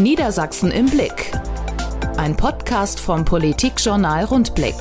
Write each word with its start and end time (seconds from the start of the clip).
Niedersachsen 0.00 0.70
im 0.72 0.84
Blick. 0.90 1.32
Ein 2.18 2.36
Podcast 2.36 3.00
vom 3.00 3.24
Politikjournal 3.24 4.24
Rundblick. 4.24 4.74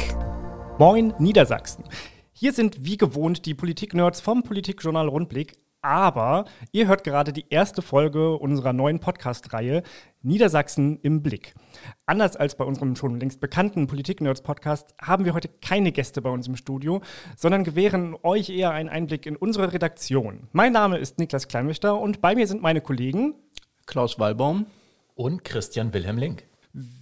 Moin 0.78 1.14
Niedersachsen. 1.20 1.86
Hier 2.34 2.52
sind 2.52 2.84
wie 2.84 2.98
gewohnt 2.98 3.46
die 3.46 3.54
Politiknerds 3.54 4.20
vom 4.20 4.44
Politikjournal 4.44 5.08
Rundblick. 5.08 5.58
Aber 5.82 6.44
ihr 6.74 6.88
hört 6.88 7.06
gerade 7.06 7.32
die 7.32 7.46
erste 7.50 7.82
Folge 7.82 8.36
unserer 8.36 8.74
neuen 8.74 9.00
Podcast-Reihe 9.00 9.84
Niedersachsen 10.22 11.00
im 11.02 11.24
Blick. 11.24 11.54
Anders 12.06 12.36
als 12.36 12.58
bei 12.58 12.66
unserem 12.66 12.98
schon 12.98 13.18
längst 13.18 13.40
bekannten 13.40 13.88
Politik-Nerds-Podcast 13.88 14.96
haben 15.02 15.24
wir 15.24 15.34
heute 15.34 15.48
keine 15.48 15.94
Gäste 15.94 16.22
bei 16.22 16.30
uns 16.30 16.48
im 16.48 16.58
Studio, 16.58 17.02
sondern 17.38 17.64
gewähren 17.64 18.18
euch 18.22 18.50
eher 18.50 18.72
einen 18.72 18.90
Einblick 18.90 19.26
in 19.26 19.38
unsere 19.38 19.72
Redaktion. 19.72 20.50
Mein 20.52 20.74
Name 20.74 20.98
ist 20.98 21.20
Niklas 21.20 21.48
Kleinwächter 21.48 21.98
und 21.98 22.20
bei 22.20 22.36
mir 22.36 22.48
sind 22.48 22.62
meine 22.62 22.82
Kollegen 22.82 23.36
Klaus 23.86 24.20
Wallbaum 24.20 24.66
und 25.16 25.44
Christian 25.44 25.94
Wilhelm 25.94 26.18
Link. 26.18 26.44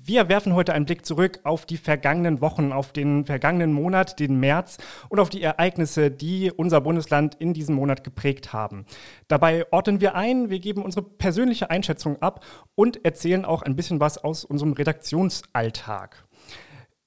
Wir 0.05 0.30
werfen 0.30 0.54
heute 0.54 0.73
einen 0.73 0.85
Blick 0.85 1.04
zurück 1.04 1.40
auf 1.44 1.66
die 1.66 1.77
vergangenen 1.77 2.41
Wochen, 2.41 2.71
auf 2.71 2.94
den 2.94 3.26
vergangenen 3.26 3.73
Monat, 3.73 4.20
den 4.20 4.40
März 4.40 4.77
und 5.09 5.20
auf 5.20 5.31
die 5.31 5.41
Ereignisse, 5.41 6.12
die 6.12 6.52
unser 6.52 6.80
Bundesland 6.81 7.34
in 7.35 7.54
diesem 7.54 7.73
Monat 7.73 8.04
geprägt 8.04 8.54
haben. 8.54 8.85
Dabei 9.27 9.66
ordnen 9.71 9.99
wir 9.99 10.13
ein, 10.13 10.52
wir 10.52 10.59
geben 10.59 10.84
unsere 10.84 11.04
persönliche 11.04 11.71
Einschätzung 11.71 12.21
ab 12.21 12.45
und 12.76 13.04
erzählen 13.04 13.45
auch 13.45 13.63
ein 13.63 13.76
bisschen 13.76 13.99
was 13.99 14.20
aus 14.20 14.45
unserem 14.45 14.73
Redaktionsalltag. 14.73 16.23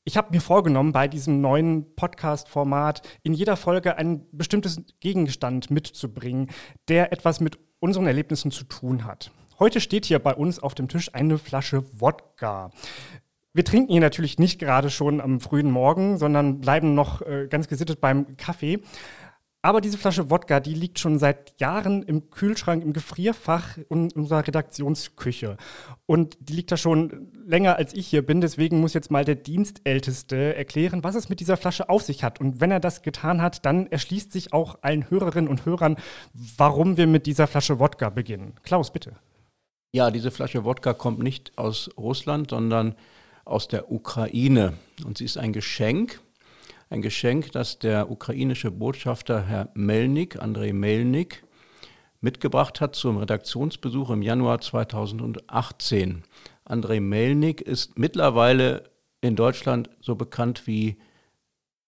Ich 0.03 0.17
habe 0.17 0.33
mir 0.33 0.41
vorgenommen, 0.41 0.91
bei 0.91 1.07
diesem 1.07 1.41
neuen 1.41 1.95
Podcast-Format 1.95 3.03
in 3.23 3.33
jeder 3.33 3.57
Folge 3.57 3.97
ein 3.97 4.27
bestimmtes 4.33 4.81
Gegenstand 4.99 5.71
mitzubringen, 5.71 6.51
der 6.89 7.13
etwas 7.13 7.39
mit 7.39 7.61
unseren 7.79 8.09
Erlebnissen 8.09 8.51
zu 8.51 8.65
tun 8.65 9.05
hat. 9.05 9.31
Heute 9.59 9.81
steht 9.81 10.05
hier 10.05 10.19
bei 10.19 10.35
uns 10.35 10.59
auf 10.59 10.75
dem 10.75 10.87
Tisch 10.87 11.15
eine 11.15 11.39
Flasche 11.39 11.83
Wodka. 11.99 12.71
Wir 13.55 13.65
trinken 13.65 13.91
hier 13.91 14.03
natürlich 14.03 14.39
nicht 14.39 14.59
gerade 14.59 14.91
schon 14.91 15.19
am 15.19 15.41
frühen 15.41 15.71
Morgen, 15.71 16.19
sondern 16.19 16.61
bleiben 16.61 16.95
noch 16.95 17.23
äh, 17.23 17.47
ganz 17.49 17.67
gesittet 17.67 18.03
beim 18.03 18.37
Kaffee. 18.37 18.81
Aber 19.63 19.81
diese 19.81 19.97
Flasche 19.97 20.29
Wodka, 20.31 20.61
die 20.61 20.75
liegt 20.75 20.99
schon 20.99 21.19
seit 21.19 21.59
Jahren 21.59 22.03
im 22.03 22.29
Kühlschrank, 22.29 22.85
im 22.85 22.93
Gefrierfach 22.93 23.79
in 23.89 24.13
unserer 24.13 24.47
Redaktionsküche. 24.47 25.57
Und 26.05 26.37
die 26.39 26.53
liegt 26.53 26.71
da 26.71 26.77
schon 26.77 27.33
länger, 27.47 27.77
als 27.77 27.95
ich 27.95 28.07
hier 28.07 28.25
bin. 28.25 28.43
Deswegen 28.43 28.79
muss 28.79 28.93
jetzt 28.93 29.11
mal 29.11 29.25
der 29.25 29.37
Dienstälteste 29.37 30.55
erklären, 30.55 31.03
was 31.03 31.15
es 31.15 31.31
mit 31.31 31.41
dieser 31.41 31.57
Flasche 31.57 31.89
auf 31.89 32.03
sich 32.03 32.23
hat. 32.23 32.41
Und 32.41 32.61
wenn 32.61 32.71
er 32.71 32.79
das 32.79 33.01
getan 33.01 33.41
hat, 33.41 33.65
dann 33.65 33.87
erschließt 33.87 34.31
sich 34.31 34.53
auch 34.53 34.79
allen 34.83 35.09
Hörerinnen 35.09 35.49
und 35.49 35.65
Hörern, 35.65 35.97
warum 36.59 36.99
wir 36.99 37.07
mit 37.07 37.25
dieser 37.25 37.47
Flasche 37.47 37.79
Wodka 37.79 38.11
beginnen. 38.11 38.53
Klaus, 38.63 38.93
bitte. 38.93 39.17
Ja, 39.97 40.11
diese 40.11 40.31
Flasche 40.31 40.67
Wodka 40.67 40.93
kommt 40.93 41.21
nicht 41.21 41.57
aus 41.57 41.89
Russland, 41.97 42.51
sondern 42.51 42.97
aus 43.47 43.67
der 43.67 43.91
Ukraine. 43.91 44.75
Und 45.07 45.17
sie 45.17 45.25
ist 45.25 45.39
ein 45.39 45.55
Geschenk 45.55 46.21
ein 46.91 47.01
Geschenk, 47.01 47.51
das 47.53 47.79
der 47.79 48.11
ukrainische 48.11 48.71
Botschafter 48.71 49.47
Herr 49.47 49.71
Melnik, 49.73 50.39
Andrei 50.39 50.75
Melnik, 50.75 51.45
mitgebracht 52.21 52.83
hat 52.83 52.95
zum 52.95 53.17
Redaktionsbesuch 53.17 54.11
im 54.11 54.21
Januar 54.21 54.61
2018. 54.61 56.25
Andrei 56.67 57.01
Melnik 57.01 57.63
ist 57.63 57.99
mittlerweile 57.99 58.91
in 59.23 59.35
Deutschland 59.35 59.89
so 60.03 60.15
bekannt 60.15 60.67
wie 60.67 60.99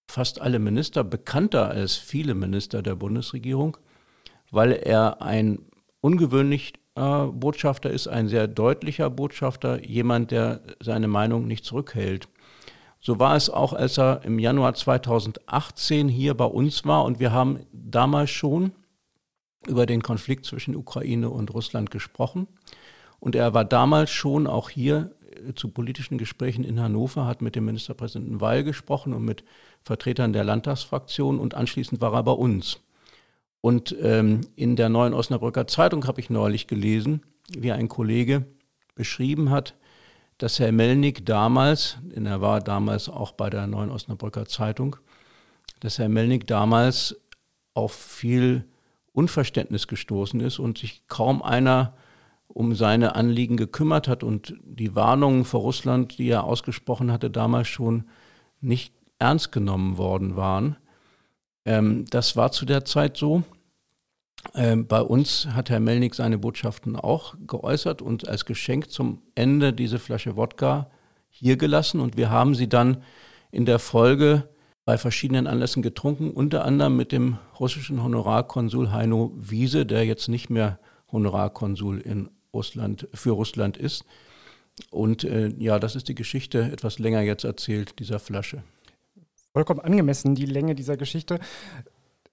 fast 0.06 0.40
alle 0.40 0.58
Minister, 0.58 1.04
bekannter 1.04 1.68
als 1.68 1.96
viele 1.96 2.34
Minister 2.34 2.80
der 2.80 2.94
Bundesregierung, 2.94 3.76
weil 4.50 4.72
er 4.72 5.20
ein 5.20 5.58
ungewöhnlich 6.00 6.72
Botschafter 6.98 7.90
ist, 7.90 8.08
ein 8.08 8.28
sehr 8.28 8.48
deutlicher 8.48 9.10
Botschafter, 9.10 9.84
jemand, 9.84 10.30
der 10.30 10.60
seine 10.80 11.08
Meinung 11.08 11.46
nicht 11.46 11.64
zurückhält. 11.64 12.28
So 13.00 13.18
war 13.20 13.36
es 13.36 13.48
auch, 13.48 13.72
als 13.72 13.98
er 13.98 14.22
im 14.24 14.38
Januar 14.38 14.74
2018 14.74 16.08
hier 16.08 16.34
bei 16.34 16.44
uns 16.44 16.84
war 16.84 17.04
und 17.04 17.20
wir 17.20 17.32
haben 17.32 17.60
damals 17.72 18.30
schon 18.30 18.72
über 19.66 19.86
den 19.86 20.02
Konflikt 20.02 20.46
zwischen 20.46 20.74
Ukraine 20.74 21.30
und 21.30 21.52
Russland 21.54 21.90
gesprochen. 21.90 22.48
Und 23.20 23.34
er 23.34 23.54
war 23.54 23.64
damals 23.64 24.10
schon 24.10 24.46
auch 24.46 24.70
hier 24.70 25.12
äh, 25.48 25.54
zu 25.54 25.68
politischen 25.68 26.18
Gesprächen 26.18 26.64
in 26.64 26.80
Hannover, 26.80 27.26
hat 27.26 27.42
mit 27.42 27.56
dem 27.56 27.64
Ministerpräsidenten 27.64 28.40
Weil 28.40 28.64
gesprochen 28.64 29.12
und 29.12 29.24
mit 29.24 29.44
Vertretern 29.82 30.32
der 30.32 30.44
Landtagsfraktion 30.44 31.38
und 31.38 31.54
anschließend 31.54 32.00
war 32.00 32.14
er 32.14 32.22
bei 32.22 32.32
uns. 32.32 32.80
Und 33.60 33.94
ähm, 34.00 34.42
in 34.56 34.76
der 34.76 34.88
neuen 34.88 35.14
Osnabrücker 35.14 35.66
Zeitung 35.66 36.06
habe 36.06 36.20
ich 36.20 36.30
neulich 36.30 36.66
gelesen, 36.66 37.22
wie 37.56 37.72
ein 37.72 37.88
Kollege 37.88 38.46
beschrieben 38.94 39.50
hat, 39.50 39.74
dass 40.38 40.60
Herr 40.60 40.70
Melnik 40.70 41.26
damals, 41.26 41.98
denn 42.02 42.26
er 42.26 42.40
war 42.40 42.60
damals 42.60 43.08
auch 43.08 43.32
bei 43.32 43.50
der 43.50 43.66
Neuen 43.66 43.90
Osnabrücker 43.90 44.46
Zeitung, 44.46 44.96
dass 45.80 45.98
Herr 45.98 46.08
Melnik 46.08 46.46
damals 46.46 47.16
auf 47.74 47.92
viel 47.92 48.64
Unverständnis 49.12 49.88
gestoßen 49.88 50.40
ist 50.40 50.60
und 50.60 50.78
sich 50.78 51.06
kaum 51.08 51.42
einer 51.42 51.94
um 52.46 52.74
seine 52.74 53.14
Anliegen 53.14 53.56
gekümmert 53.56 54.08
hat 54.08 54.22
und 54.22 54.54
die 54.64 54.94
Warnungen 54.94 55.44
vor 55.44 55.60
Russland, 55.60 56.18
die 56.18 56.28
er 56.28 56.44
ausgesprochen 56.44 57.12
hatte, 57.12 57.30
damals 57.30 57.68
schon 57.68 58.04
nicht 58.60 58.94
ernst 59.18 59.52
genommen 59.52 59.98
worden 59.98 60.36
waren. 60.36 60.76
Ähm, 61.68 62.06
das 62.08 62.34
war 62.34 62.50
zu 62.50 62.64
der 62.64 62.86
Zeit 62.86 63.18
so. 63.18 63.42
Ähm, 64.54 64.86
bei 64.86 65.02
uns 65.02 65.46
hat 65.52 65.68
Herr 65.68 65.80
Melnik 65.80 66.14
seine 66.14 66.38
Botschaften 66.38 66.96
auch 66.96 67.34
geäußert 67.46 68.00
und 68.00 68.26
als 68.26 68.46
Geschenk 68.46 68.90
zum 68.90 69.20
Ende 69.34 69.74
diese 69.74 69.98
Flasche 69.98 70.36
Wodka 70.36 70.90
hier 71.28 71.58
gelassen. 71.58 72.00
Und 72.00 72.16
wir 72.16 72.30
haben 72.30 72.54
sie 72.54 72.70
dann 72.70 73.02
in 73.50 73.66
der 73.66 73.78
Folge 73.78 74.48
bei 74.86 74.96
verschiedenen 74.96 75.46
Anlässen 75.46 75.82
getrunken, 75.82 76.30
unter 76.30 76.64
anderem 76.64 76.96
mit 76.96 77.12
dem 77.12 77.36
russischen 77.60 78.02
Honorarkonsul 78.02 78.90
Heino 78.90 79.32
Wiese, 79.36 79.84
der 79.84 80.06
jetzt 80.06 80.28
nicht 80.28 80.48
mehr 80.48 80.78
Honorarkonsul 81.12 82.00
in 82.00 82.30
Russland, 82.54 83.06
für 83.12 83.32
Russland 83.32 83.76
ist. 83.76 84.06
Und 84.90 85.22
äh, 85.24 85.52
ja, 85.58 85.78
das 85.78 85.96
ist 85.96 86.08
die 86.08 86.14
Geschichte 86.14 86.62
etwas 86.72 86.98
länger 86.98 87.20
jetzt 87.20 87.44
erzählt, 87.44 87.98
dieser 87.98 88.20
Flasche. 88.20 88.62
Vollkommen 89.52 89.80
angemessen, 89.80 90.34
die 90.34 90.46
Länge 90.46 90.74
dieser 90.74 90.96
Geschichte. 90.96 91.38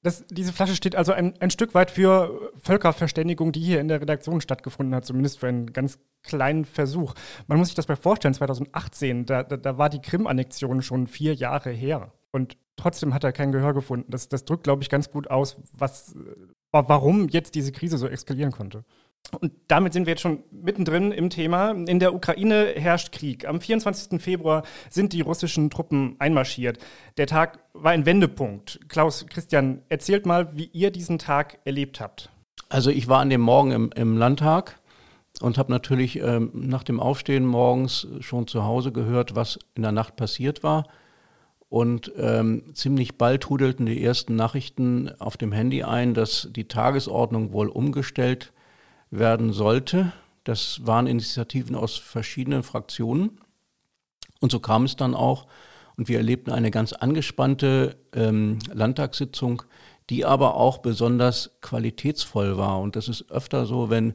Das, 0.03 0.23
diese 0.29 0.53
Flasche 0.53 0.75
steht 0.75 0.95
also 0.95 1.13
ein, 1.13 1.33
ein 1.41 1.49
Stück 1.49 1.73
weit 1.73 1.89
für 1.89 2.51
Völkerverständigung, 2.61 3.51
die 3.51 3.61
hier 3.61 3.79
in 3.79 3.87
der 3.87 4.01
Redaktion 4.01 4.39
stattgefunden 4.39 4.93
hat, 4.93 5.05
zumindest 5.05 5.39
für 5.39 5.47
einen 5.47 5.73
ganz 5.73 5.97
kleinen 6.21 6.65
Versuch. 6.65 7.15
Man 7.47 7.57
muss 7.57 7.69
sich 7.69 7.75
das 7.75 7.87
mal 7.87 7.95
vorstellen, 7.95 8.35
2018, 8.35 9.25
da, 9.25 9.41
da, 9.41 9.57
da 9.57 9.77
war 9.79 9.89
die 9.89 10.01
Krim-Annexion 10.01 10.83
schon 10.83 11.07
vier 11.07 11.33
Jahre 11.33 11.71
her. 11.71 12.11
Und 12.31 12.57
trotzdem 12.75 13.13
hat 13.13 13.23
er 13.23 13.31
kein 13.31 13.51
Gehör 13.51 13.73
gefunden. 13.73 14.11
Das, 14.11 14.29
das 14.29 14.45
drückt, 14.45 14.65
glaube 14.65 14.83
ich, 14.83 14.89
ganz 14.89 15.09
gut 15.09 15.31
aus, 15.31 15.55
was, 15.73 16.15
warum 16.71 17.29
jetzt 17.29 17.55
diese 17.55 17.71
Krise 17.71 17.97
so 17.97 18.07
eskalieren 18.07 18.51
konnte. 18.51 18.83
Und 19.39 19.51
damit 19.67 19.93
sind 19.93 20.05
wir 20.05 20.11
jetzt 20.11 20.21
schon 20.21 20.43
mittendrin 20.51 21.11
im 21.11 21.29
Thema. 21.29 21.71
In 21.71 21.99
der 21.99 22.13
Ukraine 22.13 22.73
herrscht 22.75 23.11
Krieg. 23.11 23.47
Am 23.47 23.59
24. 23.59 24.21
Februar 24.21 24.63
sind 24.89 25.13
die 25.13 25.21
russischen 25.21 25.69
Truppen 25.69 26.15
einmarschiert. 26.19 26.77
Der 27.17 27.27
Tag 27.27 27.59
war 27.73 27.91
ein 27.91 28.05
Wendepunkt. 28.05 28.79
Klaus, 28.87 29.25
Christian, 29.27 29.81
erzählt 29.89 30.25
mal, 30.25 30.55
wie 30.55 30.69
ihr 30.73 30.91
diesen 30.91 31.17
Tag 31.17 31.59
erlebt 31.65 31.99
habt. 31.99 32.29
Also 32.69 32.89
ich 32.89 33.07
war 33.07 33.19
an 33.19 33.29
dem 33.29 33.41
Morgen 33.41 33.71
im, 33.71 33.91
im 33.95 34.17
Landtag 34.17 34.79
und 35.41 35.57
habe 35.57 35.71
natürlich 35.71 36.19
ähm, 36.19 36.51
nach 36.53 36.83
dem 36.83 36.99
Aufstehen 36.99 37.45
morgens 37.45 38.07
schon 38.21 38.47
zu 38.47 38.63
Hause 38.63 38.91
gehört, 38.91 39.35
was 39.35 39.59
in 39.75 39.83
der 39.83 39.91
Nacht 39.91 40.15
passiert 40.15 40.63
war. 40.63 40.85
Und 41.67 42.11
ähm, 42.17 42.73
ziemlich 42.73 43.17
bald 43.17 43.43
trudelten 43.43 43.85
die 43.85 44.01
ersten 44.01 44.35
Nachrichten 44.35 45.09
auf 45.19 45.35
dem 45.35 45.51
Handy 45.51 45.83
ein, 45.83 46.13
dass 46.13 46.47
die 46.55 46.67
Tagesordnung 46.67 47.51
wohl 47.51 47.67
umgestellt 47.67 48.53
werden 49.11 49.53
sollte. 49.53 50.13
Das 50.43 50.85
waren 50.85 51.07
Initiativen 51.07 51.75
aus 51.75 51.97
verschiedenen 51.97 52.63
Fraktionen. 52.63 53.39
Und 54.39 54.51
so 54.51 54.59
kam 54.59 54.83
es 54.85 54.95
dann 54.95 55.15
auch. 55.15 55.47
Und 55.97 56.07
wir 56.09 56.17
erlebten 56.17 56.51
eine 56.51 56.71
ganz 56.71 56.93
angespannte 56.93 57.95
ähm, 58.13 58.59
Landtagssitzung, 58.71 59.63
die 60.09 60.25
aber 60.25 60.55
auch 60.55 60.79
besonders 60.79 61.57
qualitätsvoll 61.61 62.57
war. 62.57 62.79
Und 62.79 62.95
das 62.95 63.07
ist 63.07 63.31
öfter 63.31 63.65
so, 63.65 63.89
wenn 63.89 64.13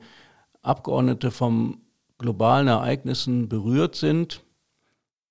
Abgeordnete 0.62 1.30
vom 1.30 1.80
globalen 2.18 2.68
Ereignissen 2.68 3.48
berührt 3.48 3.96
sind 3.96 4.42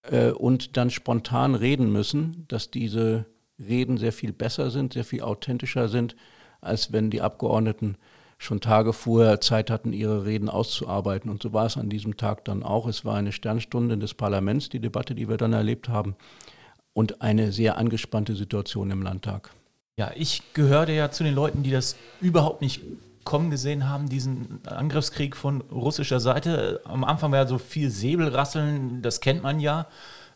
äh, 0.03 0.31
und 0.31 0.75
dann 0.75 0.89
spontan 0.89 1.55
reden 1.55 1.91
müssen, 1.91 2.45
dass 2.47 2.71
diese 2.71 3.25
Reden 3.59 3.97
sehr 3.97 4.13
viel 4.13 4.33
besser 4.33 4.71
sind, 4.71 4.93
sehr 4.93 5.05
viel 5.05 5.21
authentischer 5.21 5.87
sind, 5.87 6.15
als 6.61 6.91
wenn 6.91 7.11
die 7.11 7.21
Abgeordneten 7.21 7.97
schon 8.39 8.61
Tage 8.61 8.93
vorher 8.93 9.41
Zeit 9.41 9.69
hatten, 9.69 9.93
ihre 9.93 10.25
Reden 10.25 10.49
auszuarbeiten. 10.49 11.29
Und 11.29 11.43
so 11.43 11.53
war 11.53 11.65
es 11.65 11.77
an 11.77 11.89
diesem 11.89 12.17
Tag 12.17 12.45
dann 12.45 12.63
auch. 12.63 12.87
Es 12.87 13.03
war 13.05 13.15
eine 13.15 13.33
Sternstunde 13.33 13.97
des 13.97 14.13
Parlaments, 14.13 14.69
die 14.69 14.79
Debatte, 14.79 15.13
die 15.13 15.29
wir 15.29 15.37
dann 15.37 15.53
erlebt 15.53 15.89
haben, 15.89 16.15
und 16.93 17.21
eine 17.21 17.51
sehr 17.51 17.77
angespannte 17.77 18.35
Situation 18.35 18.91
im 18.91 19.03
Landtag. 19.03 19.51
Ja, 19.97 20.11
ich 20.15 20.53
gehörte 20.53 20.93
ja 20.93 21.11
zu 21.11 21.23
den 21.23 21.35
Leuten, 21.35 21.63
die 21.63 21.71
das 21.71 21.97
überhaupt 22.21 22.61
nicht 22.61 22.81
kommen 23.25 23.51
gesehen 23.51 23.89
haben, 23.89 24.07
diesen 24.07 24.65
Angriffskrieg 24.65 25.35
von 25.35 25.59
russischer 25.61 26.21
Seite. 26.21 26.81
Am 26.85 27.03
Anfang 27.03 27.31
war 27.31 27.39
ja 27.39 27.47
so 27.47 27.57
viel 27.57 27.89
Säbelrasseln, 27.89 29.01
das 29.01 29.19
kennt 29.19 29.43
man 29.43 29.59
ja. 29.59 29.87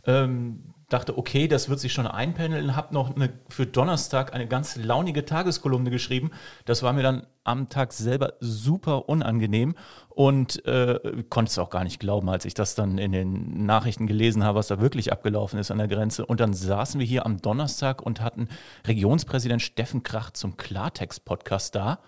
Ähm, 0.06 0.60
dachte, 0.94 1.18
okay, 1.18 1.48
das 1.48 1.70
wird 1.70 1.80
sich 1.80 1.92
schon 1.92 2.08
einpendeln, 2.08 2.76
habe 2.76 2.94
noch 2.94 3.16
eine, 3.16 3.34
für 3.50 3.66
Donnerstag 3.66 4.34
eine 4.34 4.48
ganz 4.48 4.76
launige 4.76 5.26
Tageskolumne 5.26 5.90
geschrieben. 5.90 6.32
Das 6.66 6.84
war 6.84 6.94
mir 6.94 7.04
dann 7.04 7.26
am 7.44 7.68
Tag 7.68 7.94
selber 7.94 8.34
super 8.40 9.10
unangenehm 9.10 9.76
und 10.10 10.66
äh, 10.66 11.24
konnte 11.30 11.50
es 11.50 11.58
auch 11.58 11.70
gar 11.70 11.84
nicht 11.84 12.00
glauben, 12.00 12.30
als 12.30 12.46
ich 12.46 12.54
das 12.54 12.76
dann 12.76 12.98
in 12.98 13.12
den 13.12 13.66
Nachrichten 13.66 14.08
gelesen 14.08 14.44
habe, 14.44 14.60
was 14.60 14.68
da 14.68 14.80
wirklich 14.80 15.12
abgelaufen 15.12 15.60
ist 15.60 15.72
an 15.72 15.80
der 15.80 15.88
Grenze. 15.88 16.26
Und 16.26 16.40
dann 16.40 16.54
saßen 16.54 17.00
wir 17.00 17.08
hier 17.08 17.26
am 17.26 17.42
Donnerstag 17.42 18.02
und 18.02 18.22
hatten 18.22 18.48
Regionspräsident 18.86 19.62
Steffen 19.62 20.04
Krach 20.04 20.32
zum 20.32 20.58
Klartext-Podcast 20.58 21.76
da. 21.76 22.00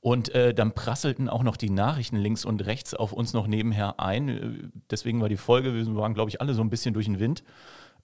Und 0.00 0.32
äh, 0.32 0.54
dann 0.54 0.74
prasselten 0.74 1.28
auch 1.28 1.42
noch 1.42 1.56
die 1.56 1.70
Nachrichten 1.70 2.16
links 2.16 2.44
und 2.44 2.64
rechts 2.66 2.94
auf 2.94 3.12
uns 3.12 3.32
noch 3.32 3.48
nebenher 3.48 3.98
ein. 3.98 4.70
Deswegen 4.90 5.20
war 5.20 5.28
die 5.28 5.36
Folge, 5.36 5.74
wir 5.74 5.96
waren, 5.96 6.14
glaube 6.14 6.30
ich, 6.30 6.40
alle 6.40 6.54
so 6.54 6.62
ein 6.62 6.70
bisschen 6.70 6.94
durch 6.94 7.06
den 7.06 7.18
Wind 7.18 7.42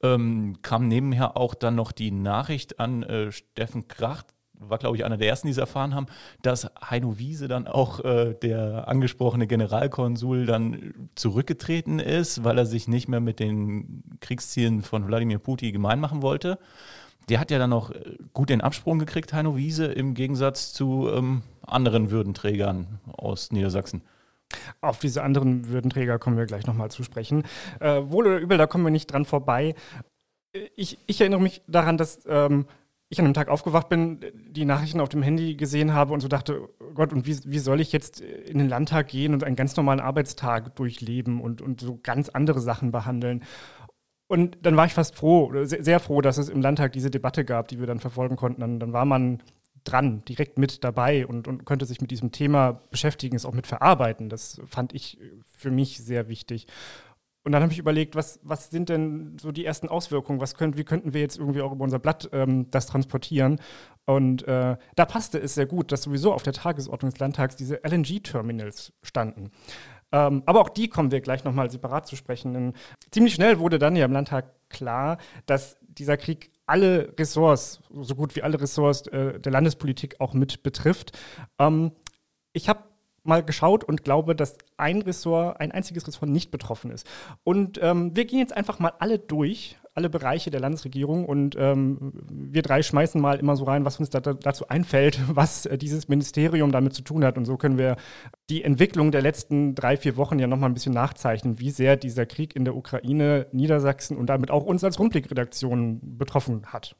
ähm, 0.04 0.58
kam 0.62 0.86
nebenher 0.86 1.36
auch 1.36 1.54
dann 1.54 1.74
noch 1.74 1.90
die 1.90 2.10
Nachricht 2.10 2.78
an 2.78 3.02
äh, 3.02 3.32
Steffen 3.32 3.88
Kracht, 3.88 4.26
war, 4.56 4.78
glaube 4.78 4.96
ich, 4.96 5.04
einer 5.04 5.16
der 5.16 5.28
ersten, 5.28 5.48
die 5.48 5.52
es 5.52 5.58
erfahren 5.58 5.94
haben, 5.94 6.06
dass 6.42 6.70
Heino 6.88 7.18
Wiese 7.18 7.48
dann 7.48 7.66
auch 7.66 8.00
äh, 8.04 8.34
der 8.34 8.86
angesprochene 8.88 9.46
Generalkonsul 9.46 10.46
dann 10.46 11.08
zurückgetreten 11.14 11.98
ist, 11.98 12.44
weil 12.44 12.58
er 12.58 12.66
sich 12.66 12.86
nicht 12.86 13.08
mehr 13.08 13.20
mit 13.20 13.40
den 13.40 14.04
Kriegszielen 14.20 14.82
von 14.82 15.06
Wladimir 15.06 15.38
Putin 15.38 15.72
gemein 15.72 16.00
machen 16.00 16.22
wollte. 16.22 16.58
Der 17.28 17.40
hat 17.40 17.50
ja 17.50 17.58
dann 17.58 17.70
noch 17.70 17.90
äh, 17.90 18.16
gut 18.32 18.50
den 18.50 18.60
Absprung 18.60 18.98
gekriegt, 18.98 19.32
Heino 19.32 19.56
Wiese, 19.56 19.86
im 19.86 20.14
Gegensatz 20.14 20.72
zu 20.72 21.08
ähm, 21.12 21.42
anderen 21.66 22.10
Würdenträgern 22.10 23.00
aus 23.16 23.50
Niedersachsen. 23.50 24.02
Auf 24.80 24.98
diese 24.98 25.22
anderen 25.22 25.68
Würdenträger 25.68 26.18
kommen 26.18 26.36
wir 26.36 26.46
gleich 26.46 26.66
nochmal 26.66 26.90
zu 26.90 27.02
sprechen. 27.02 27.44
Äh, 27.80 28.02
wohl 28.04 28.26
oder 28.26 28.38
übel, 28.38 28.58
da 28.58 28.66
kommen 28.66 28.84
wir 28.84 28.90
nicht 28.90 29.12
dran 29.12 29.24
vorbei. 29.24 29.74
Ich, 30.76 30.98
ich 31.06 31.20
erinnere 31.20 31.40
mich 31.40 31.62
daran, 31.66 31.96
dass 31.96 32.20
ähm, 32.26 32.66
ich 33.08 33.18
an 33.18 33.26
einem 33.26 33.34
Tag 33.34 33.48
aufgewacht 33.48 33.88
bin, 33.88 34.20
die 34.34 34.64
Nachrichten 34.64 35.00
auf 35.00 35.08
dem 35.08 35.22
Handy 35.22 35.56
gesehen 35.56 35.92
habe 35.92 36.12
und 36.12 36.20
so 36.20 36.28
dachte, 36.28 36.68
oh 36.80 36.94
Gott, 36.94 37.12
und 37.12 37.26
wie, 37.26 37.38
wie 37.44 37.58
soll 37.58 37.80
ich 37.80 37.92
jetzt 37.92 38.20
in 38.20 38.58
den 38.58 38.68
Landtag 38.68 39.08
gehen 39.08 39.34
und 39.34 39.44
einen 39.44 39.56
ganz 39.56 39.76
normalen 39.76 40.00
Arbeitstag 40.00 40.74
durchleben 40.76 41.40
und, 41.40 41.60
und 41.60 41.80
so 41.80 41.98
ganz 42.02 42.28
andere 42.28 42.60
Sachen 42.60 42.92
behandeln? 42.92 43.42
Und 44.26 44.58
dann 44.62 44.76
war 44.76 44.86
ich 44.86 44.94
fast 44.94 45.14
froh, 45.14 45.52
sehr, 45.64 45.84
sehr 45.84 46.00
froh, 46.00 46.20
dass 46.20 46.38
es 46.38 46.48
im 46.48 46.62
Landtag 46.62 46.92
diese 46.92 47.10
Debatte 47.10 47.44
gab, 47.44 47.68
die 47.68 47.78
wir 47.78 47.86
dann 47.86 48.00
verfolgen 48.00 48.36
konnten. 48.36 48.60
Dann, 48.62 48.80
dann 48.80 48.92
war 48.92 49.04
man 49.04 49.42
dran, 49.84 50.24
direkt 50.24 50.58
mit 50.58 50.82
dabei 50.82 51.26
und, 51.26 51.46
und 51.46 51.64
könnte 51.64 51.86
sich 51.86 52.00
mit 52.00 52.10
diesem 52.10 52.32
Thema 52.32 52.80
beschäftigen, 52.90 53.36
es 53.36 53.44
auch 53.44 53.54
mit 53.54 53.66
verarbeiten. 53.66 54.28
Das 54.28 54.60
fand 54.66 54.94
ich 54.94 55.18
für 55.44 55.70
mich 55.70 55.98
sehr 55.98 56.28
wichtig. 56.28 56.66
Und 57.44 57.52
dann 57.52 57.62
habe 57.62 57.72
ich 57.72 57.78
überlegt, 57.78 58.16
was, 58.16 58.40
was 58.42 58.70
sind 58.70 58.88
denn 58.88 59.36
so 59.38 59.52
die 59.52 59.66
ersten 59.66 59.88
Auswirkungen? 59.88 60.40
Was 60.40 60.54
können, 60.54 60.78
wie 60.78 60.84
könnten 60.84 61.12
wir 61.12 61.20
jetzt 61.20 61.38
irgendwie 61.38 61.60
auch 61.60 61.72
über 61.72 61.84
unser 61.84 61.98
Blatt 61.98 62.30
ähm, 62.32 62.70
das 62.70 62.86
transportieren? 62.86 63.60
Und 64.06 64.48
äh, 64.48 64.76
da 64.96 65.04
passte 65.04 65.38
es 65.38 65.54
sehr 65.54 65.66
gut, 65.66 65.92
dass 65.92 66.02
sowieso 66.02 66.32
auf 66.32 66.42
der 66.42 66.54
Tagesordnung 66.54 67.10
des 67.10 67.20
Landtags 67.20 67.56
diese 67.56 67.84
LNG-Terminals 67.84 68.94
standen. 69.02 69.50
Ähm, 70.10 70.42
aber 70.46 70.62
auch 70.62 70.70
die 70.70 70.88
kommen 70.88 71.10
wir 71.10 71.20
gleich 71.20 71.44
nochmal 71.44 71.70
separat 71.70 72.06
zu 72.06 72.16
sprechen. 72.16 72.54
Denn 72.54 72.72
ziemlich 73.10 73.34
schnell 73.34 73.58
wurde 73.58 73.78
dann 73.78 73.94
ja 73.94 74.06
im 74.06 74.12
Landtag 74.12 74.46
klar, 74.70 75.18
dass 75.44 75.76
dieser 75.82 76.16
Krieg 76.16 76.50
alle 76.66 77.12
Ressorts, 77.18 77.80
so 77.90 78.14
gut 78.14 78.36
wie 78.36 78.42
alle 78.42 78.60
Ressorts 78.60 79.06
äh, 79.08 79.38
der 79.38 79.52
Landespolitik 79.52 80.20
auch 80.20 80.34
mit 80.34 80.62
betrifft. 80.62 81.12
Ähm, 81.58 81.92
ich 82.52 82.68
habe 82.68 82.84
mal 83.22 83.42
geschaut 83.42 83.84
und 83.84 84.04
glaube, 84.04 84.36
dass 84.36 84.58
ein 84.76 85.02
Ressort, 85.02 85.60
ein 85.60 85.72
einziges 85.72 86.06
Ressort 86.06 86.30
nicht 86.30 86.50
betroffen 86.50 86.90
ist. 86.90 87.06
Und 87.42 87.78
ähm, 87.82 88.14
wir 88.14 88.24
gehen 88.26 88.38
jetzt 88.38 88.56
einfach 88.56 88.78
mal 88.78 88.92
alle 88.98 89.18
durch, 89.18 89.78
alle 89.94 90.10
Bereiche 90.10 90.50
der 90.50 90.60
Landesregierung 90.60 91.24
und 91.24 91.56
ähm, 91.58 92.12
wir 92.28 92.62
drei 92.62 92.82
schmeißen 92.82 93.20
mal 93.20 93.38
immer 93.38 93.56
so 93.56 93.64
rein, 93.64 93.84
was 93.84 94.00
uns 94.00 94.10
da, 94.10 94.20
dazu 94.20 94.68
einfällt, 94.68 95.20
was 95.28 95.66
äh, 95.66 95.78
dieses 95.78 96.08
Ministerium 96.08 96.72
damit 96.72 96.94
zu 96.94 97.02
tun 97.02 97.24
hat. 97.24 97.38
Und 97.38 97.44
so 97.44 97.56
können 97.56 97.78
wir 97.78 97.96
die 98.50 98.64
Entwicklung 98.64 99.12
der 99.12 99.22
letzten 99.22 99.74
drei, 99.74 99.96
vier 99.96 100.16
Wochen 100.16 100.38
ja 100.38 100.48
nochmal 100.48 100.70
ein 100.70 100.74
bisschen 100.74 100.94
nachzeichnen, 100.94 101.60
wie 101.60 101.70
sehr 101.70 101.96
dieser 101.96 102.26
Krieg 102.26 102.56
in 102.56 102.64
der 102.64 102.74
Ukraine 102.74 103.46
Niedersachsen 103.52 104.16
und 104.16 104.26
damit 104.26 104.50
auch 104.50 104.64
uns 104.64 104.82
als 104.82 104.98
Rundblickredaktion 104.98 106.00
betroffen 106.18 106.66
hat. 106.66 106.96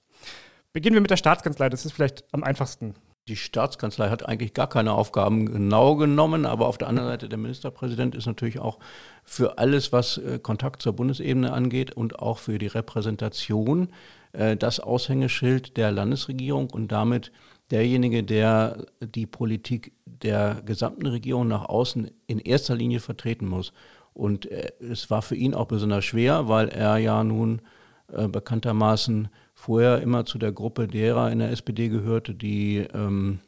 Beginnen 0.73 0.95
wir 0.95 1.01
mit 1.01 1.11
der 1.11 1.17
Staatskanzlei, 1.17 1.69
das 1.69 1.85
ist 1.85 1.93
vielleicht 1.93 2.25
am 2.33 2.45
einfachsten. 2.45 2.95
Die 3.27 3.37
Staatskanzlei 3.37 4.11
hat 4.11 4.29
eigentlich 4.29 4.53
gar 4.53 4.69
keine 4.69 4.93
Aufgaben 4.93 5.51
genau 5.51 5.97
genommen, 5.97 6.45
aber 6.45 6.69
auf 6.69 6.77
der 6.77 6.89
anderen 6.89 7.09
Seite 7.09 7.31
der 7.31 7.39
Ministerpräsident 7.39 8.15
ist 8.15 8.27
natürlich 8.27 8.59
auch 8.59 8.79
für 9.23 9.57
alles, 9.57 9.93
was 9.93 10.19
äh, 10.19 10.39
Kontakt 10.39 10.83
zur 10.83 10.93
Bundesebene 10.93 11.51
angeht 11.51 11.91
und 11.93 12.19
auch 12.19 12.37
für 12.37 12.59
die 12.59 12.67
Repräsentation 12.67 13.89
äh, 14.33 14.59
das 14.59 14.79
Aushängeschild 14.79 15.79
der 15.79 15.91
Landesregierung 15.91 16.69
und 16.69 16.93
damit 16.93 17.33
derjenige, 17.71 18.25
der 18.25 18.85
die 19.01 19.25
Politik 19.25 19.93
der 20.05 20.61
gesamten 20.67 21.07
Regierung 21.07 21.49
nach 21.49 21.65
außen 21.65 22.11
in 22.27 22.41
erster 22.41 22.77
Linie 22.77 23.01
vertreten 23.01 23.47
muss. 23.47 23.73
Und 24.13 24.51
äh, 24.51 24.73
es 24.81 25.09
war 25.09 25.23
für 25.23 25.35
ihn 25.35 25.55
auch 25.55 25.67
besonders 25.67 26.05
schwer, 26.05 26.49
weil 26.49 26.69
er 26.69 26.99
ja 26.99 27.25
nun 27.25 27.63
bekanntermaßen 28.07 29.29
vorher 29.65 30.03
immer 30.03 30.27
zu 30.27 30.37
der 30.39 30.53
Gruppe 30.53 30.87
derer 30.87 31.33
in 31.33 31.39
der 31.39 31.51
SPD 31.51 31.89
gehörte, 31.89 32.35
die 32.35 32.87
ähm, 32.93 33.41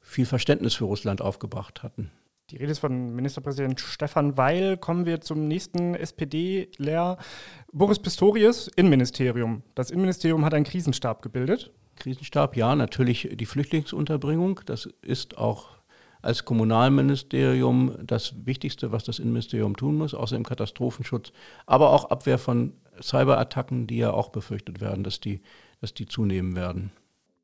viel 0.00 0.26
Verständnis 0.26 0.74
für 0.74 0.84
Russland 0.84 1.22
aufgebracht 1.22 1.82
hatten. 1.82 2.10
Die 2.50 2.58
Rede 2.58 2.72
ist 2.72 2.78
von 2.78 3.14
Ministerpräsident 3.14 3.80
Stefan 3.80 4.36
Weil. 4.36 4.76
Kommen 4.76 5.06
wir 5.06 5.22
zum 5.22 5.48
nächsten 5.48 5.94
SPD-Lehr. 5.94 7.16
Boris 7.72 7.98
Pistorius, 7.98 8.68
Innenministerium. 8.76 9.62
Das 9.74 9.90
Innenministerium 9.90 10.44
hat 10.44 10.52
einen 10.52 10.66
Krisenstab 10.66 11.22
gebildet. 11.22 11.72
Krisenstab, 11.96 12.54
ja, 12.54 12.76
natürlich 12.76 13.30
die 13.32 13.46
Flüchtlingsunterbringung. 13.46 14.60
Das 14.66 14.86
ist 15.00 15.38
auch 15.38 15.70
als 16.20 16.44
Kommunalministerium 16.44 17.96
das 18.04 18.34
Wichtigste, 18.44 18.92
was 18.92 19.04
das 19.04 19.18
Innenministerium 19.18 19.74
tun 19.76 19.96
muss, 19.96 20.12
außer 20.12 20.36
im 20.36 20.44
Katastrophenschutz, 20.44 21.32
aber 21.66 21.90
auch 21.90 22.10
Abwehr 22.10 22.38
von 22.38 22.74
Cyberattacken, 23.02 23.86
die 23.86 23.98
ja 23.98 24.12
auch 24.12 24.30
befürchtet 24.30 24.80
werden, 24.80 25.04
dass 25.04 25.20
die, 25.20 25.42
dass 25.80 25.94
die 25.94 26.06
zunehmen 26.06 26.56
werden. 26.56 26.92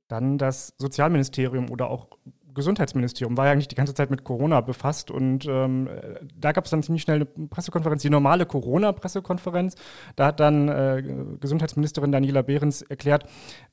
Dann 0.09 0.39
das 0.39 0.75
Sozialministerium 0.79 1.71
oder 1.71 1.89
auch 1.91 2.07
Gesundheitsministerium 2.55 3.37
war 3.37 3.47
ja 3.47 3.53
eigentlich 3.53 3.69
die 3.69 3.77
ganze 3.77 3.95
Zeit 3.95 4.11
mit 4.11 4.25
Corona 4.25 4.61
befasst 4.61 5.11
und 5.11 5.47
ähm, 5.49 5.89
da 6.37 6.53
gab 6.53 6.65
es 6.65 6.71
dann 6.71 6.83
ziemlich 6.83 7.03
schnell 7.03 7.17
eine 7.17 7.47
Pressekonferenz, 7.49 8.03
die 8.03 8.11
normale 8.11 8.47
Corona-Pressekonferenz. 8.47 9.75
Da 10.17 10.27
hat 10.27 10.41
dann 10.41 10.69
äh, 10.69 11.03
Gesundheitsministerin 11.41 12.13
Daniela 12.13 12.43
Behrens 12.43 12.83
erklärt, 12.83 13.25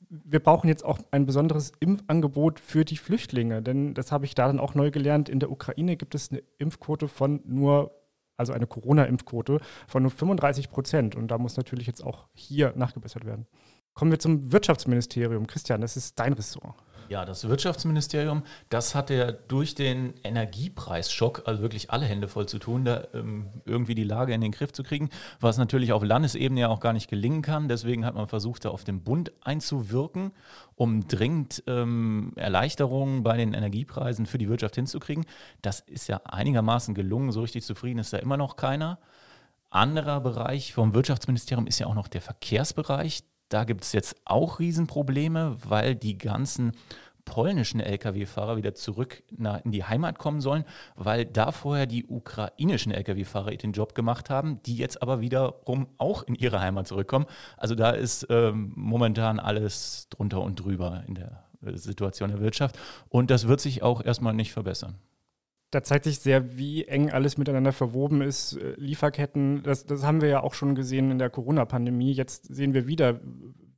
wir 0.08 0.40
brauchen 0.40 0.68
jetzt 0.68 0.84
auch 0.84 0.98
ein 1.10 1.26
besonderes 1.26 1.72
Impfangebot 1.78 2.58
für 2.58 2.84
die 2.84 2.96
Flüchtlinge, 2.96 3.62
denn 3.62 3.94
das 3.94 4.10
habe 4.12 4.24
ich 4.24 4.34
da 4.34 4.46
dann 4.46 4.60
auch 4.60 4.74
neu 4.74 4.90
gelernt. 4.90 5.28
In 5.28 5.40
der 5.40 5.50
Ukraine 5.50 5.96
gibt 5.96 6.14
es 6.14 6.30
eine 6.30 6.42
Impfquote 6.58 7.06
von 7.06 7.40
nur 7.44 7.92
also 8.40 8.52
eine 8.52 8.66
Corona-Impfquote 8.66 9.60
von 9.86 10.02
nur 10.02 10.10
35 10.10 10.70
Prozent. 10.70 11.14
Und 11.14 11.28
da 11.28 11.38
muss 11.38 11.56
natürlich 11.56 11.86
jetzt 11.86 12.02
auch 12.02 12.26
hier 12.34 12.72
nachgebessert 12.74 13.24
werden. 13.24 13.46
Kommen 13.94 14.10
wir 14.10 14.18
zum 14.18 14.50
Wirtschaftsministerium. 14.50 15.46
Christian, 15.46 15.80
das 15.80 15.96
ist 15.96 16.18
dein 16.18 16.32
Ressort. 16.32 16.74
Ja, 17.10 17.24
das 17.24 17.48
Wirtschaftsministerium, 17.48 18.44
das 18.68 18.94
hatte 18.94 19.14
ja 19.14 19.32
durch 19.32 19.74
den 19.74 20.14
Energiepreisschock, 20.22 21.42
also 21.44 21.60
wirklich 21.60 21.90
alle 21.90 22.06
Hände 22.06 22.28
voll 22.28 22.46
zu 22.46 22.60
tun, 22.60 22.84
da 22.84 23.02
ähm, 23.14 23.48
irgendwie 23.64 23.96
die 23.96 24.04
Lage 24.04 24.32
in 24.32 24.40
den 24.40 24.52
Griff 24.52 24.72
zu 24.72 24.84
kriegen, 24.84 25.10
was 25.40 25.58
natürlich 25.58 25.92
auf 25.92 26.04
Landesebene 26.04 26.60
ja 26.60 26.68
auch 26.68 26.78
gar 26.78 26.92
nicht 26.92 27.10
gelingen 27.10 27.42
kann. 27.42 27.66
Deswegen 27.66 28.06
hat 28.06 28.14
man 28.14 28.28
versucht, 28.28 28.64
da 28.64 28.68
auf 28.68 28.84
den 28.84 29.02
Bund 29.02 29.32
einzuwirken, 29.40 30.30
um 30.76 31.08
dringend 31.08 31.64
ähm, 31.66 32.32
Erleichterungen 32.36 33.24
bei 33.24 33.36
den 33.36 33.54
Energiepreisen 33.54 34.24
für 34.26 34.38
die 34.38 34.48
Wirtschaft 34.48 34.76
hinzukriegen. 34.76 35.26
Das 35.62 35.80
ist 35.80 36.06
ja 36.06 36.20
einigermaßen 36.26 36.94
gelungen. 36.94 37.32
So 37.32 37.40
richtig 37.40 37.64
zufrieden 37.64 37.98
ist 37.98 38.12
da 38.12 38.18
immer 38.18 38.36
noch 38.36 38.54
keiner. 38.54 39.00
Anderer 39.68 40.20
Bereich 40.20 40.74
vom 40.74 40.94
Wirtschaftsministerium 40.94 41.66
ist 41.66 41.80
ja 41.80 41.88
auch 41.88 41.94
noch 41.94 42.06
der 42.06 42.20
Verkehrsbereich. 42.20 43.24
Da 43.50 43.64
gibt 43.64 43.82
es 43.84 43.92
jetzt 43.92 44.16
auch 44.24 44.60
Riesenprobleme, 44.60 45.56
weil 45.68 45.96
die 45.96 46.16
ganzen 46.16 46.72
polnischen 47.24 47.80
Lkw-Fahrer 47.80 48.56
wieder 48.56 48.74
zurück 48.74 49.22
in 49.64 49.72
die 49.72 49.84
Heimat 49.84 50.18
kommen 50.18 50.40
sollen, 50.40 50.64
weil 50.96 51.26
da 51.26 51.52
vorher 51.52 51.86
die 51.86 52.06
ukrainischen 52.06 52.92
Lkw-Fahrer 52.92 53.50
den 53.56 53.72
Job 53.72 53.94
gemacht 53.94 54.30
haben, 54.30 54.62
die 54.64 54.76
jetzt 54.76 55.02
aber 55.02 55.20
wiederum 55.20 55.88
auch 55.98 56.22
in 56.22 56.34
ihre 56.36 56.60
Heimat 56.60 56.86
zurückkommen. 56.86 57.26
Also 57.56 57.74
da 57.74 57.90
ist 57.90 58.26
ähm, 58.30 58.72
momentan 58.74 59.38
alles 59.38 60.08
drunter 60.10 60.40
und 60.42 60.56
drüber 60.56 61.02
in 61.06 61.14
der 61.16 61.44
äh, 61.64 61.76
Situation 61.76 62.30
der 62.30 62.40
Wirtschaft 62.40 62.78
und 63.08 63.30
das 63.30 63.48
wird 63.48 63.60
sich 63.60 63.82
auch 63.82 64.04
erstmal 64.04 64.34
nicht 64.34 64.52
verbessern 64.52 64.96
da 65.70 65.82
zeigt 65.82 66.04
sich 66.04 66.18
sehr, 66.18 66.58
wie 66.58 66.84
eng 66.84 67.10
alles 67.10 67.38
miteinander 67.38 67.72
verwoben 67.72 68.22
ist. 68.22 68.54
Äh, 68.56 68.74
Lieferketten, 68.76 69.62
das, 69.62 69.86
das 69.86 70.04
haben 70.04 70.20
wir 70.20 70.28
ja 70.28 70.42
auch 70.42 70.54
schon 70.54 70.74
gesehen 70.74 71.10
in 71.10 71.18
der 71.18 71.30
Corona-Pandemie. 71.30 72.12
Jetzt 72.12 72.52
sehen 72.54 72.74
wir 72.74 72.86
wieder, 72.86 73.20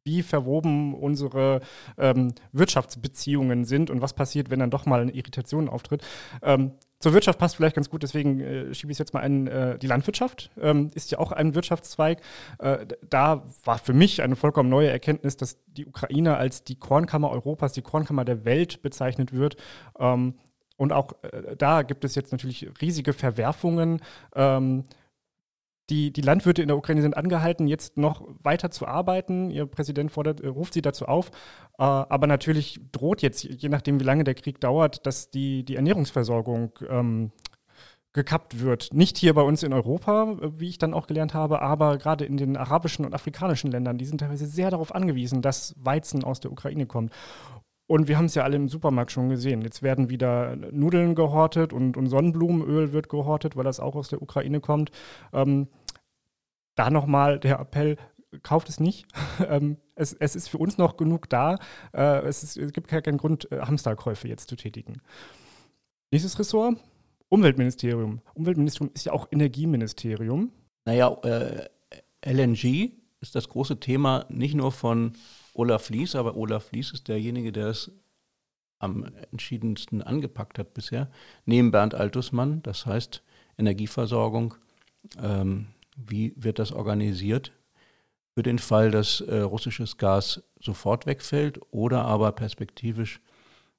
wie 0.05 0.23
verwoben 0.23 0.95
unsere 0.95 1.61
ähm, 1.99 2.35
Wirtschaftsbeziehungen 2.53 3.65
sind 3.65 3.91
und 3.91 4.01
was 4.01 4.15
passiert, 4.15 4.51
wenn 4.51 4.59
dann 4.59 4.71
doch 4.71 4.87
mal 4.87 5.01
eine 5.01 5.13
Irritation 5.13 5.69
auftritt. 5.69 6.03
Ähm, 6.43 6.73
zur 6.99 7.15
Wirtschaft 7.15 7.39
passt 7.39 7.57
vielleicht 7.57 7.75
ganz 7.75 7.91
gut, 7.91 8.05
deswegen 8.05 8.41
äh, 8.41 8.75
schiebe 8.75 8.93
ich 8.93 8.99
jetzt 8.99 9.13
mal 9.13 9.21
ein. 9.21 9.49
Äh, 9.49 9.79
die 9.79 9.89
Landwirtschaft 9.89 10.51
ähm, 10.61 10.91
ist 10.95 11.11
ja 11.11 11.19
auch 11.19 11.33
ein 11.33 11.55
Wirtschaftszweig. 11.55 12.21
Äh, 12.59 12.87
da 13.09 13.45
war 13.65 13.79
für 13.79 13.93
mich 13.93 14.23
eine 14.23 14.37
vollkommen 14.37 14.71
neue 14.71 14.89
Erkenntnis, 14.89 15.37
dass 15.37 15.59
die 15.67 15.87
Ukraine 15.87 16.37
als 16.37 16.63
die 16.63 16.77
Kornkammer 16.77 17.31
Europas, 17.31 17.73
die 17.73 17.83
Kornkammer 17.83 18.25
der 18.25 18.45
Welt 18.45 18.83
bezeichnet 18.83 19.33
wird. 19.33 19.57
Ähm, 19.99 20.35
und 20.83 20.93
auch 20.93 21.13
äh, 21.23 21.55
da 21.57 21.83
gibt 21.83 22.05
es 22.05 22.17
jetzt 22.17 22.33
natürlich 22.33 22.69
riesige 22.81 23.13
Verwerfungen. 23.13 24.01
Ähm, 24.35 24.83
die, 25.91 26.13
die 26.13 26.23
Landwirte 26.23 26.61
in 26.61 26.67
der 26.67 26.77
Ukraine 26.77 27.03
sind 27.03 27.17
angehalten, 27.17 27.69
jetzt 27.69 27.97
noch 27.99 28.27
weiter 28.43 28.73
zu 28.73 28.89
arbeiten. 28.89 29.53
Ihr 29.53 29.67
Präsident 29.67 30.11
fordert, 30.11 30.41
äh, 30.41 30.49
ruft 30.49 30.75
sie 30.75 30.83
dazu 30.83 31.07
auf. 31.07 31.29
Äh, 31.79 31.85
aber 31.85 32.27
natürlich 32.27 32.81
droht 32.91 33.23
jetzt, 33.23 33.45
je 33.45 33.69
nachdem, 33.69 34.01
wie 34.01 34.05
lange 34.05 34.25
der 34.25 34.35
Krieg 34.35 34.61
dauert, 34.61 35.07
dass 35.07 35.31
die, 35.31 35.65
die 35.65 35.77
Ernährungsversorgung 35.77 36.73
ähm, 36.89 37.31
gekappt 38.13 38.61
wird. 38.61 38.93
Nicht 38.93 39.17
hier 39.17 39.35
bei 39.35 39.43
uns 39.43 39.63
in 39.63 39.73
Europa, 39.73 40.33
äh, 40.33 40.59
wie 40.59 40.69
ich 40.69 40.79
dann 40.79 40.95
auch 40.95 41.07
gelernt 41.07 41.33
habe, 41.33 41.63
aber 41.63 41.97
gerade 41.97 42.25
in 42.25 42.37
den 42.37 42.57
arabischen 42.57 43.05
und 43.05 43.15
afrikanischen 43.15 43.71
Ländern, 43.71 43.99
die 43.99 44.05
sind 44.05 44.19
teilweise 44.19 44.47
sehr 44.47 44.71
darauf 44.71 44.93
angewiesen, 44.93 45.43
dass 45.43 45.77
Weizen 45.79 46.25
aus 46.25 46.41
der 46.41 46.51
Ukraine 46.51 46.87
kommt. 46.87 47.13
Und 47.93 48.09
wir 48.09 48.17
haben 48.17 48.25
es 48.25 48.35
ja 48.35 48.43
alle 48.43 48.57
im 48.57 48.71
Supermarkt 48.71 49.13
schon 49.13 49.29
gesehen. 49.29 49.61
Jetzt 49.61 49.83
werden 49.83 50.09
wieder 50.09 50.57
Nudeln 50.57 51.15
gehortet 51.15 51.75
und, 51.75 51.99
und 51.99 52.07
Sonnenblumenöl 52.07 52.95
wird 52.95 53.11
gehortet, 53.11 53.55
weil 53.55 53.65
das 53.65 53.81
auch 53.81 53.97
aus 53.97 54.09
der 54.09 54.23
Ukraine 54.23 54.61
kommt. 54.61 54.91
Ähm, 55.35 55.69
da 56.75 56.89
nochmal 56.89 57.39
der 57.39 57.61
Appell, 57.61 57.99
kauft 58.43 58.71
es 58.71 58.81
nicht. 58.81 59.05
ähm, 59.47 59.77
es, 59.95 60.15
es, 60.15 60.35
ist 60.37 60.49
für 60.49 60.57
uns 60.57 60.79
noch 60.79 60.97
genug 60.97 61.29
da. 61.29 61.59
Äh, 61.93 62.21
es, 62.25 62.43
ist, 62.43 62.57
es, 62.57 62.73
gibt 62.73 62.89
keinen 62.89 63.19
Grund, 63.19 63.53
äh, 63.53 63.61
Hamsterkäufe 63.61 64.27
jetzt 64.27 64.49
zu 64.49 64.57
tätigen. 64.57 65.03
Nächstes 66.11 66.39
Ressort, 66.39 66.79
Umweltministerium. 67.29 68.23
Umweltministerium 68.33 68.91
ist 68.95 69.05
ja 69.05 69.13
auch 69.13 69.29
Energieministerium. 69.31 70.51
Naja, 70.87 71.15
äh, 71.25 71.69
LNG 72.25 72.93
ist 73.21 73.35
das 73.35 73.51
große 73.51 73.81
Thema 73.81 74.25
nicht 74.31 74.55
nur 74.55 74.73
von 74.73 75.13
Olaf 75.55 75.91
Lies, 75.91 76.15
aber 76.15 76.37
Olaf 76.37 76.73
Lies 76.73 76.93
ist 76.93 77.09
derjenige, 77.09 77.53
der 77.53 77.69
es 77.69 77.91
am 78.79 79.07
entschiedensten 79.31 80.03
angepackt 80.03 80.59
hat 80.59 80.75
bisher, 80.75 81.11
neben 81.45 81.71
Bernd 81.71 81.95
Altusmann, 81.95 82.63
das 82.63 82.85
heißt 82.85 83.23
Energieversorgung. 83.59 84.55
Ähm, 85.23 85.69
wie 85.97 86.35
wird 86.37 86.59
das 86.59 86.73
organisiert? 86.73 87.53
Für 88.35 88.43
den 88.43 88.59
Fall, 88.59 88.91
dass 88.91 89.21
äh, 89.21 89.41
russisches 89.41 89.99
Gas 89.99 90.43
sofort 90.59 91.07
wegfällt 91.07 91.61
oder 91.71 92.05
aber 92.05 92.33
perspektivisch, 92.33 93.21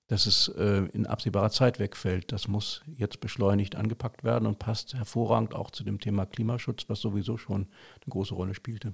dass 0.07 0.25
es 0.27 0.47
äh, 0.49 0.85
in 0.93 1.07
absehbarer 1.07 1.49
Zeit 1.49 1.79
wegfällt. 1.79 2.31
Das 2.31 2.47
muss 2.47 2.83
jetzt 2.95 3.19
beschleunigt 3.19 3.75
angepackt 3.75 4.23
werden 4.23 4.45
und 4.45 4.59
passt 4.59 4.93
hervorragend 4.93 5.55
auch 5.55 5.71
zu 5.71 5.83
dem 5.83 5.99
Thema 5.99 6.25
Klimaschutz, 6.25 6.87
was 6.87 6.99
sowieso 6.99 7.37
schon 7.37 7.61
eine 7.63 8.09
große 8.09 8.35
Rolle 8.35 8.53
spielte. 8.53 8.93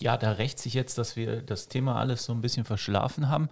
Ja, 0.00 0.16
da 0.16 0.32
rächt 0.32 0.58
sich 0.58 0.74
jetzt, 0.74 0.98
dass 0.98 1.16
wir 1.16 1.42
das 1.42 1.68
Thema 1.68 1.96
alles 1.96 2.24
so 2.24 2.32
ein 2.32 2.42
bisschen 2.42 2.64
verschlafen 2.64 3.28
haben. 3.28 3.48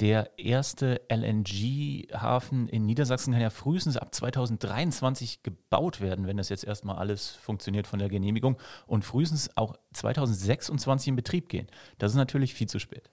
Der 0.00 0.38
erste 0.38 1.00
LNG-Hafen 1.08 2.68
in 2.68 2.86
Niedersachsen 2.86 3.32
kann 3.32 3.42
ja 3.42 3.50
frühestens 3.50 3.96
ab 3.96 4.14
2023 4.14 5.42
gebaut 5.42 6.00
werden, 6.00 6.26
wenn 6.26 6.36
das 6.36 6.48
jetzt 6.48 6.64
erstmal 6.64 6.96
alles 6.96 7.30
funktioniert 7.30 7.86
von 7.86 7.98
der 7.98 8.08
Genehmigung 8.08 8.58
und 8.86 9.04
frühestens 9.04 9.56
auch 9.56 9.76
2026 9.92 11.08
in 11.08 11.16
Betrieb 11.16 11.48
gehen. 11.48 11.66
Das 11.98 12.12
ist 12.12 12.16
natürlich 12.16 12.54
viel 12.54 12.68
zu 12.68 12.78
spät. 12.78 13.10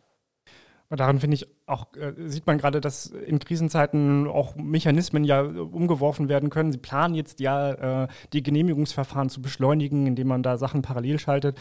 Daran 0.90 1.20
finde 1.20 1.36
ich 1.36 1.48
auch, 1.68 1.96
äh, 1.96 2.14
sieht 2.28 2.48
man 2.48 2.58
gerade, 2.58 2.82
dass 2.82 3.06
in 3.06 3.38
Krisenzeiten 3.38 4.28
auch 4.28 4.56
Mechanismen 4.56 5.24
ja 5.24 5.42
umgeworfen 5.42 6.30
werden 6.30 6.50
können. 6.50 6.72
Sie 6.72 6.80
planen 6.80 7.14
jetzt 7.14 7.40
ja, 7.40 8.04
äh, 8.04 8.08
die 8.34 8.42
Genehmigungsverfahren 8.42 9.30
zu 9.30 9.40
beschleunigen, 9.40 10.08
indem 10.08 10.28
man 10.30 10.42
da 10.42 10.58
Sachen 10.58 10.82
parallel 10.82 11.20
schaltet. 11.20 11.60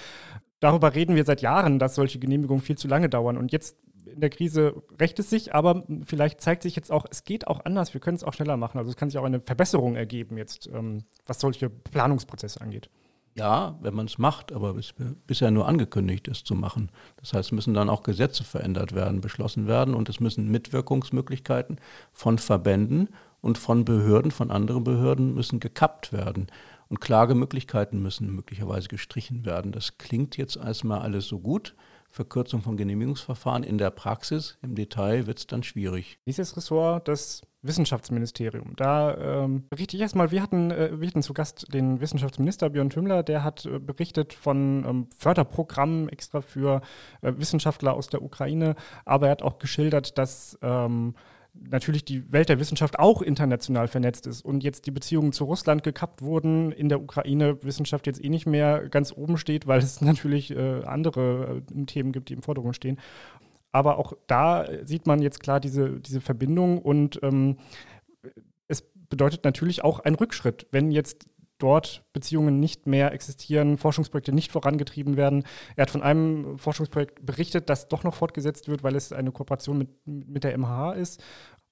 Darüber 0.61 0.95
reden 0.95 1.15
wir 1.15 1.25
seit 1.25 1.41
Jahren, 1.41 1.79
dass 1.79 1.95
solche 1.95 2.19
Genehmigungen 2.19 2.63
viel 2.63 2.77
zu 2.77 2.89
lange 2.89 3.09
dauern. 3.09 3.37
Und 3.37 3.53
jetzt 3.53 3.77
in 4.07 4.21
der 4.21 4.31
Krise 4.31 4.83
rächt 4.99 5.19
es 5.19 5.31
sich, 5.31 5.55
aber 5.55 5.85
vielleicht 6.05 6.41
zeigt 6.41 6.63
sich 6.63 6.75
jetzt 6.75 6.91
auch, 6.91 7.07
es 7.11 7.25
geht 7.25 7.47
auch 7.47 7.65
anders, 7.65 7.95
wir 7.95 8.01
können 8.01 8.17
es 8.17 8.25
auch 8.25 8.35
schneller 8.35 8.57
machen. 8.57 8.79
Also 8.79 8.91
es 8.91 8.97
kann 8.97 9.11
sich 9.11 9.19
auch 9.19 9.25
eine 9.25 9.41
Verbesserung 9.41 9.97
ergeben 9.97 10.37
jetzt, 10.37 10.69
ähm, 10.73 11.05
was 11.27 11.41
solche 11.41 11.71
Planungsprozesse 11.71 12.61
angeht. 12.61 12.91
Ja, 13.35 13.79
wenn 13.83 13.95
man 13.95 14.07
es 14.07 14.19
macht, 14.19 14.53
aber 14.53 14.75
bis, 14.75 14.95
bisher 15.29 15.53
nur 15.53 15.69
angekündigt 15.69 16.27
ist 16.27 16.47
zu 16.47 16.57
machen. 16.57 16.91
Das 17.19 17.33
heißt, 17.33 17.53
müssen 17.53 17.73
dann 17.73 17.89
auch 17.89 18.03
Gesetze 18.03 18.43
verändert 18.43 18.97
werden, 18.97 19.21
beschlossen 19.21 19.69
werden 19.69 19.95
und 19.95 20.09
es 20.09 20.19
müssen 20.19 20.51
Mitwirkungsmöglichkeiten 20.51 21.81
von 22.13 22.39
Verbänden 22.39 23.11
und 23.41 23.57
von 23.57 23.85
Behörden, 23.85 24.33
von 24.33 24.51
anderen 24.51 24.83
Behörden 24.83 25.35
müssen 25.35 25.61
gekappt 25.61 26.13
werden. 26.13 26.49
Und 26.89 27.01
Klagemöglichkeiten 27.01 28.01
müssen 28.01 28.35
möglicherweise 28.35 28.89
gestrichen 28.89 29.45
werden. 29.45 29.73
Das 29.73 29.99
klingt 29.99 30.37
jetzt 30.37 30.57
erstmal 30.57 31.01
alles 31.01 31.27
so 31.27 31.39
gut. 31.39 31.75
Verkürzung 32.11 32.63
von 32.63 32.77
Genehmigungsverfahren 32.77 33.63
in 33.63 33.77
der 33.77 33.91
Praxis, 33.91 34.59
im 34.63 34.75
Detail 34.75 35.27
wird 35.27 35.39
es 35.39 35.47
dann 35.47 35.63
schwierig. 35.63 36.19
Dieses 36.27 36.57
Ressort, 36.57 37.07
das 37.07 37.43
Wissenschaftsministerium. 37.61 38.75
Da 38.77 39.17
ähm, 39.45 39.69
berichte 39.69 39.97
ich 39.97 40.03
erstmal, 40.03 40.31
wir 40.31 40.43
hatten, 40.43 40.71
äh, 40.71 41.01
wir 41.01 41.09
hatten 41.09 41.23
zu 41.23 41.35
Gast 41.35 41.73
den 41.75 42.01
Wissenschaftsminister 42.01 42.71
Björn 42.71 42.89
Tümmler, 42.89 43.23
der 43.23 43.45
hat 43.45 43.67
äh, 43.67 43.79
berichtet 43.79 44.33
von 44.33 44.85
ähm, 44.87 45.07
Förderprogrammen 45.17 46.09
extra 46.09 46.41
für 46.41 46.81
äh, 47.21 47.33
Wissenschaftler 47.37 47.95
aus 47.95 48.07
der 48.07 48.23
Ukraine, 48.23 48.75
aber 49.05 49.27
er 49.27 49.33
hat 49.33 49.43
auch 49.43 49.59
geschildert, 49.59 50.19
dass 50.19 50.59
ähm, 50.63 51.15
natürlich 51.71 52.05
die 52.05 52.31
Welt 52.33 52.49
der 52.49 52.59
Wissenschaft 52.59 52.99
auch 52.99 53.23
international 53.23 53.89
vernetzt 53.89 54.27
ist 54.27 54.43
und 54.43 54.65
jetzt 54.65 54.87
die 54.87 54.91
Beziehungen 54.91 55.33
zu 55.33 55.45
Russland 55.45 55.83
gekappt 55.83 56.23
wurden, 56.23 56.73
in 56.73 56.89
der 56.89 57.01
Ukraine 57.01 57.63
Wissenschaft 57.63 58.07
jetzt 58.07 58.23
eh 58.23 58.29
nicht 58.29 58.47
mehr 58.47 58.89
ganz 58.89 59.13
oben 59.13 59.39
steht, 59.39 59.67
weil 59.67 59.81
es 59.81 60.01
natürlich 60.03 60.51
äh, 60.51 60.85
andere 60.85 61.63
äh, 61.75 61.85
Themen 61.85 62.13
gibt, 62.13 62.29
die 62.29 62.35
im 62.35 62.43
Vordergrund 62.43 62.77
stehen. 62.77 62.99
Aber 63.73 63.99
auch 63.99 64.15
da 64.27 64.67
sieht 64.85 65.07
man 65.07 65.21
jetzt 65.21 65.41
klar 65.41 65.61
diese, 65.61 66.01
diese 66.01 66.21
Verbindung 66.21 66.81
und 66.81 67.21
ähm, 67.23 67.59
es 68.67 68.83
bedeutet 69.11 69.45
natürlich 69.45 69.85
auch 69.85 70.01
einen 70.01 70.17
Rückschritt, 70.17 70.67
wenn 70.71 70.91
jetzt 70.91 71.29
dort 71.59 72.05
Beziehungen 72.13 72.61
nicht 72.61 72.87
mehr 72.87 73.13
existieren, 73.13 73.77
Forschungsprojekte 73.77 74.33
nicht 74.33 74.53
vorangetrieben 74.53 75.17
werden. 75.17 75.45
Er 75.77 75.83
hat 75.83 75.91
von 75.91 76.03
einem 76.03 76.59
Forschungsprojekt 76.59 77.25
berichtet, 77.25 77.69
das 77.69 77.89
doch 77.89 78.05
noch 78.05 78.15
fortgesetzt 78.15 78.69
wird, 78.69 78.83
weil 78.83 78.97
es 78.97 79.13
eine 79.13 79.33
Kooperation 79.33 79.79
mit, 79.79 79.89
mit 80.07 80.45
der 80.45 80.57
MH 80.57 80.93
ist 80.93 81.23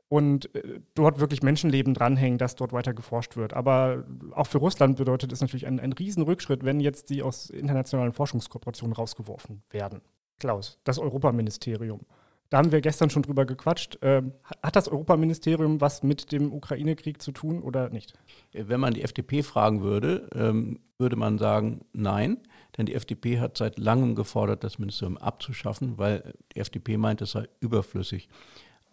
und 0.08 0.54
äh, 0.54 0.80
dort 0.94 1.18
wirklich 1.20 1.42
Menschenleben 1.42 1.94
dranhängen, 1.94 2.38
dass 2.38 2.54
dort 2.54 2.72
weiter 2.72 2.94
geforscht 2.94 3.36
wird. 3.36 3.54
Aber 3.54 4.04
auch 4.32 4.46
für 4.46 4.58
Russland 4.58 4.96
bedeutet 4.96 5.32
es 5.32 5.40
natürlich 5.40 5.66
einen, 5.66 5.80
einen 5.80 5.92
riesen 5.92 6.22
Rückschritt, 6.22 6.64
wenn 6.64 6.80
jetzt 6.80 7.08
sie 7.08 7.22
aus 7.22 7.50
internationalen 7.50 8.12
Forschungskooperationen 8.12 8.94
rausgeworfen 8.94 9.62
werden. 9.70 10.00
Klaus, 10.38 10.78
das 10.84 10.98
Europaministerium. 10.98 12.00
Da 12.48 12.58
haben 12.58 12.70
wir 12.70 12.80
gestern 12.80 13.10
schon 13.10 13.22
drüber 13.22 13.44
gequatscht. 13.44 13.98
Ähm, 14.02 14.32
hat 14.62 14.76
das 14.76 14.88
Europaministerium 14.88 15.80
was 15.80 16.02
mit 16.02 16.30
dem 16.30 16.52
Ukraine-Krieg 16.52 17.20
zu 17.20 17.32
tun 17.32 17.60
oder 17.60 17.90
nicht? 17.90 18.14
Wenn 18.52 18.80
man 18.80 18.94
die 18.94 19.02
FDP 19.02 19.42
fragen 19.42 19.82
würde, 19.82 20.28
ähm, 20.34 20.78
würde 20.98 21.16
man 21.16 21.38
sagen, 21.38 21.80
nein. 21.92 22.38
Denn 22.76 22.86
die 22.86 22.94
FDP 22.94 23.40
hat 23.40 23.56
seit 23.56 23.78
langem 23.78 24.14
gefordert, 24.14 24.62
das 24.62 24.78
Ministerium 24.78 25.16
abzuschaffen, 25.16 25.98
weil 25.98 26.34
die 26.54 26.60
FDP 26.60 26.96
meint, 26.98 27.20
es 27.20 27.32
sei 27.32 27.48
überflüssig. 27.60 28.28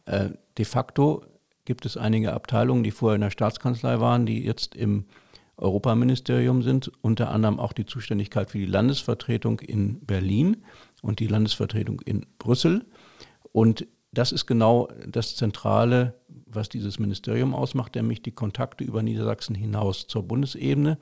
Äh, 0.05 0.29
de 0.57 0.65
facto 0.65 1.23
gibt 1.65 1.85
es 1.85 1.95
einige 1.95 2.33
Abteilungen, 2.33 2.83
die 2.83 2.91
vorher 2.91 3.15
in 3.15 3.21
der 3.21 3.29
Staatskanzlei 3.29 3.99
waren, 3.99 4.25
die 4.25 4.43
jetzt 4.43 4.75
im 4.75 5.05
Europaministerium 5.57 6.63
sind, 6.63 6.91
unter 7.01 7.29
anderem 7.31 7.59
auch 7.59 7.73
die 7.73 7.85
Zuständigkeit 7.85 8.49
für 8.49 8.57
die 8.57 8.65
Landesvertretung 8.65 9.59
in 9.59 9.99
Berlin 9.99 10.63
und 11.01 11.19
die 11.19 11.27
Landesvertretung 11.27 12.01
in 12.01 12.25
Brüssel. 12.39 12.85
Und 13.53 13.87
das 14.11 14.33
ist 14.33 14.45
genau 14.45 14.89
das 15.07 15.37
Zentrale, 15.37 16.15
was 16.45 16.67
dieses 16.67 16.99
Ministerium 16.99 17.55
ausmacht, 17.55 17.95
nämlich 17.95 18.21
die 18.21 18.31
Kontakte 18.31 18.83
über 18.83 19.01
Niedersachsen 19.01 19.55
hinaus 19.55 20.07
zur 20.07 20.23
Bundesebene, 20.23 20.97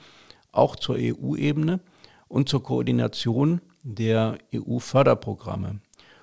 auch 0.51 0.75
zur 0.75 0.97
EU-Ebene 0.99 1.79
und 2.27 2.47
zur 2.47 2.61
Koordination 2.61 3.61
der 3.83 4.37
EU-Förderprogramme. 4.53 5.81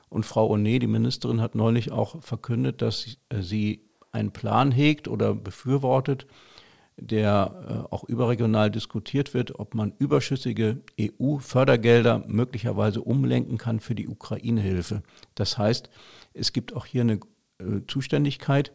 Und 0.08 0.24
Frau 0.24 0.48
Onet, 0.48 0.82
die 0.82 0.86
Ministerin, 0.86 1.40
hat 1.40 1.54
neulich 1.54 1.90
auch 1.90 2.22
verkündet, 2.22 2.80
dass 2.80 3.18
sie 3.40 3.82
einen 4.12 4.30
Plan 4.30 4.72
hegt 4.72 5.08
oder 5.08 5.34
befürwortet, 5.34 6.26
der 7.00 7.86
äh, 7.90 7.94
auch 7.94 8.04
überregional 8.04 8.70
diskutiert 8.70 9.34
wird, 9.34 9.58
ob 9.58 9.74
man 9.74 9.92
überschüssige 9.98 10.80
EU-Fördergelder 11.00 12.24
möglicherweise 12.26 13.00
umlenken 13.00 13.56
kann 13.56 13.80
für 13.80 13.94
die 13.94 14.08
Ukraine-Hilfe. 14.08 15.02
Das 15.34 15.58
heißt, 15.58 15.88
es 16.34 16.52
gibt 16.52 16.74
auch 16.74 16.86
hier 16.86 17.02
eine 17.02 17.20
äh, 17.60 17.82
Zuständigkeit 17.86 18.72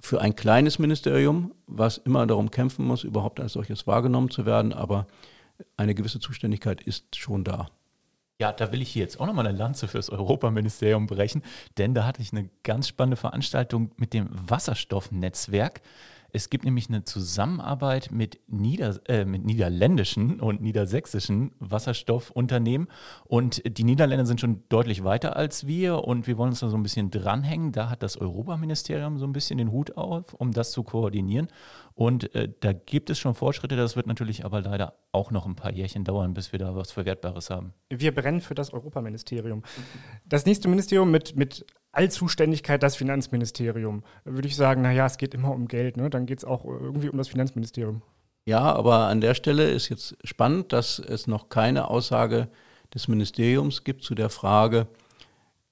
für 0.00 0.20
ein 0.20 0.36
kleines 0.36 0.78
Ministerium, 0.78 1.54
was 1.66 1.98
immer 1.98 2.26
darum 2.26 2.50
kämpfen 2.50 2.84
muss, 2.84 3.04
überhaupt 3.04 3.40
als 3.40 3.52
solches 3.52 3.86
wahrgenommen 3.86 4.30
zu 4.30 4.46
werden, 4.46 4.72
aber 4.72 5.06
eine 5.76 5.94
gewisse 5.94 6.20
Zuständigkeit 6.20 6.80
ist 6.80 7.16
schon 7.16 7.44
da. 7.44 7.68
Ja, 8.40 8.52
da 8.52 8.70
will 8.70 8.82
ich 8.82 8.90
hier 8.90 9.02
jetzt 9.02 9.18
auch 9.18 9.26
nochmal 9.26 9.48
eine 9.48 9.58
Lanze 9.58 9.88
fürs 9.88 10.10
Europaministerium 10.10 11.08
brechen, 11.08 11.42
denn 11.76 11.94
da 11.94 12.06
hatte 12.06 12.22
ich 12.22 12.32
eine 12.32 12.48
ganz 12.62 12.86
spannende 12.86 13.16
Veranstaltung 13.16 13.90
mit 13.96 14.14
dem 14.14 14.28
Wasserstoffnetzwerk. 14.30 15.80
Es 16.30 16.50
gibt 16.50 16.64
nämlich 16.64 16.88
eine 16.88 17.04
Zusammenarbeit 17.04 18.10
mit, 18.10 18.38
Nieder 18.48 19.00
äh, 19.08 19.24
mit 19.24 19.44
niederländischen 19.44 20.40
und 20.40 20.60
niedersächsischen 20.60 21.52
Wasserstoffunternehmen. 21.58 22.88
Und 23.24 23.62
die 23.66 23.84
Niederländer 23.84 24.26
sind 24.26 24.40
schon 24.40 24.62
deutlich 24.68 25.04
weiter 25.04 25.36
als 25.36 25.66
wir 25.66 26.04
und 26.04 26.26
wir 26.26 26.36
wollen 26.36 26.50
uns 26.50 26.60
da 26.60 26.68
so 26.68 26.76
ein 26.76 26.82
bisschen 26.82 27.10
dranhängen. 27.10 27.72
Da 27.72 27.88
hat 27.88 28.02
das 28.02 28.18
Europaministerium 28.18 29.18
so 29.18 29.26
ein 29.26 29.32
bisschen 29.32 29.58
den 29.58 29.72
Hut 29.72 29.96
auf, 29.96 30.34
um 30.34 30.52
das 30.52 30.72
zu 30.72 30.82
koordinieren. 30.82 31.48
Und 31.94 32.34
äh, 32.34 32.52
da 32.60 32.72
gibt 32.72 33.10
es 33.10 33.18
schon 33.18 33.34
Fortschritte. 33.34 33.76
Das 33.76 33.96
wird 33.96 34.06
natürlich 34.06 34.44
aber 34.44 34.60
leider 34.60 34.94
auch 35.12 35.30
noch 35.30 35.46
ein 35.46 35.56
paar 35.56 35.72
Jährchen 35.72 36.04
dauern, 36.04 36.34
bis 36.34 36.52
wir 36.52 36.58
da 36.58 36.76
was 36.76 36.92
Verwertbares 36.92 37.50
haben. 37.50 37.72
Wir 37.88 38.14
brennen 38.14 38.40
für 38.40 38.54
das 38.54 38.72
Europaministerium. 38.72 39.62
Das 40.26 40.44
nächste 40.44 40.68
Ministerium 40.68 41.10
mit, 41.10 41.34
mit 41.36 41.66
Allzuständigkeit 41.98 42.82
das 42.82 42.94
Finanzministerium. 42.94 44.04
Da 44.24 44.32
würde 44.32 44.46
ich 44.46 44.54
sagen, 44.54 44.82
naja, 44.82 45.06
es 45.06 45.18
geht 45.18 45.34
immer 45.34 45.50
um 45.50 45.66
Geld. 45.66 45.96
Ne? 45.96 46.10
Dann 46.10 46.26
geht 46.26 46.38
es 46.38 46.44
auch 46.44 46.64
irgendwie 46.64 47.08
um 47.08 47.18
das 47.18 47.26
Finanzministerium. 47.26 48.02
Ja, 48.46 48.60
aber 48.60 49.08
an 49.08 49.20
der 49.20 49.34
Stelle 49.34 49.68
ist 49.68 49.88
jetzt 49.88 50.16
spannend, 50.22 50.72
dass 50.72 51.00
es 51.00 51.26
noch 51.26 51.48
keine 51.48 51.88
Aussage 51.88 52.48
des 52.94 53.08
Ministeriums 53.08 53.82
gibt 53.82 54.04
zu 54.04 54.14
der 54.14 54.30
Frage, 54.30 54.86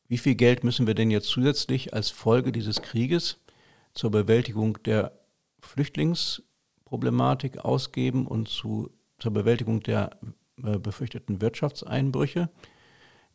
wie 0.09 0.19
viel 0.19 0.35
Geld 0.35 0.65
müssen 0.65 0.89
wir 0.89 0.95
denn 0.95 1.13
jetzt 1.13 1.29
zusätzlich 1.29 1.95
als 1.95 2.11
Folge 2.11 2.51
dieses 2.51 2.83
Krieges 2.83 3.39
zur 3.95 4.11
Bewältigung 4.11 4.83
der 4.83 5.13
Flüchtlingsproblematik 5.61 7.65
ausgeben 7.65 8.27
und 8.27 8.49
zu, 8.49 8.91
zur 9.19 9.33
Bewältigung 9.33 9.81
der 9.81 10.19
äh, 10.63 10.79
befürchteten 10.79 11.41
Wirtschaftseinbrüche. 11.41 12.51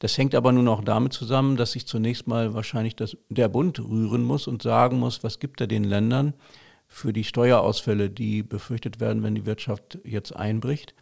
Das 0.01 0.17
hängt 0.17 0.34
aber 0.34 0.51
nun 0.51 0.67
auch 0.67 0.84
damit 0.84 1.13
zusammen, 1.13 1.58
dass 1.58 1.74
sich 1.74 1.86
zunächst 1.86 2.25
mal 2.25 2.55
wahrscheinlich 2.55 2.96
das, 2.96 3.15
der 3.29 3.50
Bund 3.50 3.79
rühren 3.79 4.24
muss 4.24 4.48
und 4.48 4.63
sagen 4.63 4.98
muss, 4.98 5.24
was 5.24 5.38
gibt 5.38 5.62
er 5.62 5.67
den 5.67 5.84
Ländern 5.84 6.34
für 6.88 7.13
die 7.13 7.24
Steuerausfälle, 7.24 8.10
die 8.10 8.41
befürchtet 8.41 9.00
werden, 9.00 9.22
wenn 9.22 9.36
die 9.36 9.46
Wirtschaft 9.46 10.00
jetzt 10.03 10.36
einbricht. 10.36 10.96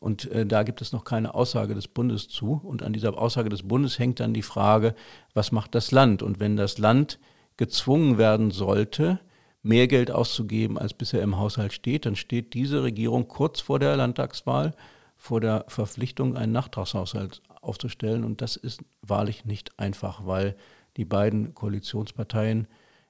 Und 0.00 0.28
äh, 0.32 0.44
da 0.44 0.64
gibt 0.64 0.82
es 0.82 0.90
noch 0.90 1.04
keine 1.04 1.36
Aussage 1.36 1.76
des 1.76 1.86
Bundes 1.86 2.26
zu. 2.26 2.60
Und 2.64 2.82
an 2.82 2.92
dieser 2.92 3.16
Aussage 3.16 3.48
des 3.48 3.62
Bundes 3.62 4.00
hängt 4.00 4.18
dann 4.18 4.34
die 4.34 4.42
Frage, 4.42 4.96
was 5.34 5.52
macht 5.52 5.76
das 5.76 5.92
Land? 5.92 6.20
Und 6.20 6.40
wenn 6.40 6.56
das 6.56 6.78
Land 6.78 7.20
gezwungen 7.58 8.18
werden 8.18 8.50
sollte, 8.50 9.20
mehr 9.62 9.86
Geld 9.86 10.10
auszugeben, 10.10 10.78
als 10.78 10.94
bisher 10.94 11.22
im 11.22 11.38
Haushalt 11.38 11.74
steht, 11.74 12.06
dann 12.06 12.16
steht 12.16 12.54
diese 12.54 12.82
Regierung 12.82 13.28
kurz 13.28 13.60
vor 13.60 13.78
der 13.78 13.96
Landtagswahl 13.96 14.74
vor 15.16 15.40
der 15.40 15.64
Verpflichtung, 15.68 16.36
einen 16.36 16.50
Nachtragshaushalt 16.50 17.40
aufzustellen. 17.62 18.24
Und 18.24 18.42
das 18.42 18.56
ist 18.56 18.82
wahrlich 19.00 19.44
nicht 19.44 19.78
einfach, 19.78 20.26
weil 20.26 20.56
die 20.96 21.04
beiden 21.04 21.54
Koalitionsparteien 21.54 22.68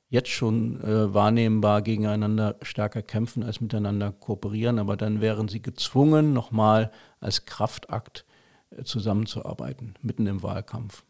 jetzt 0.09 0.29
schon 0.29 0.81
äh, 0.83 1.13
wahrnehmbar 1.13 1.83
gegeneinander 1.83 2.57
stärker 2.63 3.03
kämpfen 3.03 3.43
als 3.43 3.61
miteinander 3.61 4.13
kooperieren. 4.13 4.79
Aber 4.79 4.97
dann 4.97 5.21
wären 5.21 5.49
sie 5.49 5.63
gezwungen, 5.63 6.33
nochmal 6.33 6.93
als 7.19 7.47
Kraftakt 7.47 8.27
äh, 8.71 8.85
zusammenzuarbeiten, 8.85 9.95
mitten 10.03 10.27
im 10.27 10.43
Wahlkampf. 10.43 11.05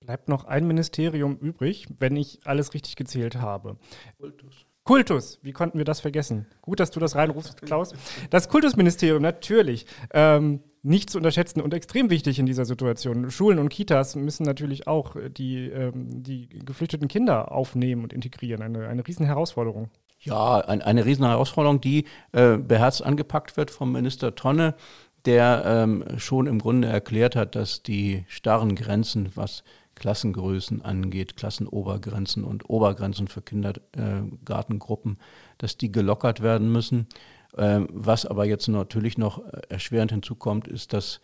Bleibt 0.00 0.28
noch 0.28 0.44
ein 0.44 0.66
Ministerium 0.66 1.36
übrig, 1.38 1.88
wenn 1.98 2.14
ich 2.14 2.40
alles 2.44 2.74
richtig 2.74 2.94
gezählt 2.94 3.36
habe. 3.36 3.78
Kultus. 4.18 4.66
Kultus, 4.86 5.40
wie 5.42 5.52
konnten 5.52 5.78
wir 5.78 5.84
das 5.84 5.98
vergessen? 5.98 6.46
Gut, 6.62 6.78
dass 6.78 6.92
du 6.92 7.00
das 7.00 7.16
reinrufst, 7.16 7.60
Klaus. 7.62 7.92
Das 8.30 8.48
Kultusministerium, 8.48 9.20
natürlich. 9.20 9.84
Ähm, 10.12 10.60
nicht 10.82 11.10
zu 11.10 11.18
unterschätzen 11.18 11.60
und 11.60 11.74
extrem 11.74 12.08
wichtig 12.08 12.38
in 12.38 12.46
dieser 12.46 12.64
Situation. 12.64 13.28
Schulen 13.32 13.58
und 13.58 13.68
Kitas 13.68 14.14
müssen 14.14 14.44
natürlich 14.44 14.86
auch 14.86 15.16
die, 15.28 15.66
ähm, 15.66 16.22
die 16.22 16.48
geflüchteten 16.48 17.08
Kinder 17.08 17.50
aufnehmen 17.50 18.04
und 18.04 18.12
integrieren. 18.12 18.62
Eine, 18.62 18.86
eine 18.86 19.04
Riesenherausforderung. 19.04 19.90
Ja, 20.20 20.60
ein, 20.60 20.82
eine 20.82 21.04
Riesenherausforderung, 21.04 21.80
die 21.80 22.04
äh, 22.30 22.56
beherzt 22.56 23.04
angepackt 23.04 23.56
wird 23.56 23.72
vom 23.72 23.90
Minister 23.90 24.36
Tonne, 24.36 24.76
der 25.24 25.64
ähm, 25.66 26.04
schon 26.16 26.46
im 26.46 26.60
Grunde 26.60 26.86
erklärt 26.86 27.34
hat, 27.34 27.56
dass 27.56 27.82
die 27.82 28.24
starren 28.28 28.76
Grenzen, 28.76 29.32
was 29.34 29.64
Klassengrößen 29.96 30.82
angeht, 30.82 31.36
Klassenobergrenzen 31.36 32.44
und 32.44 32.70
Obergrenzen 32.70 33.26
für 33.28 33.42
Kindergartengruppen, 33.42 35.18
dass 35.58 35.76
die 35.76 35.90
gelockert 35.90 36.42
werden 36.42 36.70
müssen. 36.70 37.08
Ähm, 37.56 37.88
was 37.90 38.26
aber 38.26 38.44
jetzt 38.44 38.68
natürlich 38.68 39.18
noch 39.18 39.44
äh, 39.44 39.62
erschwerend 39.68 40.12
hinzukommt, 40.12 40.68
ist, 40.68 40.92
dass 40.92 41.20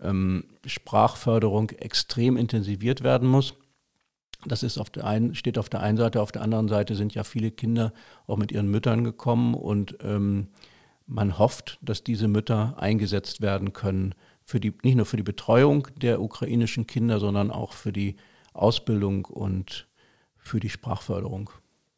ähm, 0.00 0.44
Sprachförderung 0.66 1.70
extrem 1.70 2.36
intensiviert 2.36 3.02
werden 3.02 3.28
muss. 3.28 3.54
Das 4.46 4.62
ist 4.62 4.78
auf 4.78 4.90
der 4.90 5.06
einen, 5.06 5.34
steht 5.34 5.58
auf 5.58 5.68
der 5.68 5.80
einen 5.80 5.96
Seite, 5.96 6.20
auf 6.20 6.32
der 6.32 6.42
anderen 6.42 6.68
Seite 6.68 6.96
sind 6.96 7.14
ja 7.14 7.24
viele 7.24 7.50
Kinder 7.50 7.92
auch 8.26 8.36
mit 8.36 8.52
ihren 8.52 8.68
Müttern 8.68 9.04
gekommen 9.04 9.54
und 9.54 9.98
ähm, 10.02 10.48
man 11.06 11.38
hofft, 11.38 11.78
dass 11.82 12.02
diese 12.02 12.28
Mütter 12.28 12.74
eingesetzt 12.78 13.42
werden 13.42 13.74
können 13.74 14.14
für 14.44 14.60
die, 14.60 14.74
nicht 14.82 14.96
nur 14.96 15.06
für 15.06 15.16
die 15.16 15.22
Betreuung 15.22 15.88
der 15.96 16.20
ukrainischen 16.20 16.86
Kinder, 16.86 17.18
sondern 17.18 17.50
auch 17.50 17.72
für 17.72 17.92
die 17.92 18.16
Ausbildung 18.52 19.24
und 19.24 19.88
für 20.36 20.60
die 20.60 20.70
Sprachförderung. 20.70 21.50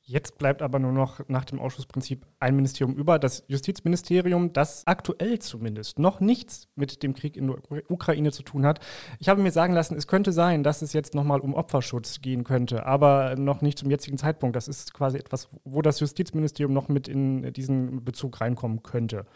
Jetzt 0.09 0.39
bleibt 0.39 0.63
aber 0.63 0.79
nur 0.79 0.93
noch 0.93 1.29
nach 1.29 1.45
dem 1.45 1.59
Ausschussprinzip 1.59 2.25
ein 2.39 2.55
Ministerium 2.55 2.95
über, 2.95 3.19
das 3.19 3.43
Justizministerium, 3.49 4.53
das 4.53 4.87
aktuell 4.87 5.41
zumindest 5.41 5.99
noch 5.99 6.21
nichts 6.21 6.69
mit 6.77 7.03
dem 7.03 7.13
Krieg 7.13 7.37
in 7.37 7.49
der 7.49 7.91
Ukraine 7.91 8.31
zu 8.31 8.45
tun 8.45 8.65
hat. 8.65 8.79
Ich 9.19 9.29
habe 9.29 9.43
mir 9.43 9.51
sagen 9.51 9.75
lassen, 9.75 9.97
es 9.97 10.07
könnte 10.07 10.31
sein, 10.31 10.63
dass 10.63 10.81
es 10.81 10.93
jetzt 10.93 11.17
nochmal 11.17 11.41
um 11.41 11.55
Opferschutz 11.55 12.21
gehen 12.21 12.45
könnte, 12.45 12.87
aber 12.87 13.35
noch 13.35 13.63
nicht 13.63 13.81
zum 13.81 13.91
jetzigen 13.91 14.17
Zeitpunkt. 14.17 14.55
Das 14.55 14.69
ist 14.69 14.95
quasi 14.95 15.19
etwas, 15.19 15.49
wo 15.65 15.83
das 15.83 15.99
Justizministerium 15.99 16.73
noch 16.73 16.87
mit 16.87 17.09
in 17.09 17.53
diesen 17.53 18.05
Bezug 18.05 18.41
reinkommen 18.41 18.85
könnte. 18.85 19.27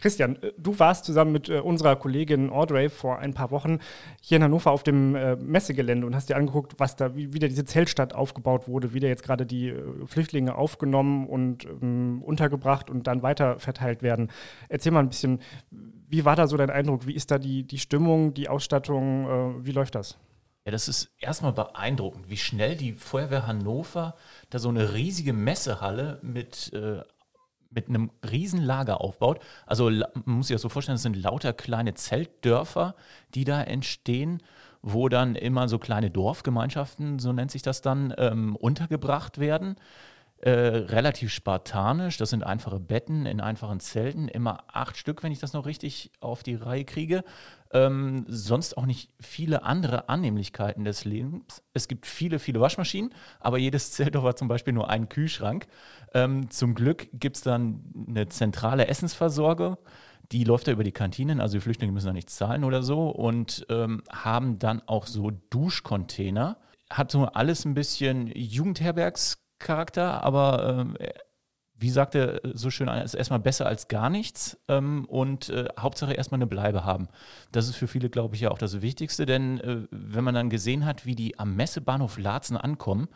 Christian, 0.00 0.40
äh, 0.42 0.52
du 0.56 0.78
warst 0.78 1.04
zusammen 1.04 1.32
mit 1.32 1.48
äh, 1.48 1.58
unserer 1.58 1.96
Kollegin 1.96 2.50
Audrey 2.50 2.88
vor 2.88 3.18
ein 3.18 3.34
paar 3.34 3.50
Wochen 3.50 3.80
hier 4.22 4.36
in 4.36 4.44
Hannover 4.44 4.70
auf 4.70 4.84
dem 4.84 5.16
äh, 5.16 5.34
Messegelände 5.34 6.06
und 6.06 6.14
hast 6.14 6.28
dir 6.28 6.36
angeguckt, 6.36 6.74
was 6.78 6.94
da, 6.94 7.16
wie 7.16 7.32
wieder 7.32 7.48
diese 7.48 7.64
Zeltstadt 7.64 8.14
aufgebaut 8.14 8.68
wurde, 8.68 8.94
wie 8.94 9.00
da 9.00 9.08
jetzt 9.08 9.24
gerade 9.24 9.44
die 9.44 9.74
Flüchtlinge 10.06 10.54
aufgenommen 10.54 11.26
und 11.26 11.64
ähm, 11.64 12.22
untergebracht 12.22 12.90
und 12.90 13.08
dann 13.08 13.22
weiter 13.22 13.58
verteilt 13.58 14.02
werden. 14.02 14.30
Erzähl 14.68 14.92
mal 14.92 15.00
ein 15.00 15.08
bisschen, 15.08 15.40
wie 15.70 16.24
war 16.24 16.36
da 16.36 16.46
so 16.46 16.56
dein 16.56 16.70
Eindruck? 16.70 17.08
Wie 17.08 17.14
ist 17.14 17.32
da 17.32 17.38
die, 17.38 17.64
die 17.64 17.78
Stimmung, 17.78 18.34
die 18.34 18.48
Ausstattung? 18.48 19.64
Wie 19.64 19.72
läuft 19.72 19.94
das? 19.94 20.16
Ja, 20.64 20.72
das 20.72 20.88
ist 20.88 21.10
erstmal 21.18 21.52
beeindruckend, 21.52 22.28
wie 22.28 22.36
schnell 22.36 22.76
die 22.76 22.92
Feuerwehr 22.92 23.46
Hannover 23.46 24.14
da 24.50 24.58
so 24.58 24.68
eine 24.68 24.94
riesige 24.94 25.32
Messehalle 25.32 26.18
mit 26.22 26.72
äh, 26.72 27.02
mit 27.70 27.88
einem 27.88 28.10
riesen 28.30 28.62
Lager 28.62 29.00
aufbaut. 29.00 29.40
Also 29.66 29.90
man 29.90 30.04
muss 30.24 30.48
sich 30.48 30.54
das 30.54 30.62
so 30.62 30.68
vorstellen, 30.68 30.96
es 30.96 31.02
sind 31.02 31.16
lauter 31.16 31.52
kleine 31.52 31.94
Zeltdörfer, 31.94 32.94
die 33.34 33.44
da 33.44 33.62
entstehen, 33.62 34.42
wo 34.82 35.08
dann 35.08 35.34
immer 35.34 35.68
so 35.68 35.78
kleine 35.78 36.10
Dorfgemeinschaften, 36.10 37.18
so 37.18 37.32
nennt 37.32 37.50
sich 37.50 37.62
das 37.62 37.82
dann, 37.82 38.14
ähm, 38.16 38.56
untergebracht 38.56 39.38
werden. 39.38 39.76
Äh, 40.40 40.50
relativ 40.50 41.32
spartanisch, 41.32 42.16
das 42.16 42.30
sind 42.30 42.44
einfache 42.44 42.78
Betten 42.78 43.26
in 43.26 43.40
einfachen 43.40 43.80
Zelten, 43.80 44.28
immer 44.28 44.62
acht 44.68 44.96
Stück, 44.96 45.24
wenn 45.24 45.32
ich 45.32 45.40
das 45.40 45.52
noch 45.52 45.66
richtig 45.66 46.12
auf 46.20 46.44
die 46.44 46.54
Reihe 46.54 46.84
kriege. 46.84 47.24
Ähm, 47.72 48.24
sonst 48.28 48.78
auch 48.78 48.86
nicht 48.86 49.10
viele 49.20 49.64
andere 49.64 50.08
Annehmlichkeiten 50.08 50.84
des 50.84 51.04
Lebens. 51.04 51.64
Es 51.74 51.88
gibt 51.88 52.06
viele, 52.06 52.38
viele 52.38 52.60
Waschmaschinen, 52.60 53.12
aber 53.40 53.58
jedes 53.58 53.90
Zeltdorf 53.90 54.24
hat 54.28 54.38
zum 54.38 54.46
Beispiel 54.46 54.72
nur 54.72 54.88
einen 54.88 55.08
Kühlschrank. 55.08 55.66
Ähm, 56.14 56.48
zum 56.50 56.76
Glück 56.76 57.08
gibt 57.12 57.36
es 57.36 57.42
dann 57.42 57.82
eine 58.08 58.28
zentrale 58.28 58.86
Essensversorgung. 58.86 59.76
Die 60.30 60.44
läuft 60.44 60.68
da 60.68 60.72
über 60.72 60.84
die 60.84 60.92
Kantinen, 60.92 61.40
also 61.40 61.56
die 61.56 61.62
Flüchtlinge 61.62 61.92
müssen 61.92 62.06
da 62.06 62.12
nichts 62.12 62.36
zahlen 62.36 62.62
oder 62.62 62.84
so 62.84 63.08
und 63.08 63.66
ähm, 63.70 64.04
haben 64.08 64.60
dann 64.60 64.82
auch 64.86 65.06
so 65.06 65.32
Duschcontainer. 65.50 66.58
Hat 66.90 67.10
so 67.10 67.24
alles 67.24 67.64
ein 67.64 67.74
bisschen 67.74 68.28
Jugendherbergscharakter, 69.58 70.22
aber 70.24 70.78
ähm, 70.80 70.96
wie 71.80 71.90
sagt 71.90 72.14
er 72.16 72.40
so 72.54 72.70
schön, 72.70 72.88
ist 72.88 73.14
erstmal 73.14 73.38
besser 73.38 73.66
als 73.66 73.86
gar 73.86 74.10
nichts 74.10 74.58
ähm, 74.68 75.04
und 75.04 75.48
äh, 75.48 75.68
Hauptsache 75.78 76.12
erstmal 76.12 76.38
eine 76.38 76.48
Bleibe 76.48 76.84
haben. 76.84 77.08
Das 77.52 77.68
ist 77.68 77.76
für 77.76 77.86
viele, 77.86 78.10
glaube 78.10 78.34
ich, 78.34 78.40
ja 78.40 78.50
auch 78.50 78.58
das 78.58 78.80
Wichtigste, 78.82 79.26
denn 79.26 79.60
äh, 79.60 79.86
wenn 79.90 80.24
man 80.24 80.34
dann 80.34 80.50
gesehen 80.50 80.84
hat, 80.84 81.06
wie 81.06 81.14
die 81.14 81.38
am 81.38 81.54
Messebahnhof 81.54 82.18
Laatzen 82.18 82.56
ankommen, 82.56 83.08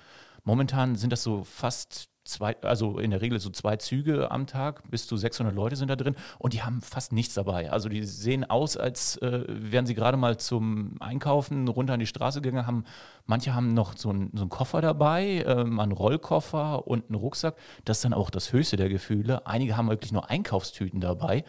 momentan 0.44 0.94
sind 0.94 1.12
das 1.12 1.24
so 1.24 1.42
fast 1.42 2.09
zwei, 2.24 2.56
also 2.62 2.98
in 2.98 3.11
der 3.11 3.20
Regel 3.20 3.40
so 3.40 3.50
zwei 3.50 3.76
Züge 3.76 4.30
am 4.30 4.46
Tag, 4.46 4.88
bis 4.90 5.06
zu 5.06 5.16
600 5.16 5.54
Leute 5.54 5.76
sind 5.76 5.88
da 5.88 5.96
drin 5.96 6.14
und 6.38 6.52
die 6.52 6.62
haben 6.62 6.80
fast 6.80 7.12
nichts 7.12 7.35
dabei. 7.35 7.70
Also 7.70 7.88
die 7.88 8.04
sehen 8.04 8.48
aus, 8.48 8.76
als 8.76 9.16
äh, 9.18 9.44
wären 9.48 9.87
sie 9.87 9.94
gerade 9.94 10.16
mal 10.16 10.37
zum 10.37 10.96
Einkaufen 11.00 11.66
runter 11.68 11.94
an 11.94 12.00
die 12.00 12.06
Straße 12.06 12.40
gegangen, 12.40 12.66
haben, 12.66 12.85
manche 13.26 13.54
haben 13.54 13.74
noch 13.74 13.96
so, 13.96 14.11
ein, 14.11 14.30
so 14.35 14.42
einen 14.42 14.50
Koffer 14.50 14.80
dabei, 14.80 15.44
äh, 15.46 15.46
einen 15.46 15.92
Rollkoffer 15.92 16.87
und 16.87 17.06
einen 17.08 17.16
Rucksack. 17.16 17.56
Das 17.85 17.98
ist 17.98 18.04
dann 18.04 18.14
auch 18.14 18.30
das 18.30 18.52
höchste 18.52 18.76
der 18.76 18.88
Gefühle. 18.88 19.46
Einige 19.46 19.76
haben 19.76 19.88
wirklich 19.88 20.12
nur 20.12 20.30
Einkaufstüten 20.30 21.00
dabei. 21.00 21.44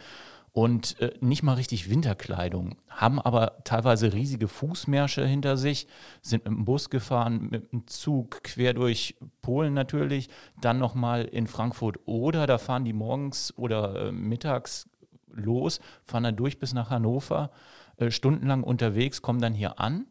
Und 0.54 1.00
äh, 1.00 1.12
nicht 1.20 1.42
mal 1.42 1.54
richtig 1.54 1.90
Winterkleidung, 1.90 2.76
haben 2.88 3.20
aber 3.20 3.64
teilweise 3.64 4.12
riesige 4.12 4.46
Fußmärsche 4.46 5.26
hinter 5.26 5.56
sich, 5.56 5.88
sind 6.22 6.44
mit 6.44 6.54
dem 6.54 6.64
Bus 6.64 6.90
gefahren, 6.90 7.48
mit 7.50 7.72
dem 7.72 7.88
Zug 7.88 8.44
quer 8.44 8.72
durch 8.72 9.16
Polen 9.42 9.74
natürlich, 9.74 10.28
dann 10.60 10.78
nochmal 10.78 11.24
in 11.24 11.48
Frankfurt 11.48 11.98
oder 12.06 12.46
da 12.46 12.58
fahren 12.58 12.84
die 12.84 12.92
morgens 12.92 13.52
oder 13.58 14.06
äh, 14.06 14.12
mittags 14.12 14.88
los, 15.26 15.80
fahren 16.04 16.22
dann 16.22 16.36
durch 16.36 16.60
bis 16.60 16.72
nach 16.72 16.88
Hannover, 16.88 17.50
äh, 17.96 18.12
stundenlang 18.12 18.62
unterwegs, 18.62 19.22
kommen 19.22 19.40
dann 19.40 19.54
hier 19.54 19.80
an 19.80 20.06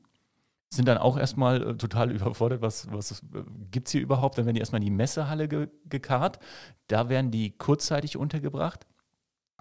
sind 0.70 0.88
dann 0.88 0.98
auch 0.98 1.18
erstmal 1.18 1.62
äh, 1.62 1.78
total 1.78 2.12
überfordert, 2.16 2.64
was, 2.64 2.92
was 2.92 3.12
äh, 3.12 3.44
gibt 3.70 3.88
es 3.88 3.92
hier 3.92 4.02
überhaupt? 4.02 4.40
Dann 4.40 4.46
werden 4.46 4.56
die 4.56 4.60
erstmal 4.60 4.82
in 4.82 4.86
die 4.88 4.92
Messehalle 4.92 5.48
ge 5.48 5.68
gekarrt. 5.88 6.40
Da 6.88 7.10
werden 7.10 7.30
die 7.30 7.52
kurzzeitig 7.56 8.18
untergebracht 8.18 8.88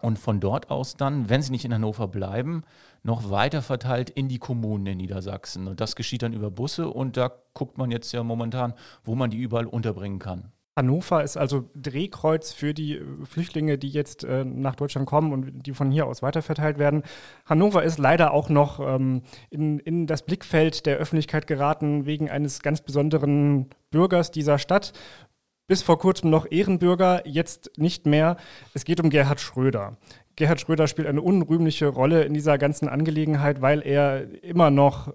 und 0.02 0.18
von 0.18 0.40
dort 0.40 0.70
aus 0.70 0.96
dann, 0.96 1.28
wenn 1.28 1.42
sie 1.42 1.52
nicht 1.52 1.64
in 1.64 1.74
Hannover 1.74 2.08
bleiben, 2.08 2.62
noch 3.02 3.30
weiter 3.30 3.62
verteilt 3.62 4.10
in 4.10 4.28
die 4.28 4.38
Kommunen 4.38 4.86
in 4.86 4.98
Niedersachsen. 4.98 5.68
Und 5.68 5.80
das 5.80 5.96
geschieht 5.96 6.22
dann 6.22 6.32
über 6.32 6.50
Busse 6.50 6.88
und 6.88 7.16
da 7.16 7.32
guckt 7.54 7.78
man 7.78 7.90
jetzt 7.90 8.12
ja 8.12 8.22
momentan, 8.22 8.74
wo 9.04 9.14
man 9.14 9.30
die 9.30 9.38
überall 9.38 9.66
unterbringen 9.66 10.18
kann. 10.18 10.52
Hannover 10.74 11.22
ist 11.22 11.36
also 11.36 11.68
Drehkreuz 11.74 12.52
für 12.52 12.72
die 12.72 12.96
äh, 12.96 13.04
Flüchtlinge, 13.24 13.76
die 13.76 13.90
jetzt 13.90 14.24
äh, 14.24 14.44
nach 14.44 14.74
Deutschland 14.74 15.06
kommen 15.06 15.32
und 15.32 15.66
die 15.66 15.72
von 15.72 15.90
hier 15.90 16.06
aus 16.06 16.22
weiterverteilt 16.22 16.78
werden. 16.78 17.02
Hannover 17.44 17.82
ist 17.82 17.98
leider 17.98 18.32
auch 18.32 18.48
noch 18.48 18.80
ähm, 18.80 19.22
in, 19.50 19.78
in 19.80 20.06
das 20.06 20.22
Blickfeld 20.22 20.86
der 20.86 20.96
Öffentlichkeit 20.96 21.46
geraten 21.46 22.06
wegen 22.06 22.30
eines 22.30 22.62
ganz 22.62 22.80
besonderen 22.80 23.68
Bürgers 23.90 24.30
dieser 24.30 24.58
Stadt. 24.58 24.94
Bis 25.72 25.80
vor 25.80 25.98
kurzem 25.98 26.28
noch 26.28 26.44
Ehrenbürger, 26.50 27.26
jetzt 27.26 27.70
nicht 27.78 28.04
mehr. 28.04 28.36
Es 28.74 28.84
geht 28.84 29.00
um 29.00 29.08
Gerhard 29.08 29.40
Schröder. 29.40 29.96
Gerhard 30.36 30.60
Schröder 30.60 30.86
spielt 30.86 31.08
eine 31.08 31.22
unrühmliche 31.22 31.86
Rolle 31.86 32.24
in 32.24 32.34
dieser 32.34 32.58
ganzen 32.58 32.90
Angelegenheit, 32.90 33.62
weil 33.62 33.80
er 33.80 34.44
immer 34.44 34.70
noch 34.70 35.14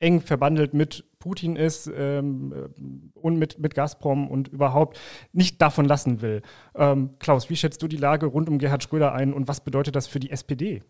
eng 0.00 0.20
verbandelt 0.20 0.74
mit 0.74 1.04
Putin 1.20 1.54
ist 1.54 1.88
ähm, 1.96 2.72
und 3.14 3.38
mit, 3.38 3.60
mit 3.60 3.76
Gazprom 3.76 4.26
und 4.26 4.48
überhaupt 4.48 4.98
nicht 5.32 5.62
davon 5.62 5.84
lassen 5.84 6.22
will. 6.22 6.42
Ähm, 6.74 7.10
Klaus, 7.20 7.48
wie 7.48 7.54
schätzt 7.54 7.80
du 7.80 7.86
die 7.86 7.96
Lage 7.96 8.26
rund 8.26 8.48
um 8.48 8.58
Gerhard 8.58 8.82
Schröder 8.82 9.12
ein 9.12 9.32
und 9.32 9.46
was 9.46 9.60
bedeutet 9.60 9.94
das 9.94 10.08
für 10.08 10.18
die 10.18 10.32
SPD? 10.32 10.82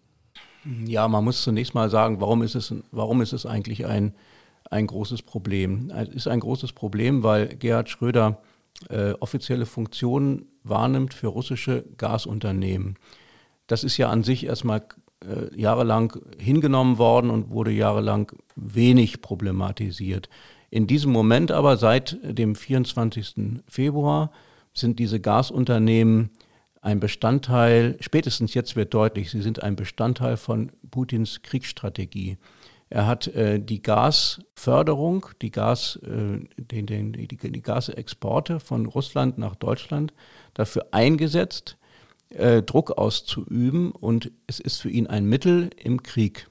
Ja, 0.87 1.09
man 1.09 1.25
muss 1.25 1.43
zunächst 1.43 1.75
mal 1.75 1.91
sagen, 1.91 2.23
warum 2.23 2.41
ist 2.41 2.55
es, 2.55 2.75
warum 2.91 3.21
ist 3.21 3.35
es 3.35 3.45
eigentlich 3.45 3.85
ein, 3.85 4.15
ein 4.71 4.87
großes 4.87 5.21
Problem? 5.21 5.93
Es 5.95 6.09
ist 6.09 6.27
ein 6.27 6.41
großes 6.41 6.73
Problem, 6.73 7.23
weil 7.23 7.49
Gerhard 7.49 7.91
Schröder 7.91 8.41
äh, 8.89 9.13
offizielle 9.21 9.67
Funktionen 9.67 10.47
wahrnimmt 10.63 11.15
für 11.15 11.29
russische 11.29 11.85
Gasunternehmen. 11.97 12.97
Das 13.67 13.85
ist 13.85 13.97
ja 13.97 14.11
an 14.11 14.23
sich 14.23 14.47
erstmal 14.47 14.83
äh, 15.25 15.59
jahrelang 15.59 16.17
hingenommen 16.39 16.99
worden 16.99 17.31
und 17.31 17.51
wurde 17.51 17.71
jahrelang 17.71 18.33
wenig 18.57 19.23
problematisiert. 19.23 20.29
In 20.71 20.87
diesem 20.87 21.13
Moment 21.13 21.51
aber 21.53 21.77
seit 21.77 22.19
dem 22.23 22.55
24. 22.57 23.63
Februar 23.69 24.33
sind 24.73 24.99
diese 24.99 25.21
Gasunternehmen 25.21 26.31
ein 26.81 27.01
Bestandteil, 27.01 27.97
spätestens 28.01 28.53
jetzt 28.53 28.77
wird 28.77 28.93
deutlich, 28.93 29.31
sie 29.31 29.41
sind 29.41 29.63
ein 29.63 29.77
Bestandteil 29.77 30.37
von 30.37 30.71
Putins 30.91 31.41
Kriegsstrategie. 31.41 32.37
Er 32.95 33.09
hat 33.09 33.27
äh, 33.27 33.59
die 33.59 33.83
Gasförderung, 33.83 35.27
die, 35.43 35.51
Gas, 35.51 35.97
äh, 36.05 36.47
den, 36.57 36.87
den, 36.87 37.13
die, 37.13 37.27
die 37.27 37.61
Gasexporte 37.61 38.61
von 38.61 38.87
Russland 38.87 39.37
nach 39.37 39.57
Deutschland 39.57 40.15
dafür 40.55 40.87
eingesetzt, 40.93 41.77
äh, 42.29 42.63
Druck 42.63 42.93
auszuüben 42.93 43.91
und 43.91 44.31
es 44.47 44.61
ist 44.61 44.81
für 44.81 44.91
ihn 44.91 45.09
ein 45.09 45.25
Mittel 45.25 45.71
im 45.77 46.05
Krieg. 46.05 46.47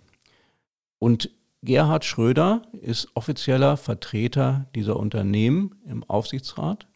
Und 0.99 1.29
Gerhard 1.61 2.03
Schröder 2.03 2.63
ist 2.73 3.07
offizieller 3.13 3.77
Vertreter 3.77 4.65
dieser 4.75 4.97
Unternehmen 4.97 5.75
im 5.87 6.03
Aufsichtsrat 6.03 6.87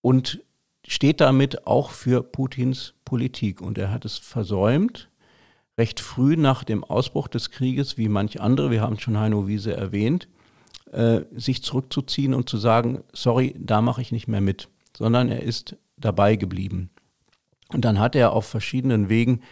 und 0.00 0.42
steht 0.84 1.20
damit 1.20 1.64
auch 1.68 1.90
für 1.90 2.24
Putins 2.24 2.94
Politik. 3.04 3.60
Und 3.60 3.78
er 3.78 3.92
hat 3.92 4.04
es 4.04 4.18
versäumt, 4.18 5.08
recht 5.78 6.00
früh 6.00 6.36
nach 6.36 6.64
dem 6.64 6.84
Ausbruch 6.84 7.28
des 7.28 7.50
Krieges, 7.50 7.96
wie 7.96 8.08
manch 8.08 8.40
andere, 8.40 8.70
wir 8.70 8.82
haben 8.82 8.98
schon 8.98 9.18
Heino 9.18 9.46
Wiese 9.46 9.74
erwähnt, 9.74 10.28
äh, 10.92 11.20
sich 11.32 11.62
zurückzuziehen 11.62 12.34
und 12.34 12.48
zu 12.48 12.58
sagen, 12.58 13.04
sorry, 13.12 13.54
da 13.58 13.80
mache 13.80 14.02
ich 14.02 14.12
nicht 14.12 14.26
mehr 14.26 14.40
mit, 14.40 14.68
sondern 14.96 15.28
er 15.28 15.42
ist 15.42 15.76
dabei 15.96 16.36
geblieben. 16.36 16.90
Und 17.72 17.84
dann 17.84 17.98
hat 17.98 18.16
er 18.16 18.32
auf 18.32 18.46
verschiedenen 18.46 19.08
Wegen 19.08 19.42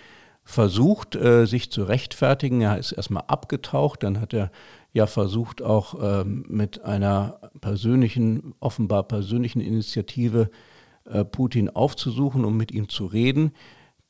versucht, 0.42 1.14
äh, 1.16 1.46
sich 1.46 1.70
zu 1.70 1.84
rechtfertigen. 1.84 2.60
Er 2.60 2.78
ist 2.78 2.92
erstmal 2.92 3.24
abgetaucht, 3.26 4.02
dann 4.02 4.20
hat 4.20 4.32
er 4.32 4.50
ja 4.92 5.06
versucht, 5.06 5.60
auch 5.60 5.94
ähm, 6.00 6.44
mit 6.48 6.82
einer 6.82 7.40
persönlichen, 7.60 8.54
offenbar 8.60 9.02
persönlichen 9.02 9.60
Initiative 9.60 10.50
äh, 11.04 11.24
Putin 11.24 11.68
aufzusuchen, 11.68 12.44
um 12.44 12.56
mit 12.56 12.72
ihm 12.72 12.88
zu 12.88 13.06
reden. 13.06 13.52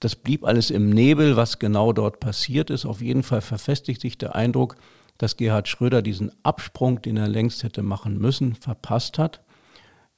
Das 0.00 0.14
blieb 0.14 0.44
alles 0.44 0.70
im 0.70 0.90
Nebel, 0.90 1.36
was 1.36 1.58
genau 1.58 1.92
dort 1.92 2.20
passiert 2.20 2.70
ist. 2.70 2.84
Auf 2.84 3.00
jeden 3.00 3.22
Fall 3.22 3.40
verfestigt 3.40 4.00
sich 4.00 4.18
der 4.18 4.34
Eindruck, 4.34 4.76
dass 5.18 5.36
Gerhard 5.36 5.68
Schröder 5.68 6.02
diesen 6.02 6.32
Absprung, 6.42 7.00
den 7.00 7.16
er 7.16 7.28
längst 7.28 7.62
hätte 7.62 7.82
machen 7.82 8.18
müssen, 8.18 8.54
verpasst 8.54 9.18
hat. 9.18 9.42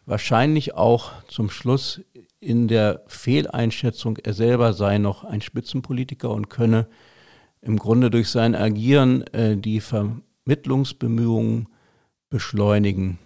Wahrscheinlich 0.07 0.75
auch 0.75 1.13
zum 1.29 1.51
Schluss 1.51 2.01
in 2.41 2.67
der 2.67 3.03
Fehleinschätzung, 3.07 4.17
er 4.17 4.35
selber 4.35 4.73
sei 4.73 4.99
noch 4.99 5.25
ein 5.25 5.41
Spitzenpolitiker 5.41 6.31
und 6.31 6.49
könne 6.49 6.89
im 7.61 7.79
Grunde 7.79 8.11
durch 8.11 8.31
sein 8.31 8.55
Agieren 8.55 9.23
äh, 9.29 9.57
die 9.57 9.81
Vermittlungsbemühungen 9.81 11.69
beschleunigen. 12.31 13.19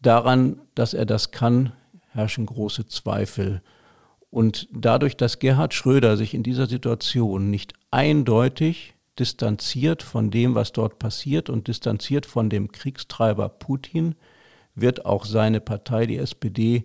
Daran, 0.00 0.60
dass 0.74 0.94
er 0.94 1.06
das 1.06 1.30
kann, 1.30 1.72
herrschen 2.10 2.46
große 2.46 2.86
Zweifel. 2.86 3.62
Und 4.30 4.68
dadurch, 4.72 5.16
dass 5.16 5.38
Gerhard 5.38 5.74
Schröder 5.74 6.16
sich 6.16 6.34
in 6.34 6.42
dieser 6.42 6.66
Situation 6.66 7.50
nicht 7.50 7.72
eindeutig 7.90 8.94
distanziert 9.18 10.02
von 10.02 10.30
dem, 10.30 10.54
was 10.54 10.72
dort 10.72 10.98
passiert 10.98 11.50
und 11.50 11.66
distanziert 11.68 12.26
von 12.26 12.50
dem 12.50 12.70
Kriegstreiber 12.70 13.48
Putin, 13.48 14.14
wird 14.74 15.06
auch 15.06 15.24
seine 15.24 15.60
Partei, 15.60 16.06
die 16.06 16.18
SPD, 16.18 16.84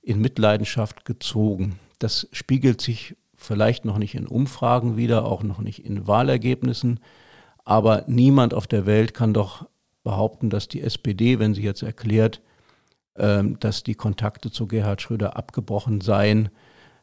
in 0.00 0.20
Mitleidenschaft 0.20 1.04
gezogen. 1.04 1.78
Das 1.98 2.28
spiegelt 2.32 2.80
sich 2.80 3.16
vielleicht 3.34 3.84
noch 3.84 3.98
nicht 3.98 4.14
in 4.14 4.26
Umfragen 4.26 4.96
wieder, 4.96 5.24
auch 5.24 5.42
noch 5.42 5.58
nicht 5.58 5.84
in 5.84 6.06
Wahlergebnissen, 6.06 7.00
aber 7.64 8.04
niemand 8.06 8.54
auf 8.54 8.66
der 8.68 8.86
Welt 8.86 9.12
kann 9.12 9.34
doch 9.34 9.66
behaupten, 10.04 10.50
dass 10.50 10.68
die 10.68 10.80
SPD, 10.80 11.40
wenn 11.40 11.52
sie 11.52 11.62
jetzt 11.62 11.82
erklärt, 11.82 12.40
ähm, 13.16 13.58
dass 13.58 13.82
die 13.82 13.96
Kontakte 13.96 14.50
zu 14.50 14.68
Gerhard 14.68 15.02
Schröder 15.02 15.36
abgebrochen 15.36 16.00
seien, 16.00 16.50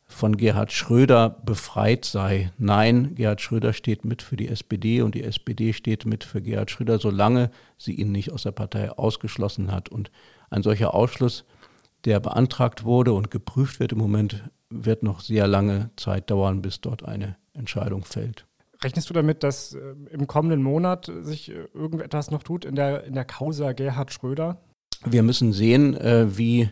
von 0.05 0.37
Gerhard 0.37 0.71
Schröder 0.71 1.29
befreit 1.29 2.05
sei. 2.05 2.51
Nein, 2.57 3.15
Gerhard 3.15 3.41
Schröder 3.41 3.73
steht 3.73 4.05
mit 4.05 4.21
für 4.21 4.35
die 4.35 4.47
SPD 4.47 5.01
und 5.01 5.15
die 5.15 5.23
SPD 5.23 5.73
steht 5.73 6.05
mit 6.05 6.23
für 6.23 6.41
Gerhard 6.41 6.71
Schröder, 6.71 6.99
solange 6.99 7.49
sie 7.77 7.93
ihn 7.93 8.11
nicht 8.11 8.31
aus 8.31 8.43
der 8.43 8.51
Partei 8.51 8.91
ausgeschlossen 8.91 9.71
hat. 9.71 9.89
Und 9.89 10.11
ein 10.49 10.63
solcher 10.63 10.93
Ausschluss 10.93 11.45
der 12.05 12.19
beantragt 12.19 12.83
wurde 12.83 13.13
und 13.13 13.31
geprüft 13.31 13.79
wird 13.79 13.93
im 13.93 13.97
Moment, 13.97 14.43
wird 14.69 15.03
noch 15.03 15.21
sehr 15.21 15.47
lange 15.47 15.91
Zeit 15.95 16.29
dauern, 16.29 16.61
bis 16.61 16.81
dort 16.81 17.03
eine 17.03 17.37
Entscheidung 17.53 18.03
fällt. 18.03 18.45
Rechnest 18.83 19.09
du 19.09 19.13
damit, 19.13 19.43
dass 19.43 19.73
äh, 19.73 19.95
im 20.11 20.27
kommenden 20.27 20.61
Monat 20.61 21.09
sich 21.21 21.49
äh, 21.49 21.67
irgendetwas 21.73 22.31
noch 22.31 22.43
tut 22.43 22.65
in 22.65 22.75
der, 22.75 23.05
in 23.05 23.13
der 23.13 23.23
Causa 23.23 23.71
Gerhard 23.71 24.11
Schröder? 24.11 24.61
Wir 25.05 25.23
müssen 25.23 25.53
sehen, 25.53 25.95
äh, 25.95 26.37
wie 26.37 26.69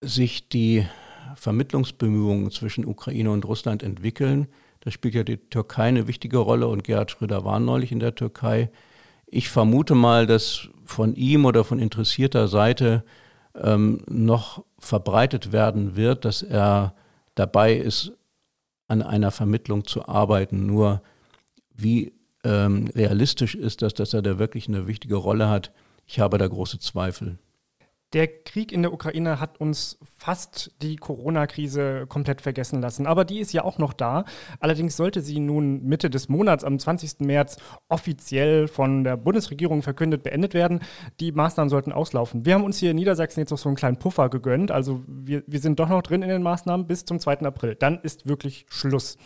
sich 0.00 0.48
die 0.48 0.86
Vermittlungsbemühungen 1.36 2.50
zwischen 2.50 2.84
Ukraine 2.84 3.30
und 3.30 3.44
Russland 3.44 3.82
entwickeln. 3.82 4.48
Da 4.80 4.90
spielt 4.90 5.14
ja 5.14 5.24
die 5.24 5.36
Türkei 5.36 5.84
eine 5.84 6.06
wichtige 6.06 6.38
Rolle 6.38 6.68
und 6.68 6.84
Gerhard 6.84 7.10
Schröder 7.10 7.44
war 7.44 7.60
neulich 7.60 7.92
in 7.92 8.00
der 8.00 8.14
Türkei. 8.14 8.70
Ich 9.26 9.48
vermute 9.48 9.94
mal, 9.94 10.26
dass 10.26 10.68
von 10.84 11.14
ihm 11.14 11.44
oder 11.44 11.64
von 11.64 11.78
interessierter 11.78 12.48
Seite 12.48 13.04
ähm, 13.54 14.02
noch 14.08 14.64
verbreitet 14.78 15.52
werden 15.52 15.96
wird, 15.96 16.24
dass 16.24 16.42
er 16.42 16.94
dabei 17.34 17.74
ist, 17.74 18.12
an 18.86 19.02
einer 19.02 19.30
Vermittlung 19.30 19.84
zu 19.84 20.08
arbeiten. 20.08 20.66
Nur 20.66 21.02
wie 21.74 22.12
ähm, 22.44 22.88
realistisch 22.94 23.54
ist 23.54 23.82
das, 23.82 23.94
dass 23.94 24.14
er 24.14 24.22
da 24.22 24.38
wirklich 24.38 24.68
eine 24.68 24.86
wichtige 24.86 25.16
Rolle 25.16 25.48
hat? 25.48 25.72
Ich 26.06 26.20
habe 26.20 26.38
da 26.38 26.46
große 26.46 26.78
Zweifel. 26.78 27.38
Der 28.14 28.26
Krieg 28.26 28.72
in 28.72 28.80
der 28.80 28.94
Ukraine 28.94 29.38
hat 29.38 29.60
uns 29.60 29.98
fast 30.16 30.72
die 30.80 30.96
Corona-Krise 30.96 32.06
komplett 32.08 32.40
vergessen 32.40 32.80
lassen. 32.80 33.06
Aber 33.06 33.26
die 33.26 33.38
ist 33.38 33.52
ja 33.52 33.64
auch 33.64 33.76
noch 33.76 33.92
da. 33.92 34.24
Allerdings 34.60 34.96
sollte 34.96 35.20
sie 35.20 35.40
nun 35.40 35.82
Mitte 35.82 36.08
des 36.08 36.30
Monats, 36.30 36.64
am 36.64 36.78
20. 36.78 37.20
März, 37.20 37.58
offiziell 37.88 38.66
von 38.66 39.04
der 39.04 39.18
Bundesregierung 39.18 39.82
verkündet 39.82 40.22
beendet 40.22 40.54
werden. 40.54 40.80
Die 41.20 41.32
Maßnahmen 41.32 41.68
sollten 41.68 41.92
auslaufen. 41.92 42.46
Wir 42.46 42.54
haben 42.54 42.64
uns 42.64 42.78
hier 42.78 42.92
in 42.92 42.96
Niedersachsen 42.96 43.40
jetzt 43.40 43.50
noch 43.50 43.58
so 43.58 43.68
einen 43.68 43.76
kleinen 43.76 43.98
Puffer 43.98 44.30
gegönnt. 44.30 44.70
Also 44.70 45.02
wir, 45.06 45.42
wir 45.46 45.60
sind 45.60 45.78
doch 45.78 45.90
noch 45.90 46.02
drin 46.02 46.22
in 46.22 46.30
den 46.30 46.42
Maßnahmen 46.42 46.86
bis 46.86 47.04
zum 47.04 47.20
2. 47.20 47.40
April. 47.40 47.74
Dann 47.74 48.00
ist 48.00 48.26
wirklich 48.26 48.64
Schluss. 48.70 49.18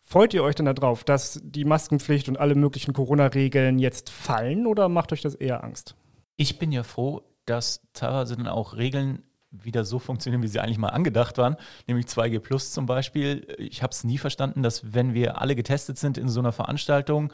Freut 0.00 0.32
ihr 0.32 0.44
euch 0.44 0.54
denn 0.54 0.66
darauf, 0.66 1.04
dass 1.04 1.40
die 1.44 1.64
Maskenpflicht 1.66 2.28
und 2.28 2.38
alle 2.38 2.54
möglichen 2.54 2.94
Corona-Regeln 2.94 3.78
jetzt 3.78 4.08
fallen 4.08 4.66
oder 4.66 4.88
macht 4.88 5.12
euch 5.12 5.20
das 5.20 5.34
eher 5.34 5.62
Angst? 5.62 5.94
Ich 6.36 6.58
bin 6.58 6.72
ja 6.72 6.82
froh, 6.82 7.22
dass 7.46 7.82
teilweise 7.92 8.36
dann 8.36 8.48
auch 8.48 8.76
Regeln 8.76 9.22
wieder 9.50 9.84
so 9.84 9.98
funktionieren, 9.98 10.42
wie 10.42 10.48
sie 10.48 10.60
eigentlich 10.60 10.78
mal 10.78 10.88
angedacht 10.88 11.38
waren, 11.38 11.56
nämlich 11.86 12.06
2G 12.06 12.40
Plus 12.40 12.72
zum 12.72 12.86
Beispiel. 12.86 13.46
Ich 13.58 13.82
habe 13.82 13.92
es 13.92 14.04
nie 14.04 14.18
verstanden, 14.18 14.62
dass 14.62 14.94
wenn 14.94 15.14
wir 15.14 15.40
alle 15.40 15.54
getestet 15.54 15.98
sind 15.98 16.18
in 16.18 16.28
so 16.28 16.40
einer 16.40 16.52
Veranstaltung, 16.52 17.32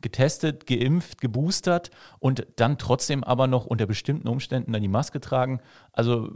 getestet, 0.00 0.66
geimpft, 0.66 1.20
geboostert 1.20 1.90
und 2.18 2.46
dann 2.56 2.78
trotzdem 2.78 3.22
aber 3.22 3.46
noch 3.46 3.66
unter 3.66 3.86
bestimmten 3.86 4.28
Umständen 4.28 4.72
dann 4.72 4.82
die 4.82 4.88
Maske 4.88 5.20
tragen. 5.20 5.60
Also 5.92 6.30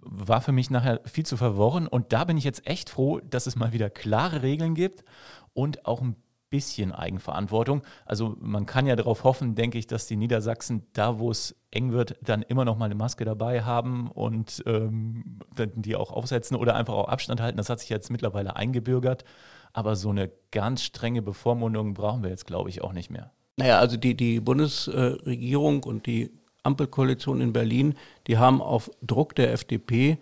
war 0.00 0.40
für 0.40 0.52
mich 0.52 0.70
nachher 0.70 1.00
viel 1.04 1.24
zu 1.24 1.36
verworren 1.36 1.86
und 1.86 2.12
da 2.12 2.24
bin 2.24 2.36
ich 2.36 2.44
jetzt 2.44 2.66
echt 2.66 2.90
froh, 2.90 3.20
dass 3.20 3.46
es 3.46 3.56
mal 3.56 3.72
wieder 3.72 3.90
klare 3.90 4.42
Regeln 4.42 4.74
gibt 4.74 5.04
und 5.52 5.86
auch 5.86 6.02
ein 6.02 6.16
bisschen 6.54 6.92
Eigenverantwortung. 6.92 7.82
Also 8.06 8.36
man 8.38 8.64
kann 8.64 8.86
ja 8.86 8.94
darauf 8.94 9.24
hoffen, 9.24 9.56
denke 9.56 9.76
ich, 9.76 9.88
dass 9.88 10.06
die 10.06 10.14
Niedersachsen 10.14 10.86
da, 10.92 11.18
wo 11.18 11.32
es 11.32 11.56
eng 11.72 11.90
wird, 11.90 12.16
dann 12.22 12.42
immer 12.42 12.64
noch 12.64 12.78
mal 12.78 12.84
eine 12.84 12.94
Maske 12.94 13.24
dabei 13.24 13.64
haben 13.64 14.08
und 14.08 14.62
ähm, 14.66 15.40
die 15.56 15.96
auch 15.96 16.12
aufsetzen 16.12 16.56
oder 16.56 16.76
einfach 16.76 16.94
auch 16.94 17.08
Abstand 17.08 17.40
halten. 17.40 17.56
Das 17.56 17.70
hat 17.70 17.80
sich 17.80 17.88
jetzt 17.88 18.08
mittlerweile 18.08 18.54
eingebürgert. 18.54 19.24
Aber 19.72 19.96
so 19.96 20.10
eine 20.10 20.30
ganz 20.52 20.84
strenge 20.84 21.22
Bevormundung 21.22 21.94
brauchen 21.94 22.22
wir 22.22 22.30
jetzt, 22.30 22.46
glaube 22.46 22.70
ich, 22.70 22.82
auch 22.82 22.92
nicht 22.92 23.10
mehr. 23.10 23.32
Naja, 23.56 23.80
also 23.80 23.96
die, 23.96 24.16
die 24.16 24.38
Bundesregierung 24.38 25.82
und 25.82 26.06
die 26.06 26.30
Ampelkoalition 26.62 27.40
in 27.40 27.52
Berlin, 27.52 27.96
die 28.28 28.38
haben 28.38 28.62
auf 28.62 28.88
Druck 29.02 29.34
der 29.34 29.52
FDP 29.52 30.18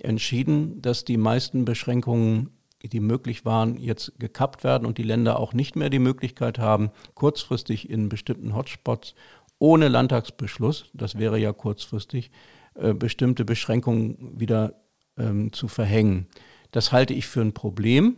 entschieden, 0.00 0.82
dass 0.82 1.04
die 1.04 1.16
meisten 1.16 1.64
Beschränkungen 1.64 2.50
die 2.82 3.00
möglich 3.00 3.44
waren, 3.44 3.78
jetzt 3.78 4.12
gekappt 4.18 4.64
werden 4.64 4.86
und 4.86 4.98
die 4.98 5.02
Länder 5.02 5.38
auch 5.40 5.52
nicht 5.52 5.76
mehr 5.76 5.90
die 5.90 5.98
Möglichkeit 5.98 6.58
haben, 6.58 6.90
kurzfristig 7.14 7.90
in 7.90 8.08
bestimmten 8.08 8.54
Hotspots 8.54 9.14
ohne 9.58 9.88
Landtagsbeschluss, 9.88 10.90
das 10.92 11.18
wäre 11.18 11.38
ja 11.38 11.52
kurzfristig, 11.52 12.30
äh, 12.74 12.92
bestimmte 12.92 13.44
Beschränkungen 13.44 14.38
wieder 14.38 14.74
ähm, 15.16 15.52
zu 15.52 15.68
verhängen. 15.68 16.26
Das 16.72 16.92
halte 16.92 17.14
ich 17.14 17.26
für 17.26 17.40
ein 17.40 17.54
Problem, 17.54 18.16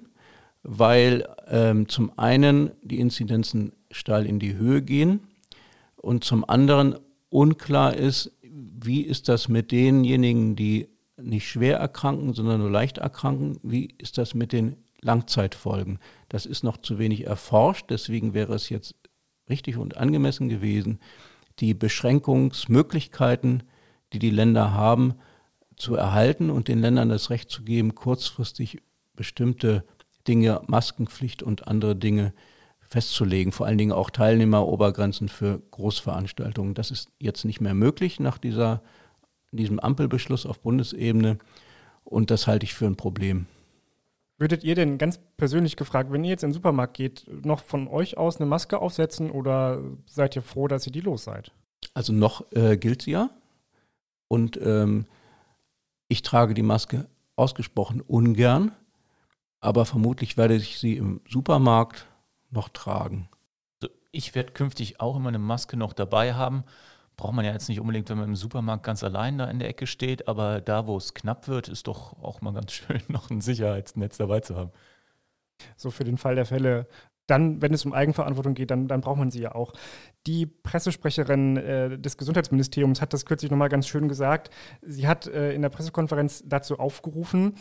weil 0.63 1.29
ähm, 1.47 1.89
zum 1.89 2.19
einen 2.19 2.73
die 2.83 2.99
Inzidenzen 2.99 3.73
steil 3.91 4.27
in 4.27 4.41
die 4.41 4.55
Höhe 4.55 4.83
gehen 4.83 5.21
und 5.97 6.25
zum 6.25 6.49
anderen 6.49 6.99
unklar 7.31 7.95
ist, 7.95 8.33
wie 8.43 9.03
ist 9.03 9.29
das 9.29 9.49
mit 9.49 9.71
denjenigen, 9.71 10.57
die 10.57 10.89
nicht 11.21 11.49
schwer 11.49 11.79
erkranken, 11.79 12.35
sondern 12.35 12.61
nur 12.61 12.71
leicht 12.71 12.99
erkranken. 12.99 13.59
Wie 13.63 13.95
ist 13.99 14.19
das 14.19 14.35
mit 14.35 14.53
den 14.53 14.77
Langzeitfolgen? 15.01 15.99
Das 16.29 16.47
ist 16.47 16.65
noch 16.65 16.77
zu 16.77 16.99
wenig 16.99 17.27
erforscht. 17.27 17.87
Deswegen 17.91 18.35
wäre 18.35 18.55
es 18.55 18.69
jetzt 18.69 18.95
richtig 19.49 19.77
und 19.77 19.97
angemessen 19.97 20.49
gewesen, 20.49 20.99
die 21.59 21.75
Beschränkungsmöglichkeiten, 21.75 23.65
die 24.13 24.19
die 24.19 24.31
Länder 24.31 24.73
haben, 24.73 25.15
zu 25.77 25.95
erhalten 25.95 26.51
und 26.51 26.69
den 26.69 26.81
Ländern 26.81 27.09
das 27.09 27.31
Recht 27.31 27.51
zu 27.51 27.63
geben, 27.63 27.95
kurzfristig 27.95 28.83
bestimmte 29.15 29.85
Dinge, 30.27 30.61
Maskenpflicht 30.67 31.43
und 31.43 31.69
andere 31.69 31.95
Dinge 31.97 32.33
festzulegen. 32.81 33.53
Vor 33.53 33.67
allen 33.67 33.79
Dingen 33.79 33.93
auch 33.93 34.11
Teilnehmerobergrenzen 34.11 35.29
für 35.29 35.61
Großveranstaltungen. 35.71 36.75
Das 36.75 36.91
ist 36.91 37.11
jetzt 37.19 37.45
nicht 37.45 37.61
mehr 37.61 37.75
möglich 37.75 38.19
nach 38.19 38.39
dieser 38.39 38.83
diesem 39.51 39.79
Ampelbeschluss 39.81 40.47
auf 40.47 40.61
Bundesebene. 40.61 41.39
Und 42.05 42.31
das 42.31 42.47
halte 42.47 42.65
ich 42.65 42.75
für 42.75 42.87
ein 42.87 42.97
Problem. 42.97 43.47
Würdet 44.39 44.63
ihr 44.63 44.77
denn 44.77 44.99
ganz 44.99 45.19
persönlich 45.37 45.77
gefragt, 45.77 46.13
wenn 46.13 46.23
ihr 46.23 46.31
jetzt 46.31 46.45
in 46.45 46.51
den 46.51 46.55
Supermarkt 46.55 46.95
geht, 46.95 47.27
noch 47.45 47.61
von 47.61 47.89
euch 47.89 48.17
aus 48.17 48.37
eine 48.37 48.47
Maske 48.47 48.79
aufsetzen 48.79 49.31
oder 49.31 49.83
seid 50.07 50.37
ihr 50.37 50.43
froh, 50.43 50.69
dass 50.69 50.87
ihr 50.87 50.93
die 50.93 51.01
los 51.01 51.25
seid? 51.25 51.53
Also 51.93 52.13
noch 52.13 52.51
äh, 52.53 52.77
gilt 52.77 53.03
sie 53.03 53.13
ja. 53.13 53.31
Und 54.29 54.59
ähm, 54.63 55.07
ich 56.07 56.23
trage 56.23 56.55
die 56.55 56.63
Maske 56.63 57.09
ausgesprochen 57.35 58.01
ungern, 58.01 58.73
aber 59.61 59.85
vermutlich 59.85 60.37
werde 60.37 60.55
ich 60.55 60.79
sie 60.79 60.97
im 60.97 61.21
Supermarkt 61.29 62.07
noch 62.51 62.69
tragen. 62.69 63.29
Also 63.83 63.93
ich 64.13 64.35
werde 64.37 64.53
künftig 64.53 65.01
auch 65.01 65.17
immer 65.17 65.29
eine 65.29 65.39
Maske 65.39 65.77
noch 65.77 65.93
dabei 65.93 66.35
haben 66.35 66.65
braucht 67.19 67.35
man 67.35 67.45
ja 67.45 67.53
jetzt 67.53 67.69
nicht 67.69 67.81
unbedingt, 67.81 68.09
wenn 68.09 68.17
man 68.17 68.29
im 68.29 68.37
Supermarkt 68.37 68.85
ganz 68.85 69.05
allein 69.05 69.37
da 69.37 69.51
in 69.51 69.59
der 69.59 69.69
Ecke 69.69 69.87
steht, 69.87 70.29
aber 70.29 70.63
da, 70.63 70.87
wo 70.87 70.97
es 70.97 71.13
knapp 71.13 71.49
wird, 71.49 71.69
ist 71.69 71.89
doch 71.89 72.23
auch 72.23 72.41
mal 72.41 72.55
ganz 72.55 72.73
schön, 72.73 73.03
noch 73.09 73.29
ein 73.29 73.43
Sicherheitsnetz 73.43 74.17
dabei 74.17 74.41
zu 74.41 74.57
haben. 74.57 74.71
So 75.77 75.91
für 75.91 76.05
den 76.05 76.17
Fall 76.17 76.37
der 76.37 76.47
Fälle. 76.47 76.87
Dann, 77.27 77.61
wenn 77.61 77.75
es 77.75 77.85
um 77.85 77.93
Eigenverantwortung 77.93 78.55
geht, 78.55 78.71
dann, 78.71 78.89
dann 78.89 79.03
braucht 79.03 79.19
man 79.19 79.31
sie 79.31 79.43
ja 79.43 79.55
auch. 79.55 79.75
Die 80.27 80.47
Pressesprecherin 80.47 81.57
äh, 81.59 81.99
des 81.99 82.17
Gesundheitsministeriums 82.17 83.03
hat 83.03 83.13
das 83.13 83.27
kürzlich 83.27 83.51
nochmal 83.51 83.69
ganz 83.69 83.87
schön 83.87 84.09
gesagt. 84.09 84.49
Sie 84.81 85.07
hat 85.07 85.27
äh, 85.27 85.53
in 85.53 85.61
der 85.61 85.69
Pressekonferenz 85.69 86.45
dazu 86.47 86.79
aufgerufen, 86.79 87.57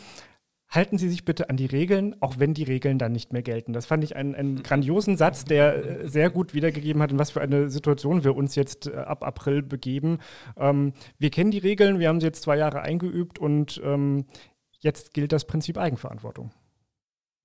halten 0.68 0.98
Sie 0.98 1.08
sich 1.08 1.24
bitte 1.24 1.48
an 1.48 1.56
die 1.56 1.66
Regeln, 1.66 2.14
auch 2.20 2.38
wenn 2.38 2.54
die 2.54 2.64
Regeln 2.64 2.98
dann 2.98 3.12
nicht 3.12 3.32
mehr 3.32 3.42
gelten. 3.42 3.72
Das 3.72 3.86
fand 3.86 4.04
ich 4.04 4.16
einen, 4.16 4.34
einen 4.34 4.62
grandiosen 4.62 5.16
Satz, 5.16 5.44
der 5.44 6.02
äh, 6.02 6.08
sehr 6.08 6.30
gut 6.30 6.54
wiedergegeben 6.54 7.00
hat, 7.02 7.10
in 7.10 7.18
was 7.18 7.30
für 7.30 7.40
eine 7.40 7.70
Situation 7.70 8.24
wir 8.24 8.36
uns 8.36 8.54
jetzt 8.54 8.86
äh, 8.86 8.96
ab 8.96 9.24
April 9.24 9.62
begeben. 9.62 10.18
Ähm, 10.56 10.92
wir 11.18 11.30
kennen 11.30 11.50
die 11.50 11.58
Regeln, 11.58 11.98
wir 11.98 12.08
haben 12.08 12.20
sie 12.20 12.26
jetzt 12.26 12.42
zwei 12.42 12.56
Jahre 12.56 12.82
eingeübt 12.82 13.38
und 13.38 13.80
ähm, 13.84 14.26
jetzt 14.80 15.14
gilt 15.14 15.32
das 15.32 15.46
Prinzip 15.46 15.78
Eigenverantwortung. 15.78 16.50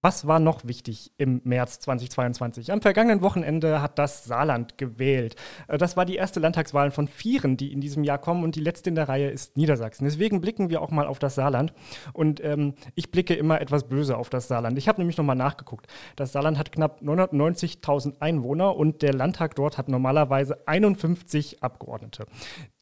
Was 0.05 0.27
war 0.27 0.39
noch 0.39 0.65
wichtig 0.65 1.13
im 1.15 1.39
März 1.45 1.79
2022? 1.79 2.73
Am 2.73 2.81
vergangenen 2.81 3.21
Wochenende 3.21 3.81
hat 3.81 3.97
das 3.97 4.25
Saarland 4.25 4.77
gewählt. 4.77 5.37
Äh, 5.69 5.77
das 5.77 5.95
war 5.95 6.03
die 6.03 6.17
erste 6.17 6.41
Landtagswahl 6.41 6.91
von 6.91 7.07
vieren, 7.07 7.55
die 7.55 7.71
in 7.71 7.79
diesem 7.79 8.03
Jahr 8.03 8.17
kommen 8.17 8.43
und 8.43 8.55
die 8.55 8.59
letzte 8.59 8.89
in 8.89 8.95
der 8.95 9.07
Reihe 9.07 9.29
ist 9.29 9.55
Niedersachsen. 9.55 10.03
Deswegen 10.03 10.41
blicken 10.41 10.69
wir 10.69 10.81
auch 10.81 10.91
mal 10.91 11.07
auf 11.07 11.19
das 11.19 11.35
Saarland 11.35 11.73
und 12.11 12.43
ähm, 12.43 12.73
ich 12.95 13.11
blicke 13.11 13.33
immer 13.33 13.61
etwas 13.61 13.87
böse 13.87 14.17
auf 14.17 14.29
das 14.29 14.49
Saarland. 14.49 14.77
Ich 14.77 14.89
habe 14.89 14.99
nämlich 14.99 15.15
nochmal 15.15 15.37
nachgeguckt. 15.37 15.87
Das 16.17 16.33
Saarland 16.33 16.57
hat 16.57 16.73
knapp 16.73 17.01
990.000 17.01 18.19
Einwohner 18.19 18.75
und 18.75 19.03
der 19.03 19.13
Landtag 19.13 19.55
dort 19.55 19.77
hat 19.77 19.87
normalerweise 19.87 20.67
51 20.67 21.63
Abgeordnete. 21.63 22.25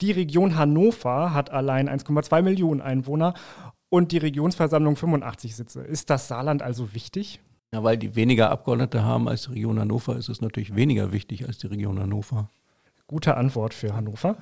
Die 0.01 0.11
Region 0.11 0.57
Hannover 0.57 1.35
hat 1.35 1.51
allein 1.51 1.87
1,2 1.87 2.41
Millionen 2.41 2.81
Einwohner 2.81 3.35
und 3.91 4.13
die 4.13 4.17
Regionsversammlung 4.17 4.95
85 4.95 5.55
Sitze. 5.55 5.81
Ist 5.81 6.09
das 6.09 6.29
Saarland 6.29 6.63
also 6.63 6.93
wichtig? 6.93 7.41
Ja, 7.73 7.83
weil 7.83 7.97
die 7.97 8.15
weniger 8.15 8.49
Abgeordnete 8.49 9.03
haben 9.03 9.27
als 9.27 9.43
die 9.43 9.51
Region 9.51 9.79
Hannover, 9.79 10.15
ist 10.15 10.29
es 10.29 10.41
natürlich 10.41 10.75
weniger 10.75 11.11
wichtig 11.11 11.45
als 11.45 11.57
die 11.57 11.67
Region 11.67 11.99
Hannover. 11.99 12.49
Gute 13.05 13.35
Antwort 13.35 13.73
für 13.73 13.93
Hannover. 13.93 14.37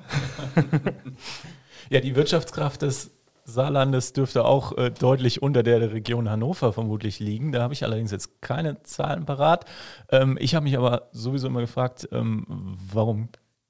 ja, 1.89 1.99
die 1.99 2.15
Wirtschaftskraft 2.15 2.83
des 2.83 3.11
Saarlandes 3.43 4.13
dürfte 4.13 4.45
auch 4.45 4.77
äh, 4.77 4.91
deutlich 4.91 5.41
unter 5.41 5.63
der 5.63 5.79
der 5.79 5.93
Region 5.93 6.29
Hannover 6.29 6.71
vermutlich 6.71 7.19
liegen. 7.19 7.51
Da 7.51 7.63
habe 7.63 7.73
ich 7.73 7.83
allerdings 7.83 8.11
jetzt 8.11 8.43
keine 8.43 8.83
Zahlen 8.83 9.25
parat. 9.25 9.65
Ähm, 10.11 10.37
ich 10.39 10.53
habe 10.53 10.65
mich 10.65 10.77
aber 10.77 11.09
sowieso 11.11 11.47
immer 11.47 11.61
gefragt, 11.61 12.07
ähm, 12.11 12.45
warum 12.47 13.29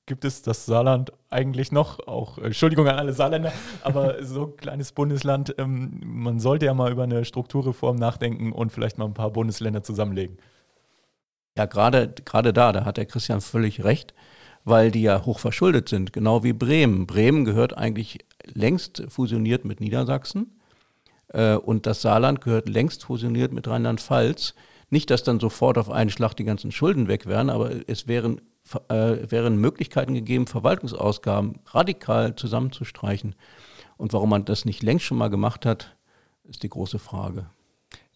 gibt 0.10 0.26
es 0.26 0.41
das 0.41 0.65
Saarland 0.65 1.13
eigentlich 1.30 1.72
noch? 1.72 2.06
Auch 2.06 2.38
äh, 2.38 2.48
Entschuldigung 2.48 2.88
an 2.89 2.98
alle 2.98 3.13
Saarländer, 3.13 3.54
aber 3.82 4.22
so 4.24 4.48
ein 4.48 4.58
kleines 4.58 4.91
Bundesland, 4.91 5.56
ähm, 5.58 6.02
man 6.04 6.41
sollte 6.41 6.65
ja 6.65 6.74
mal 6.74 6.91
über 6.91 7.04
eine 7.04 7.24
Strukturreform 7.24 7.95
nachdenken 7.95 8.52
und 8.52 8.74
vielleicht 8.74 8.98
mal 8.98 9.06
ein 9.06 9.13
paar 9.13 9.32
Bundesländer 9.32 9.84
zusammenlegen. 9.84 10.38
Ja, 11.58 11.65
gerade 11.65 12.13
gerade 12.26 12.52
da, 12.52 12.74
da 12.74 12.84
hat 12.84 12.98
der 12.98 13.06
Christian 13.06 13.39
völlig 13.39 13.84
recht, 13.84 14.13
weil 14.65 14.91
die 14.91 15.04
ja 15.04 15.26
hoch 15.26 15.39
verschuldet 15.39 15.88
sind, 15.88 16.12
genau 16.12 16.43
wie 16.43 16.54
Bremen. 16.54 17.08
Bremen 17.08 17.45
gehört 17.45 17.78
eigentlich 17.78 18.19
längst 18.43 19.04
fusioniert 19.08 19.63
mit 19.63 19.80
Niedersachsen 19.80 20.60
äh, 21.30 21.56
und 21.56 21.86
das 21.86 22.02
Saarland 22.02 22.41
gehört 22.41 22.67
längst 22.67 23.06
fusioniert 23.06 23.54
mit 23.54 23.67
Rheinland-Pfalz. 23.67 24.56
Nicht, 24.89 25.12
dass 25.12 25.22
dann 25.22 25.39
sofort 25.39 25.78
auf 25.78 25.91
einen 25.91 26.10
Schlag 26.10 26.34
die 26.34 26.45
ganzen 26.45 26.72
Schulden 26.72 27.08
weg 27.08 27.28
wären, 27.28 27.52
aber 27.52 27.72
es 27.88 28.08
wären 28.08 28.41
äh, 28.89 29.32
wären 29.32 29.58
Möglichkeiten 29.58 30.13
gegeben, 30.13 30.48
Verwaltungsausgaben 30.48 31.60
radikal 31.67 32.36
zusammenzustreichen. 32.36 33.36
Und 33.98 34.13
warum 34.13 34.30
man 34.30 34.45
das 34.45 34.65
nicht 34.65 34.84
längst 34.84 35.06
schon 35.06 35.17
mal 35.17 35.30
gemacht 35.30 35.65
hat, 35.65 35.98
ist 36.43 36.63
die 36.63 36.69
große 36.69 37.00
Frage. 37.00 37.48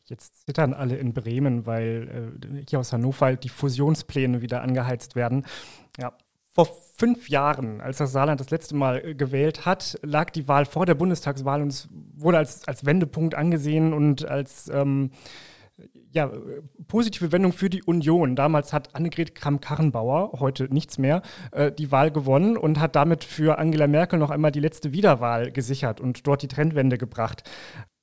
Jetzt 0.06 0.46
zittern 0.46 0.74
alle 0.74 0.98
in 0.98 1.14
Bremen, 1.14 1.66
weil 1.66 2.36
äh, 2.44 2.66
hier 2.70 2.80
aus 2.80 2.92
Hannover 2.94 3.36
die 3.36 3.50
Fusionspläne 3.50 4.42
wieder 4.42 4.62
angeheizt 4.62 5.16
werden. 5.16 5.46
Ja, 5.98 6.14
Vor 6.50 6.68
fünf 6.96 7.30
Jahren, 7.30 7.82
als 7.82 7.98
das 7.98 8.12
Saarland 8.12 8.40
das 8.40 8.50
letzte 8.50 8.76
Mal 8.76 9.04
äh, 9.04 9.16
gewählt 9.16 9.66
hat, 9.66 9.98
lag 10.04 10.30
die 10.30 10.48
Wahl 10.48 10.66
vor 10.66 10.86
der 10.86 10.96
Bundestagswahl 10.96 11.62
und 11.62 11.70
es 11.70 11.90
wurde 12.16 12.38
als, 12.38 12.68
als 12.68 12.86
Wendepunkt 12.86 13.34
angesehen 13.34 13.94
und 13.94 14.26
als 14.26 14.70
ähm, 14.70 15.12
ja, 16.14 16.32
positive 16.88 17.32
Wendung 17.32 17.52
für 17.52 17.70
die 17.70 17.84
Union. 17.84 18.36
Damals 18.36 18.72
hat 18.72 18.96
Annegret 18.96 19.36
Kramp-Karrenbauer, 19.36 20.40
heute 20.40 20.74
nichts 20.74 20.98
mehr, 20.98 21.22
äh, 21.52 21.72
die 21.72 21.92
Wahl 21.92 22.12
gewonnen 22.12 22.56
und 22.56 22.80
hat 22.80 22.96
damit 22.96 23.24
für 23.24 23.58
Angela 23.58 23.88
Merkel 23.88 24.20
noch 24.20 24.30
einmal 24.30 24.52
die 24.52 24.60
letzte 24.60 24.94
Wiederwahl 24.94 25.52
gesichert 25.52 26.00
und 26.00 26.26
dort 26.26 26.42
die 26.42 26.48
Trendwende 26.48 26.98
gebracht. 26.98 27.50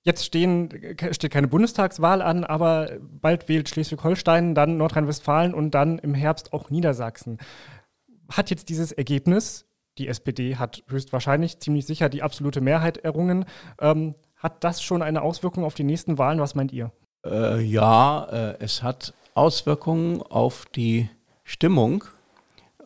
Jetzt 0.02 0.24
stehen, 0.24 0.70
steht 1.10 1.30
keine 1.30 1.48
Bundestagswahl 1.48 2.22
an, 2.22 2.44
aber 2.44 2.90
bald 3.00 3.48
wählt 3.48 3.68
Schleswig-Holstein, 3.68 4.54
dann 4.54 4.76
Nordrhein-Westfalen 4.78 5.54
und 5.54 5.74
dann 5.74 5.98
im 5.98 6.14
Herbst 6.14 6.52
auch 6.52 6.70
Niedersachsen 6.70 7.38
hat 8.30 8.50
jetzt 8.50 8.68
dieses 8.68 8.92
Ergebnis, 8.92 9.66
die 9.98 10.08
SPD 10.08 10.56
hat 10.56 10.82
höchstwahrscheinlich 10.88 11.58
ziemlich 11.58 11.86
sicher 11.86 12.08
die 12.08 12.22
absolute 12.22 12.60
Mehrheit 12.60 12.98
errungen, 12.98 13.44
ähm, 13.80 14.14
hat 14.36 14.64
das 14.64 14.82
schon 14.82 15.02
eine 15.02 15.22
Auswirkung 15.22 15.64
auf 15.64 15.74
die 15.74 15.84
nächsten 15.84 16.16
Wahlen? 16.16 16.40
Was 16.40 16.54
meint 16.54 16.72
ihr? 16.72 16.92
Äh, 17.24 17.60
ja, 17.62 18.24
äh, 18.24 18.56
es 18.60 18.82
hat 18.82 19.14
Auswirkungen 19.34 20.22
auf 20.22 20.66
die 20.66 21.08
Stimmung. 21.44 22.04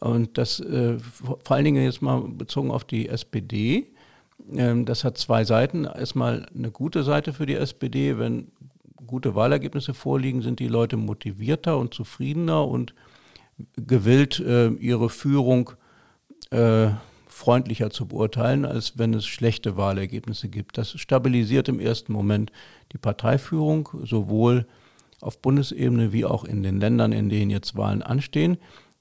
Und 0.00 0.36
das 0.38 0.60
äh, 0.60 0.98
vor 0.98 1.38
allen 1.48 1.64
Dingen 1.64 1.84
jetzt 1.84 2.02
mal 2.02 2.20
bezogen 2.20 2.70
auf 2.70 2.84
die 2.84 3.08
SPD. 3.08 3.86
Ähm, 4.52 4.84
das 4.84 5.04
hat 5.04 5.18
zwei 5.18 5.44
Seiten. 5.44 5.84
Erstmal 5.84 6.46
eine 6.54 6.70
gute 6.70 7.04
Seite 7.04 7.32
für 7.32 7.46
die 7.46 7.54
SPD. 7.54 8.18
Wenn 8.18 8.52
gute 9.06 9.34
Wahlergebnisse 9.34 9.94
vorliegen, 9.94 10.42
sind 10.42 10.60
die 10.60 10.68
Leute 10.68 10.96
motivierter 10.96 11.78
und 11.78 11.94
zufriedener 11.94 12.66
und 12.66 12.94
gewillt, 13.76 14.40
äh, 14.40 14.68
ihre 14.68 15.08
Führung 15.08 15.70
äh, 16.50 16.88
freundlicher 17.34 17.90
zu 17.90 18.06
beurteilen, 18.06 18.64
als 18.64 18.96
wenn 18.96 19.12
es 19.12 19.26
schlechte 19.26 19.76
Wahlergebnisse 19.76 20.48
gibt. 20.48 20.78
Das 20.78 20.92
stabilisiert 20.92 21.68
im 21.68 21.80
ersten 21.80 22.12
Moment 22.12 22.52
die 22.92 22.98
Parteiführung, 22.98 23.88
sowohl 24.04 24.66
auf 25.20 25.42
Bundesebene 25.42 26.12
wie 26.12 26.24
auch 26.24 26.44
in 26.44 26.62
den 26.62 26.78
Ländern, 26.80 27.12
in 27.12 27.28
denen 27.28 27.50
jetzt 27.50 27.76
Wahlen 27.76 28.02
anstehen. 28.02 28.56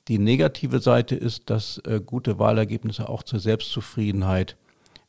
Die 0.08 0.18
negative 0.18 0.80
Seite 0.80 1.16
ist, 1.16 1.52
dass 1.52 1.78
äh, 1.86 2.02
gute 2.04 2.40
Wahlergebnisse 2.40 3.08
auch 3.08 3.22
zur 3.22 3.40
Selbstzufriedenheit 3.40 4.58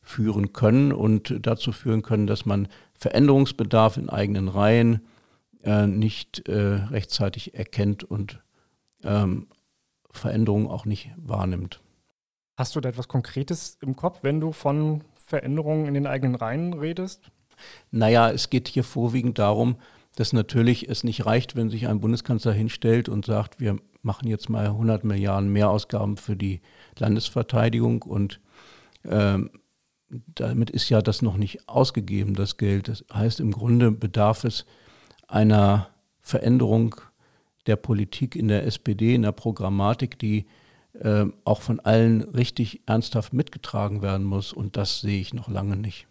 führen 0.03 0.53
können 0.53 0.93
und 0.93 1.35
dazu 1.41 1.71
führen 1.71 2.03
können, 2.03 2.27
dass 2.27 2.45
man 2.45 2.67
Veränderungsbedarf 2.93 3.97
in 3.97 4.09
eigenen 4.09 4.49
Reihen 4.49 5.01
äh, 5.63 5.87
nicht 5.87 6.47
äh, 6.47 6.75
rechtzeitig 6.91 7.55
erkennt 7.55 8.03
und 8.03 8.39
ähm, 9.03 9.47
Veränderungen 10.11 10.67
auch 10.67 10.85
nicht 10.85 11.09
wahrnimmt. 11.17 11.81
Hast 12.57 12.75
du 12.75 12.79
da 12.79 12.89
etwas 12.89 13.07
Konkretes 13.07 13.77
im 13.81 13.95
Kopf, 13.95 14.19
wenn 14.21 14.39
du 14.39 14.51
von 14.51 15.03
Veränderungen 15.25 15.87
in 15.87 15.93
den 15.93 16.07
eigenen 16.07 16.35
Reihen 16.35 16.73
redest? 16.73 17.31
Naja, 17.91 18.29
es 18.29 18.49
geht 18.49 18.67
hier 18.67 18.83
vorwiegend 18.83 19.39
darum, 19.39 19.77
dass 20.15 20.31
natürlich 20.31 20.87
es 20.87 21.03
nicht 21.03 21.25
reicht, 21.25 21.55
wenn 21.55 21.69
sich 21.69 21.87
ein 21.87 21.99
Bundeskanzler 21.99 22.53
hinstellt 22.53 23.09
und 23.09 23.25
sagt, 23.25 23.59
wir 23.59 23.77
machen 24.01 24.27
jetzt 24.27 24.49
mal 24.49 24.67
100 24.67 25.03
Milliarden 25.03 25.51
Mehrausgaben 25.51 26.15
für 26.15 26.37
die 26.37 26.61
Landesverteidigung 26.97 28.03
und 28.03 28.39
ähm, 29.03 29.49
damit 30.09 30.69
ist 30.69 30.89
ja 30.89 31.01
das 31.01 31.21
noch 31.21 31.35
nicht 31.35 31.67
ausgegeben, 31.67 32.35
das 32.35 32.57
Geld. 32.57 32.87
Das 32.87 33.03
heißt, 33.13 33.39
im 33.39 33.51
Grunde 33.51 33.91
bedarf 33.91 34.43
es 34.43 34.65
einer 35.27 35.89
Veränderung 36.21 36.95
der 37.67 37.75
Politik 37.75 38.35
in 38.35 38.47
der 38.47 38.65
SPD, 38.65 39.15
in 39.15 39.23
der 39.23 39.31
Programmatik, 39.31 40.19
die 40.19 40.45
äh, 41.01 41.25
auch 41.43 41.61
von 41.61 41.79
allen 41.79 42.21
richtig 42.21 42.81
ernsthaft 42.85 43.33
mitgetragen 43.33 44.01
werden 44.01 44.25
muss. 44.25 44.53
Und 44.53 44.77
das 44.77 45.01
sehe 45.01 45.19
ich 45.19 45.33
noch 45.33 45.47
lange 45.47 45.75
nicht. 45.75 46.07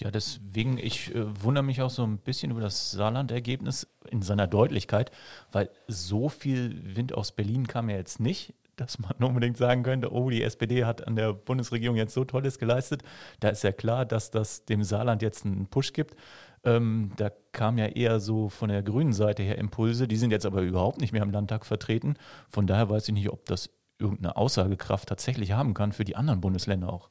Ja, 0.00 0.10
deswegen, 0.10 0.78
ich 0.78 1.14
äh, 1.14 1.24
wundere 1.42 1.62
mich 1.62 1.80
auch 1.80 1.90
so 1.90 2.02
ein 2.02 2.18
bisschen 2.18 2.50
über 2.50 2.60
das 2.60 2.90
Saarland-Ergebnis 2.90 3.86
in 4.10 4.22
seiner 4.22 4.46
Deutlichkeit, 4.48 5.12
weil 5.52 5.70
so 5.86 6.28
viel 6.28 6.96
Wind 6.96 7.14
aus 7.14 7.32
Berlin 7.32 7.68
kam 7.68 7.88
ja 7.88 7.96
jetzt 7.96 8.18
nicht, 8.18 8.54
dass 8.74 8.98
man 8.98 9.12
unbedingt 9.20 9.56
sagen 9.56 9.82
könnte, 9.82 10.12
oh, 10.12 10.30
die 10.30 10.42
SPD 10.42 10.84
hat 10.84 11.06
an 11.06 11.14
der 11.14 11.32
Bundesregierung 11.32 11.96
jetzt 11.96 12.14
so 12.14 12.24
Tolles 12.24 12.58
geleistet. 12.58 13.02
Da 13.40 13.50
ist 13.50 13.62
ja 13.62 13.72
klar, 13.72 14.04
dass 14.04 14.30
das 14.30 14.64
dem 14.64 14.82
Saarland 14.82 15.22
jetzt 15.22 15.44
einen 15.44 15.66
Push 15.66 15.92
gibt. 15.92 16.16
Ähm, 16.64 17.12
da 17.16 17.30
kam 17.52 17.78
ja 17.78 17.86
eher 17.86 18.18
so 18.18 18.48
von 18.48 18.70
der 18.70 18.82
grünen 18.82 19.12
Seite 19.12 19.42
her 19.42 19.58
Impulse, 19.58 20.08
die 20.08 20.16
sind 20.16 20.30
jetzt 20.30 20.46
aber 20.46 20.62
überhaupt 20.62 21.00
nicht 21.00 21.12
mehr 21.12 21.22
im 21.22 21.30
Landtag 21.30 21.66
vertreten. 21.66 22.14
Von 22.48 22.66
daher 22.66 22.88
weiß 22.88 23.08
ich 23.08 23.14
nicht, 23.14 23.30
ob 23.30 23.44
das 23.46 23.70
irgendeine 24.02 24.36
Aussagekraft 24.36 25.08
tatsächlich 25.08 25.52
haben 25.52 25.74
kann 25.74 25.92
für 25.92 26.04
die 26.04 26.16
anderen 26.16 26.40
Bundesländer 26.40 26.92
auch. 26.92 27.08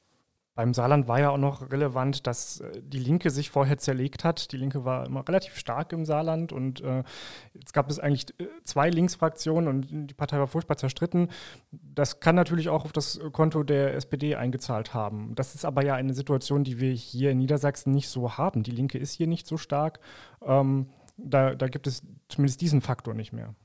Beim 0.54 0.73
Saarland 0.73 1.08
war 1.08 1.19
ja 1.19 1.30
auch 1.30 1.38
noch 1.38 1.71
relevant, 1.71 2.27
dass 2.27 2.60
äh, 2.60 2.82
die 2.84 2.99
Linke 2.99 3.30
sich 3.30 3.49
vorher 3.49 3.77
zerlegt 3.77 4.25
hat. 4.25 4.51
Die 4.51 4.58
Linke 4.58 4.84
war 4.84 5.06
immer 5.06 5.25
relativ 5.25 5.58
stark 5.58 5.93
im 5.93 6.04
Saarland 6.04 6.51
und 6.51 6.82
äh, 6.82 7.04
jetzt 7.54 7.73
gab 7.73 7.89
es 7.89 7.99
eigentlich 7.99 8.38
äh, 8.38 8.47
zwei 8.65 8.89
Linksfraktionen 8.89 9.69
und 9.69 10.10
die 10.10 10.13
Partei 10.13 10.39
war 10.39 10.47
furchtbar 10.47 10.75
zerstritten. 10.75 11.30
Das 11.71 12.19
kann 12.19 12.36
natürlich 12.36 12.67
auch 12.67 12.84
auf 12.84 12.91
das 12.91 13.21
Konto 13.32 13.63
der 13.63 13.95
SPD 13.95 14.36
eingezahlt 14.36 14.93
haben. 14.93 15.36
Das 15.36 15.56
ist 15.56 15.63
aber 15.63 15.86
ja 15.86 15.95
eine 15.95 16.13
Situation, 16.13 16.65
die 16.65 16.82
wir 16.82 16.91
hier 16.91 17.32
in 17.32 17.38
Niedersachsen 17.38 17.93
nicht 17.93 18.10
so 18.10 18.38
haben. 18.38 18.63
Die 18.63 18.71
Linke 18.71 18.97
ist 18.97 19.13
hier 19.13 19.27
nicht 19.27 19.47
so 19.47 19.56
stark. 19.56 20.01
Ähm, 20.45 20.89
da, 21.15 21.56
da 21.56 21.69
gibt 21.69 21.88
es 21.88 22.04
zumindest 22.27 22.60
diesen 22.60 22.82
Faktor 22.82 23.13
nicht 23.13 23.32
mehr. 23.32 23.56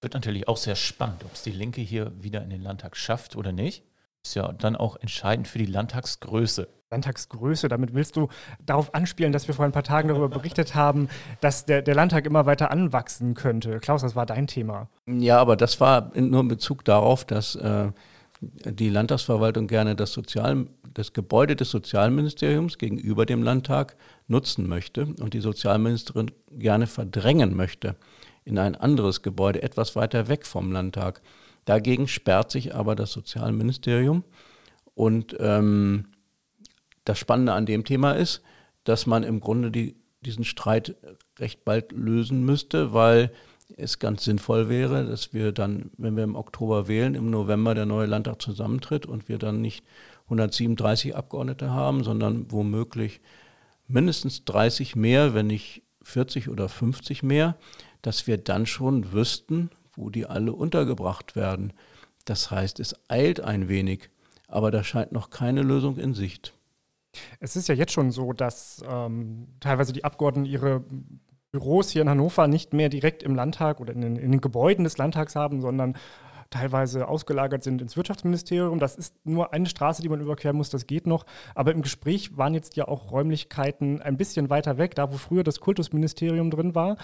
Wird 0.00 0.14
natürlich 0.14 0.46
auch 0.48 0.56
sehr 0.56 0.76
spannend, 0.76 1.24
ob 1.24 1.32
es 1.32 1.42
die 1.42 1.50
Linke 1.50 1.80
hier 1.80 2.12
wieder 2.20 2.42
in 2.42 2.50
den 2.50 2.62
Landtag 2.62 2.96
schafft 2.96 3.36
oder 3.36 3.52
nicht 3.52 3.82
ist 4.26 4.34
ja 4.34 4.52
dann 4.52 4.76
auch 4.76 4.96
entscheidend 4.96 5.46
für 5.46 5.58
die 5.58 5.66
Landtagsgröße. 5.66 6.68
Landtagsgröße, 6.90 7.68
damit 7.68 7.94
willst 7.94 8.16
du 8.16 8.28
darauf 8.64 8.94
anspielen, 8.94 9.32
dass 9.32 9.48
wir 9.48 9.54
vor 9.54 9.64
ein 9.64 9.72
paar 9.72 9.82
Tagen 9.82 10.08
darüber 10.08 10.28
berichtet 10.28 10.74
haben, 10.74 11.08
dass 11.40 11.64
der, 11.64 11.82
der 11.82 11.94
Landtag 11.94 12.26
immer 12.26 12.46
weiter 12.46 12.70
anwachsen 12.70 13.34
könnte. 13.34 13.80
Klaus, 13.80 14.02
das 14.02 14.14
war 14.14 14.26
dein 14.26 14.46
Thema. 14.46 14.88
Ja, 15.06 15.38
aber 15.38 15.56
das 15.56 15.80
war 15.80 16.12
nur 16.16 16.40
in 16.40 16.48
Bezug 16.48 16.84
darauf, 16.84 17.24
dass 17.24 17.56
äh, 17.56 17.90
die 18.40 18.88
Landtagsverwaltung 18.88 19.66
gerne 19.66 19.96
das, 19.96 20.12
Sozial, 20.12 20.66
das 20.94 21.12
Gebäude 21.12 21.56
des 21.56 21.70
Sozialministeriums 21.70 22.78
gegenüber 22.78 23.26
dem 23.26 23.42
Landtag 23.42 23.96
nutzen 24.28 24.68
möchte 24.68 25.06
und 25.20 25.34
die 25.34 25.40
Sozialministerin 25.40 26.30
gerne 26.50 26.86
verdrängen 26.86 27.56
möchte 27.56 27.96
in 28.46 28.58
ein 28.58 28.76
anderes 28.76 29.22
Gebäude, 29.22 29.62
etwas 29.62 29.96
weiter 29.96 30.28
weg 30.28 30.46
vom 30.46 30.72
Landtag. 30.72 31.20
Dagegen 31.66 32.08
sperrt 32.08 32.50
sich 32.50 32.74
aber 32.74 32.94
das 32.94 33.12
Sozialministerium. 33.12 34.24
Und 34.94 35.36
ähm, 35.40 36.06
das 37.04 37.18
Spannende 37.18 37.52
an 37.52 37.66
dem 37.66 37.84
Thema 37.84 38.12
ist, 38.12 38.40
dass 38.84 39.06
man 39.06 39.24
im 39.24 39.40
Grunde 39.40 39.70
die, 39.70 39.96
diesen 40.22 40.44
Streit 40.44 40.94
recht 41.38 41.64
bald 41.64 41.92
lösen 41.92 42.44
müsste, 42.44 42.94
weil 42.94 43.32
es 43.76 43.98
ganz 43.98 44.24
sinnvoll 44.24 44.68
wäre, 44.68 45.04
dass 45.04 45.34
wir 45.34 45.50
dann, 45.50 45.90
wenn 45.98 46.16
wir 46.16 46.22
im 46.22 46.36
Oktober 46.36 46.86
wählen, 46.86 47.16
im 47.16 47.30
November 47.30 47.74
der 47.74 47.84
neue 47.84 48.06
Landtag 48.06 48.40
zusammentritt 48.40 49.06
und 49.06 49.28
wir 49.28 49.38
dann 49.38 49.60
nicht 49.60 49.84
137 50.26 51.16
Abgeordnete 51.16 51.70
haben, 51.70 52.04
sondern 52.04 52.50
womöglich 52.50 53.20
mindestens 53.88 54.44
30 54.44 54.94
mehr, 54.94 55.34
wenn 55.34 55.48
nicht 55.48 55.82
40 56.02 56.48
oder 56.48 56.68
50 56.68 57.24
mehr, 57.24 57.56
dass 58.06 58.28
wir 58.28 58.38
dann 58.38 58.66
schon 58.66 59.12
wüssten, 59.12 59.68
wo 59.96 60.10
die 60.10 60.26
alle 60.26 60.52
untergebracht 60.52 61.34
werden. 61.34 61.72
Das 62.24 62.52
heißt, 62.52 62.78
es 62.78 62.94
eilt 63.08 63.40
ein 63.40 63.68
wenig, 63.68 64.10
aber 64.46 64.70
da 64.70 64.84
scheint 64.84 65.10
noch 65.10 65.28
keine 65.28 65.62
Lösung 65.62 65.98
in 65.98 66.14
Sicht. 66.14 66.54
Es 67.40 67.56
ist 67.56 67.68
ja 67.68 67.74
jetzt 67.74 67.90
schon 67.90 68.12
so, 68.12 68.32
dass 68.32 68.80
ähm, 68.88 69.48
teilweise 69.58 69.92
die 69.92 70.04
Abgeordneten 70.04 70.48
ihre 70.48 70.84
Büros 71.50 71.90
hier 71.90 72.02
in 72.02 72.08
Hannover 72.08 72.46
nicht 72.46 72.72
mehr 72.74 72.90
direkt 72.90 73.24
im 73.24 73.34
Landtag 73.34 73.80
oder 73.80 73.92
in 73.92 74.02
den, 74.02 74.14
in 74.14 74.30
den 74.30 74.40
Gebäuden 74.40 74.84
des 74.84 74.98
Landtags 74.98 75.34
haben, 75.34 75.60
sondern 75.60 75.96
teilweise 76.50 77.08
ausgelagert 77.08 77.62
sind 77.62 77.82
ins 77.82 77.96
Wirtschaftsministerium. 77.96 78.78
Das 78.78 78.96
ist 78.96 79.14
nur 79.24 79.52
eine 79.52 79.66
Straße, 79.66 80.02
die 80.02 80.08
man 80.08 80.20
überqueren 80.20 80.56
muss, 80.56 80.70
das 80.70 80.86
geht 80.86 81.06
noch. 81.06 81.26
Aber 81.54 81.72
im 81.72 81.82
Gespräch 81.82 82.36
waren 82.36 82.54
jetzt 82.54 82.76
ja 82.76 82.88
auch 82.88 83.10
Räumlichkeiten 83.10 84.00
ein 84.02 84.16
bisschen 84.16 84.50
weiter 84.50 84.78
weg, 84.78 84.94
da 84.94 85.12
wo 85.12 85.16
früher 85.16 85.44
das 85.44 85.60
Kultusministerium 85.60 86.50
drin 86.50 86.74
war. 86.74 86.96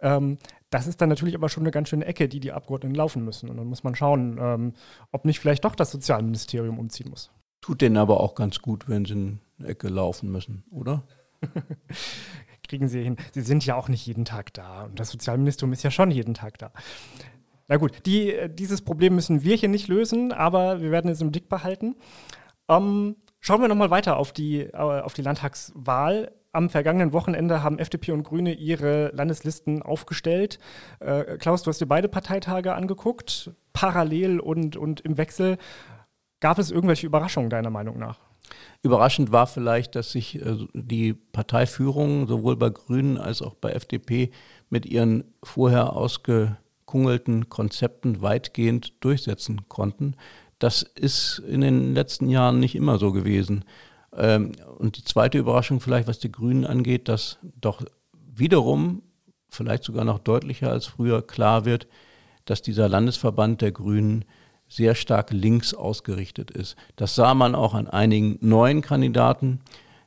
Ähm, 0.00 0.38
das 0.70 0.86
ist 0.86 1.00
dann 1.00 1.08
natürlich 1.08 1.34
aber 1.34 1.48
schon 1.48 1.62
eine 1.62 1.70
ganz 1.70 1.88
schöne 1.88 2.04
Ecke, 2.04 2.28
die 2.28 2.40
die 2.40 2.52
Abgeordneten 2.52 2.94
laufen 2.94 3.24
müssen. 3.24 3.48
Und 3.48 3.56
dann 3.56 3.66
muss 3.66 3.84
man 3.84 3.94
schauen, 3.94 4.38
ähm, 4.40 4.72
ob 5.12 5.24
nicht 5.24 5.40
vielleicht 5.40 5.64
doch 5.64 5.74
das 5.74 5.90
Sozialministerium 5.90 6.78
umziehen 6.78 7.10
muss. 7.10 7.30
Tut 7.60 7.80
denen 7.80 7.96
aber 7.96 8.20
auch 8.20 8.34
ganz 8.34 8.60
gut, 8.60 8.88
wenn 8.88 9.04
sie 9.04 9.12
in 9.14 9.40
eine 9.58 9.68
Ecke 9.68 9.88
laufen 9.88 10.30
müssen, 10.30 10.64
oder? 10.70 11.02
Kriegen 12.68 12.88
sie 12.88 13.02
hin. 13.02 13.16
Sie 13.32 13.40
sind 13.40 13.64
ja 13.64 13.76
auch 13.76 13.88
nicht 13.88 14.06
jeden 14.06 14.26
Tag 14.26 14.52
da. 14.52 14.84
Und 14.84 15.00
das 15.00 15.10
Sozialministerium 15.10 15.72
ist 15.72 15.82
ja 15.82 15.90
schon 15.90 16.10
jeden 16.10 16.34
Tag 16.34 16.58
da. 16.58 16.70
Na 17.68 17.76
gut, 17.76 18.06
die, 18.06 18.34
dieses 18.48 18.80
Problem 18.80 19.14
müssen 19.14 19.42
wir 19.42 19.54
hier 19.54 19.68
nicht 19.68 19.88
lösen, 19.88 20.32
aber 20.32 20.80
wir 20.80 20.90
werden 20.90 21.10
es 21.10 21.20
im 21.20 21.30
Blick 21.30 21.50
behalten. 21.50 21.96
Ähm, 22.68 23.16
schauen 23.40 23.60
wir 23.60 23.68
nochmal 23.68 23.90
weiter 23.90 24.16
auf 24.16 24.32
die, 24.32 24.60
äh, 24.60 24.72
auf 24.72 25.12
die 25.12 25.22
Landtagswahl. 25.22 26.32
am 26.52 26.70
vergangenen 26.70 27.12
Wochenende 27.12 27.62
haben 27.62 27.78
FDP 27.78 28.12
und 28.12 28.22
Grüne 28.22 28.54
ihre 28.54 29.10
Landeslisten 29.14 29.82
aufgestellt. 29.82 30.58
Äh, 30.98 31.36
Klaus, 31.36 31.62
du 31.62 31.68
hast 31.68 31.80
dir 31.80 31.86
beide 31.86 32.08
Parteitage 32.08 32.74
angeguckt, 32.74 33.50
parallel 33.74 34.40
und, 34.40 34.76
und 34.76 35.02
im 35.02 35.18
Wechsel. 35.18 35.58
Gab 36.40 36.58
es 36.58 36.70
irgendwelche 36.70 37.06
Überraschungen 37.06 37.50
deiner 37.50 37.70
Meinung 37.70 37.98
nach? 37.98 38.18
Überraschend 38.82 39.30
war 39.30 39.46
vielleicht, 39.46 39.94
dass 39.94 40.12
sich 40.12 40.40
äh, 40.40 40.56
die 40.72 41.12
Parteiführung 41.12 42.26
sowohl 42.26 42.56
bei 42.56 42.70
Grünen 42.70 43.18
als 43.18 43.42
auch 43.42 43.54
bei 43.54 43.72
FDP 43.72 44.30
mit 44.70 44.86
ihren 44.86 45.24
vorher 45.42 45.94
ausgekungelten 46.88 47.48
Konzepten 47.48 48.22
weitgehend 48.22 48.92
durchsetzen 49.00 49.68
konnten. 49.68 50.14
Das 50.58 50.82
ist 50.82 51.38
in 51.46 51.60
den 51.60 51.94
letzten 51.94 52.30
Jahren 52.30 52.58
nicht 52.58 52.74
immer 52.74 52.98
so 52.98 53.12
gewesen. 53.12 53.64
Ähm, 54.16 54.52
und 54.78 54.96
die 54.96 55.04
zweite 55.04 55.38
Überraschung 55.38 55.80
vielleicht, 55.80 56.08
was 56.08 56.18
die 56.18 56.32
Grünen 56.32 56.64
angeht, 56.64 57.08
dass 57.08 57.38
doch 57.60 57.82
wiederum, 58.12 59.02
vielleicht 59.50 59.84
sogar 59.84 60.04
noch 60.04 60.18
deutlicher 60.18 60.70
als 60.70 60.86
früher, 60.86 61.22
klar 61.26 61.64
wird, 61.64 61.86
dass 62.46 62.62
dieser 62.62 62.88
Landesverband 62.88 63.60
der 63.60 63.72
Grünen 63.72 64.24
sehr 64.66 64.94
stark 64.94 65.30
links 65.30 65.74
ausgerichtet 65.74 66.50
ist. 66.50 66.76
Das 66.96 67.14
sah 67.14 67.34
man 67.34 67.54
auch 67.54 67.74
an 67.74 67.86
einigen 67.86 68.38
neuen 68.40 68.80
Kandidaten. 68.80 69.60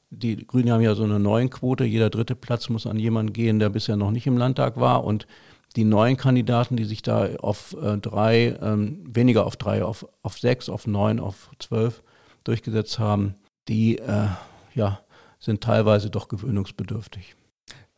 Die 0.09 0.35
Grünen 0.45 0.71
haben 0.71 0.81
ja 0.81 0.95
so 0.95 1.03
eine 1.03 1.19
neuen 1.19 1.49
Quote. 1.49 1.85
Jeder 1.85 2.09
dritte 2.09 2.35
Platz 2.35 2.69
muss 2.69 2.85
an 2.85 2.99
jemanden 2.99 3.33
gehen, 3.33 3.59
der 3.59 3.69
bisher 3.69 3.95
noch 3.95 4.11
nicht 4.11 4.27
im 4.27 4.37
Landtag 4.37 4.79
war. 4.79 5.03
Und 5.03 5.25
die 5.75 5.83
neuen 5.83 6.17
Kandidaten, 6.17 6.75
die 6.75 6.85
sich 6.85 7.01
da 7.01 7.35
auf 7.37 7.75
äh, 7.81 7.97
drei, 7.97 8.57
ähm, 8.61 9.03
weniger 9.05 9.45
auf 9.45 9.55
drei, 9.55 9.83
auf, 9.83 10.05
auf 10.21 10.37
sechs, 10.37 10.69
auf 10.69 10.87
neun, 10.87 11.19
auf 11.19 11.49
zwölf 11.59 12.03
durchgesetzt 12.43 12.99
haben, 12.99 13.35
die 13.67 13.97
äh, 13.97 14.27
ja, 14.75 14.99
sind 15.39 15.61
teilweise 15.61 16.09
doch 16.09 16.27
gewöhnungsbedürftig. 16.27 17.35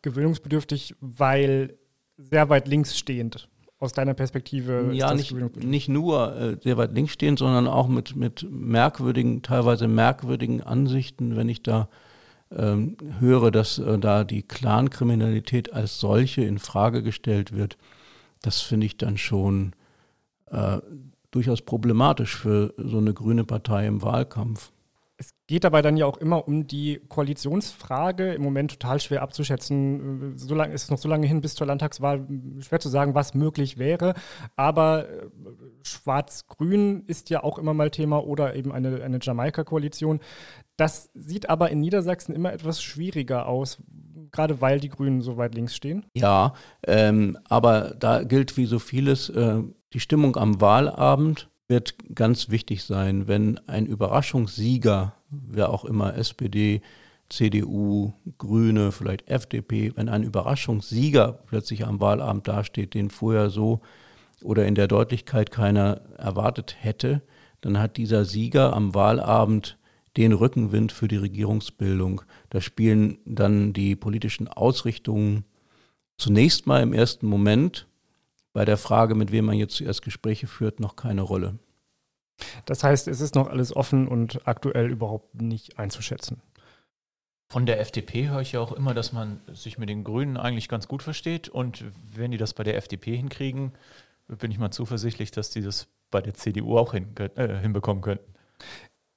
Gewöhnungsbedürftig, 0.01 0.95
weil 0.99 1.77
sehr 2.17 2.49
weit 2.49 2.67
links 2.67 2.97
stehend 2.97 3.49
aus 3.79 3.91
deiner 3.91 4.13
Perspektive? 4.13 4.89
Ja, 4.93 5.13
nicht, 5.13 5.33
nicht 5.57 5.89
nur 5.89 6.35
äh, 6.35 6.57
sehr 6.61 6.77
weit 6.77 6.93
links 6.93 7.13
stehend, 7.13 7.39
sondern 7.39 7.67
auch 7.67 7.87
mit, 7.87 8.15
mit 8.15 8.47
merkwürdigen, 8.49 9.41
teilweise 9.41 9.87
merkwürdigen 9.87 10.61
Ansichten, 10.61 11.35
wenn 11.35 11.49
ich 11.49 11.63
da 11.63 11.89
ähm, 12.55 12.97
höre, 13.19 13.51
dass 13.51 13.79
äh, 13.79 13.97
da 13.99 14.23
die 14.23 14.43
Clankriminalität 14.43 15.73
als 15.73 15.99
solche 15.99 16.43
in 16.43 16.59
Frage 16.59 17.03
gestellt 17.03 17.55
wird. 17.55 17.77
Das 18.41 18.61
finde 18.61 18.85
ich 18.85 18.97
dann 18.97 19.17
schon 19.17 19.73
äh, 20.51 20.79
durchaus 21.31 21.61
problematisch 21.61 22.35
für 22.35 22.73
so 22.77 22.97
eine 22.99 23.13
grüne 23.13 23.43
Partei 23.43 23.87
im 23.87 24.01
Wahlkampf. 24.01 24.71
Es 25.17 25.33
geht 25.47 25.63
dabei 25.63 25.81
dann 25.81 25.95
ja 25.95 26.05
auch 26.05 26.17
immer 26.17 26.47
um 26.47 26.67
die 26.67 26.99
Koalitionsfrage. 27.07 28.33
Im 28.33 28.41
Moment 28.41 28.71
total 28.71 28.99
schwer 28.99 29.21
abzuschätzen. 29.21 30.37
So 30.37 30.55
lange 30.55 30.73
ist 30.73 30.83
es 30.83 30.89
noch 30.89 30.97
so 30.97 31.07
lange 31.07 31.27
hin 31.27 31.39
bis 31.39 31.55
zur 31.55 31.67
Landtagswahl. 31.67 32.27
Schwer 32.59 32.79
zu 32.79 32.89
sagen, 32.89 33.15
was 33.15 33.33
möglich 33.33 33.77
wäre. 33.77 34.15
Aber 34.55 35.07
äh, 35.07 35.27
Schwarz-Grün 35.83 37.03
ist 37.07 37.29
ja 37.29 37.43
auch 37.43 37.57
immer 37.57 37.73
mal 37.73 37.91
Thema 37.91 38.25
oder 38.25 38.55
eben 38.55 38.71
eine, 38.71 39.03
eine 39.03 39.19
Jamaika-Koalition. 39.21 40.19
Das 40.77 41.09
sieht 41.13 41.49
aber 41.49 41.69
in 41.69 41.79
Niedersachsen 41.79 42.33
immer 42.33 42.51
etwas 42.51 42.81
schwieriger 42.81 43.47
aus, 43.47 43.77
gerade 44.31 44.59
weil 44.61 44.79
die 44.79 44.89
Grünen 44.89 45.21
so 45.21 45.37
weit 45.37 45.53
links 45.55 45.75
stehen. 45.75 46.05
Ja, 46.15 46.53
ähm, 46.87 47.37
aber 47.47 47.95
da 47.99 48.23
gilt 48.23 48.57
wie 48.57 48.65
so 48.65 48.79
vieles, 48.79 49.29
äh, 49.29 49.61
die 49.93 49.99
Stimmung 49.99 50.35
am 50.35 50.59
Wahlabend 50.59 51.49
wird 51.67 51.95
ganz 52.15 52.49
wichtig 52.49 52.83
sein, 52.83 53.27
wenn 53.27 53.59
ein 53.67 53.85
Überraschungssieger, 53.85 55.13
wer 55.29 55.69
auch 55.69 55.85
immer, 55.85 56.15
SPD, 56.15 56.81
CDU, 57.29 58.13
Grüne, 58.37 58.91
vielleicht 58.91 59.29
FDP, 59.29 59.93
wenn 59.95 60.09
ein 60.09 60.23
Überraschungssieger 60.23 61.39
plötzlich 61.45 61.85
am 61.85 61.99
Wahlabend 61.99 62.47
dasteht, 62.47 62.93
den 62.93 63.09
vorher 63.09 63.49
so 63.49 63.81
oder 64.43 64.65
in 64.65 64.75
der 64.75 64.87
Deutlichkeit 64.87 65.51
keiner 65.51 66.01
erwartet 66.17 66.75
hätte, 66.79 67.21
dann 67.61 67.79
hat 67.79 67.97
dieser 67.97 68.25
Sieger 68.25 68.73
am 68.73 68.93
Wahlabend 68.93 69.77
den 70.17 70.33
Rückenwind 70.33 70.91
für 70.91 71.07
die 71.07 71.17
Regierungsbildung. 71.17 72.21
Da 72.49 72.61
spielen 72.61 73.17
dann 73.25 73.73
die 73.73 73.95
politischen 73.95 74.47
Ausrichtungen 74.47 75.45
zunächst 76.17 76.67
mal 76.67 76.83
im 76.83 76.93
ersten 76.93 77.27
Moment 77.27 77.87
bei 78.53 78.65
der 78.65 78.77
Frage, 78.77 79.15
mit 79.15 79.31
wem 79.31 79.45
man 79.45 79.57
jetzt 79.57 79.75
zuerst 79.75 80.03
Gespräche 80.03 80.47
führt, 80.47 80.79
noch 80.79 80.95
keine 80.95 81.21
Rolle. 81.21 81.57
Das 82.65 82.83
heißt, 82.83 83.07
es 83.07 83.21
ist 83.21 83.35
noch 83.35 83.49
alles 83.49 83.75
offen 83.75 84.07
und 84.07 84.47
aktuell 84.47 84.89
überhaupt 84.89 85.41
nicht 85.41 85.79
einzuschätzen. 85.79 86.41
Von 87.49 87.65
der 87.65 87.79
FDP 87.79 88.29
höre 88.29 88.41
ich 88.41 88.53
ja 88.53 88.61
auch 88.61 88.71
immer, 88.71 88.93
dass 88.93 89.13
man 89.13 89.41
sich 89.53 89.77
mit 89.77 89.89
den 89.89 90.03
Grünen 90.03 90.37
eigentlich 90.37 90.69
ganz 90.69 90.87
gut 90.87 91.03
versteht. 91.03 91.49
Und 91.49 91.85
wenn 92.15 92.31
die 92.31 92.37
das 92.37 92.53
bei 92.53 92.63
der 92.63 92.77
FDP 92.77 93.15
hinkriegen, 93.15 93.73
bin 94.27 94.49
ich 94.51 94.57
mal 94.57 94.71
zuversichtlich, 94.71 95.31
dass 95.31 95.49
die 95.51 95.61
das 95.61 95.87
bei 96.09 96.21
der 96.21 96.33
CDU 96.33 96.77
auch 96.77 96.93
hin, 96.93 97.15
äh, 97.17 97.59
hinbekommen 97.59 98.01
könnten. 98.01 98.33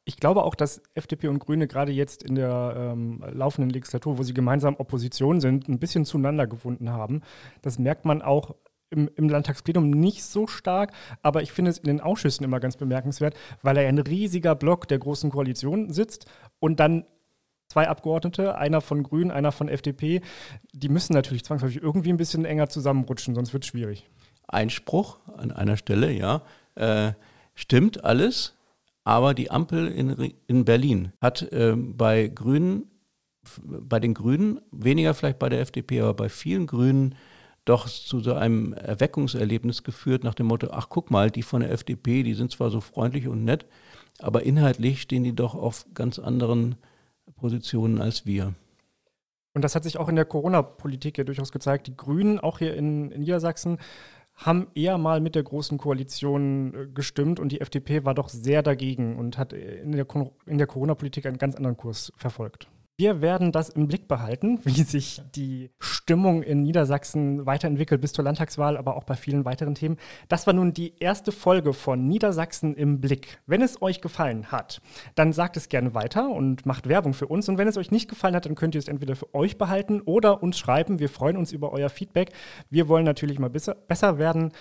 Ich 0.09 0.19
glaube 0.19 0.45
auch, 0.45 0.55
dass 0.55 0.81
FDP 0.95 1.27
und 1.27 1.41
Grüne 1.41 1.67
gerade 1.67 1.91
jetzt 1.91 2.23
in 2.23 2.37
der 2.37 2.75
ähm, 2.77 3.25
laufenden 3.33 3.71
Legislatur, 3.71 4.19
wo 4.19 4.23
sie 4.23 4.35
gemeinsam 4.35 4.77
Opposition 4.77 5.41
sind, 5.41 5.69
ein 5.69 5.81
bisschen 5.81 6.05
zueinander 6.05 6.47
gefunden 6.47 6.91
haben. 6.91 7.23
Das 7.61 7.81
merkt 7.81 8.05
man 8.05 8.23
auch 8.23 8.55
im, 8.89 9.11
im, 9.17 9.29
Landtagsplenum 9.29 9.91
nicht 9.91 10.23
so 10.23 10.47
stark, 10.47 10.93
aber 11.23 11.43
ich 11.43 11.51
finde 11.51 11.73
es 11.73 11.79
in 11.79 11.89
den 11.89 12.01
Ausschüssen 12.01 12.45
immer 12.45 12.61
ganz 12.61 12.77
bemerkenswert, 12.77 13.35
weil 13.63 13.77
er 13.79 13.89
ein 13.89 13.99
riesiger 13.99 14.55
Block 14.55 14.87
der 14.87 15.01
Großen 15.01 15.29
Koalition 15.31 15.93
sitzt 15.93 16.27
und 16.61 16.79
dann 16.79 17.05
zwei 17.69 17.89
Abgeordnete, 17.89 18.57
einer 18.57 18.81
von 18.81 19.03
Grünen, 19.03 19.33
einer 19.33 19.51
von 19.51 19.69
FDP, 19.69 20.21
die 20.73 20.89
müssen 20.89 21.15
natürlich 21.15 21.45
zwangsläufig 21.45 21.83
irgendwie 21.83 22.11
ein 22.11 22.17
bisschen 22.17 22.45
enger 22.45 22.69
zusammenrutschen, 22.69 23.35
sonst 23.35 23.53
wird 23.53 23.65
es 23.65 23.71
schwierig. 23.71 24.09
Einspruch 24.47 25.19
an 25.37 25.51
einer 25.51 25.77
Stelle, 25.77 26.13
ja. 26.13 26.43
Äh, 26.77 27.13
stimmt 27.55 28.05
alles, 28.05 28.56
aber 29.07 29.35
die 29.35 29.53
Ampel 29.53 29.87
in, 29.87 30.35
in 30.49 30.65
Berlin 30.65 31.13
hat 31.21 31.43
äh, 31.53 31.77
bei 31.77 32.27
Grünen, 32.27 32.91
bei 33.63 34.01
den 34.01 34.15
Grünen, 34.15 34.61
weniger 34.73 35.15
vielleicht 35.15 35.39
bei 35.39 35.49
der 35.49 35.61
FDP, 35.61 36.01
aber 36.01 36.15
bei 36.15 36.29
vielen 36.29 36.67
Grünen 36.67 37.15
doch 37.65 37.89
zu 37.89 38.19
so 38.19 38.35
einem 38.35 38.73
Erweckungserlebnis 38.73 39.85
geführt 39.85 40.25
nach 40.25 40.35
dem 40.35 40.47
Motto, 40.47 40.71
ach 40.73 40.89
guck 40.89 41.13
mal, 41.13 41.31
die 41.31 41.45
von 41.45 41.61
der 41.61 41.71
FDP, 41.71 42.25
die 42.25 42.35
sind 42.35 42.51
zwar 42.51 42.71
so 42.71 42.81
freundlich 42.81 43.29
und 43.29 43.45
nett, 43.45 43.67
aber 44.19 44.43
inhaltlich 44.43 45.03
stehen 45.03 45.23
die 45.23 45.37
doch 45.37 45.55
auf 45.55 45.87
ganz 45.95 46.19
anderen 46.19 46.75
Positionen 47.37 48.01
als 48.01 48.27
wir. 48.27 48.55
Und 49.55 49.63
das 49.63 49.77
hat 49.77 49.85
sich 49.85 49.99
auch 49.99 50.09
in 50.09 50.17
der 50.17 50.25
Corona-Politik 50.25 51.17
ja 51.17 51.25
durchaus 51.25 51.53
gezeigt. 51.53 51.87
Die 51.87 51.97
Grünen, 51.97 52.41
auch 52.41 52.59
hier 52.59 52.75
in, 52.75 53.13
in 53.13 53.21
Niedersachsen, 53.21 53.79
haben 54.37 54.69
eher 54.75 54.99
mal 54.99 55.21
mit 55.21 55.35
der 55.35 55.43
Großen 55.43 55.79
Koalition 55.79 56.75
äh, 56.75 56.87
gestimmt 56.89 57.41
und 57.41 57.51
die 57.51 57.61
FDP 57.61 58.05
war 58.05 58.15
doch 58.15 58.29
sehr 58.29 58.63
dagegen 58.63 59.17
und 59.17 59.39
hat 59.39 59.53
in 59.53 59.93
der, 59.93 60.07
in 60.47 60.59
der 60.59 60.67
Corona-Politik 60.67 61.27
einen 61.27 61.39
ganz 61.39 61.55
anderen 61.55 61.77
Kurs 61.77 62.13
verfolgt. 62.17 62.69
Wir 62.99 63.21
werden 63.21 63.53
das 63.53 63.69
im 63.69 63.89
Blick 63.89 64.09
behalten, 64.09 64.59
wie 64.65 64.83
sich 64.83 65.21
die 65.35 65.71
Stimmung 65.79 66.43
in 66.43 66.63
Niedersachsen 66.63 67.45
weiterentwickelt 67.45 68.01
bis 68.01 68.13
zur 68.13 68.25
Landtagswahl, 68.25 68.79
aber 68.79 68.97
auch 68.97 69.05
bei 69.05 69.15
vielen 69.15 69.45
weiteren 69.45 69.75
Themen. 69.75 69.99
Das 70.29 70.47
war 70.47 70.55
nun 70.55 70.73
die 70.73 70.95
erste 70.99 71.31
Folge 71.31 71.75
von 71.75 72.09
Niedersachsen 72.09 72.75
im 72.75 73.01
Blick. 73.01 73.39
Wenn 73.47 73.61
es 73.61 73.83
euch 73.83 74.01
gefallen 74.01 74.51
hat, 74.51 74.81
dann 75.15 75.35
sagt 75.35 75.59
es 75.59 75.69
gerne 75.69 75.93
weiter 75.95 76.31
und 76.31 76.65
macht 76.65 76.89
Werbung 76.89 77.13
für 77.13 77.27
uns. 77.27 77.49
Und 77.51 77.59
wenn 77.59 77.69
es 77.69 77.77
euch 77.77 77.91
nicht 77.91 78.09
gefallen 78.09 78.35
hat, 78.35 78.47
dann 78.47 78.55
könnt 78.55 78.75
ihr 78.75 78.79
es 78.79 78.89
entweder 78.89 79.15
für 79.15 79.35
euch 79.35 79.59
behalten 79.59 80.01
oder 80.01 80.43
uns 80.43 80.59
schreiben. 80.59 80.99
Wir 80.99 81.11
freuen 81.11 81.37
uns 81.37 81.53
über 81.53 81.73
euer 81.73 81.91
Feedback. 81.91 82.33
Wir 82.71 82.89
wollen 82.89 83.05
natürlich 83.05 83.39
mal 83.39 83.51
besser, 83.51 83.77
werden. 84.19 84.53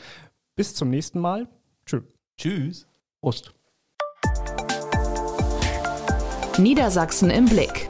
Bis 0.55 0.73
zum 0.73 0.89
nächsten 0.89 1.19
Mal. 1.19 1.47
Tschüss. 1.85 2.03
Tschüss. 2.37 2.87
Prost. 3.21 3.53
Niedersachsen 6.57 7.29
im 7.29 7.45
Blick. 7.45 7.89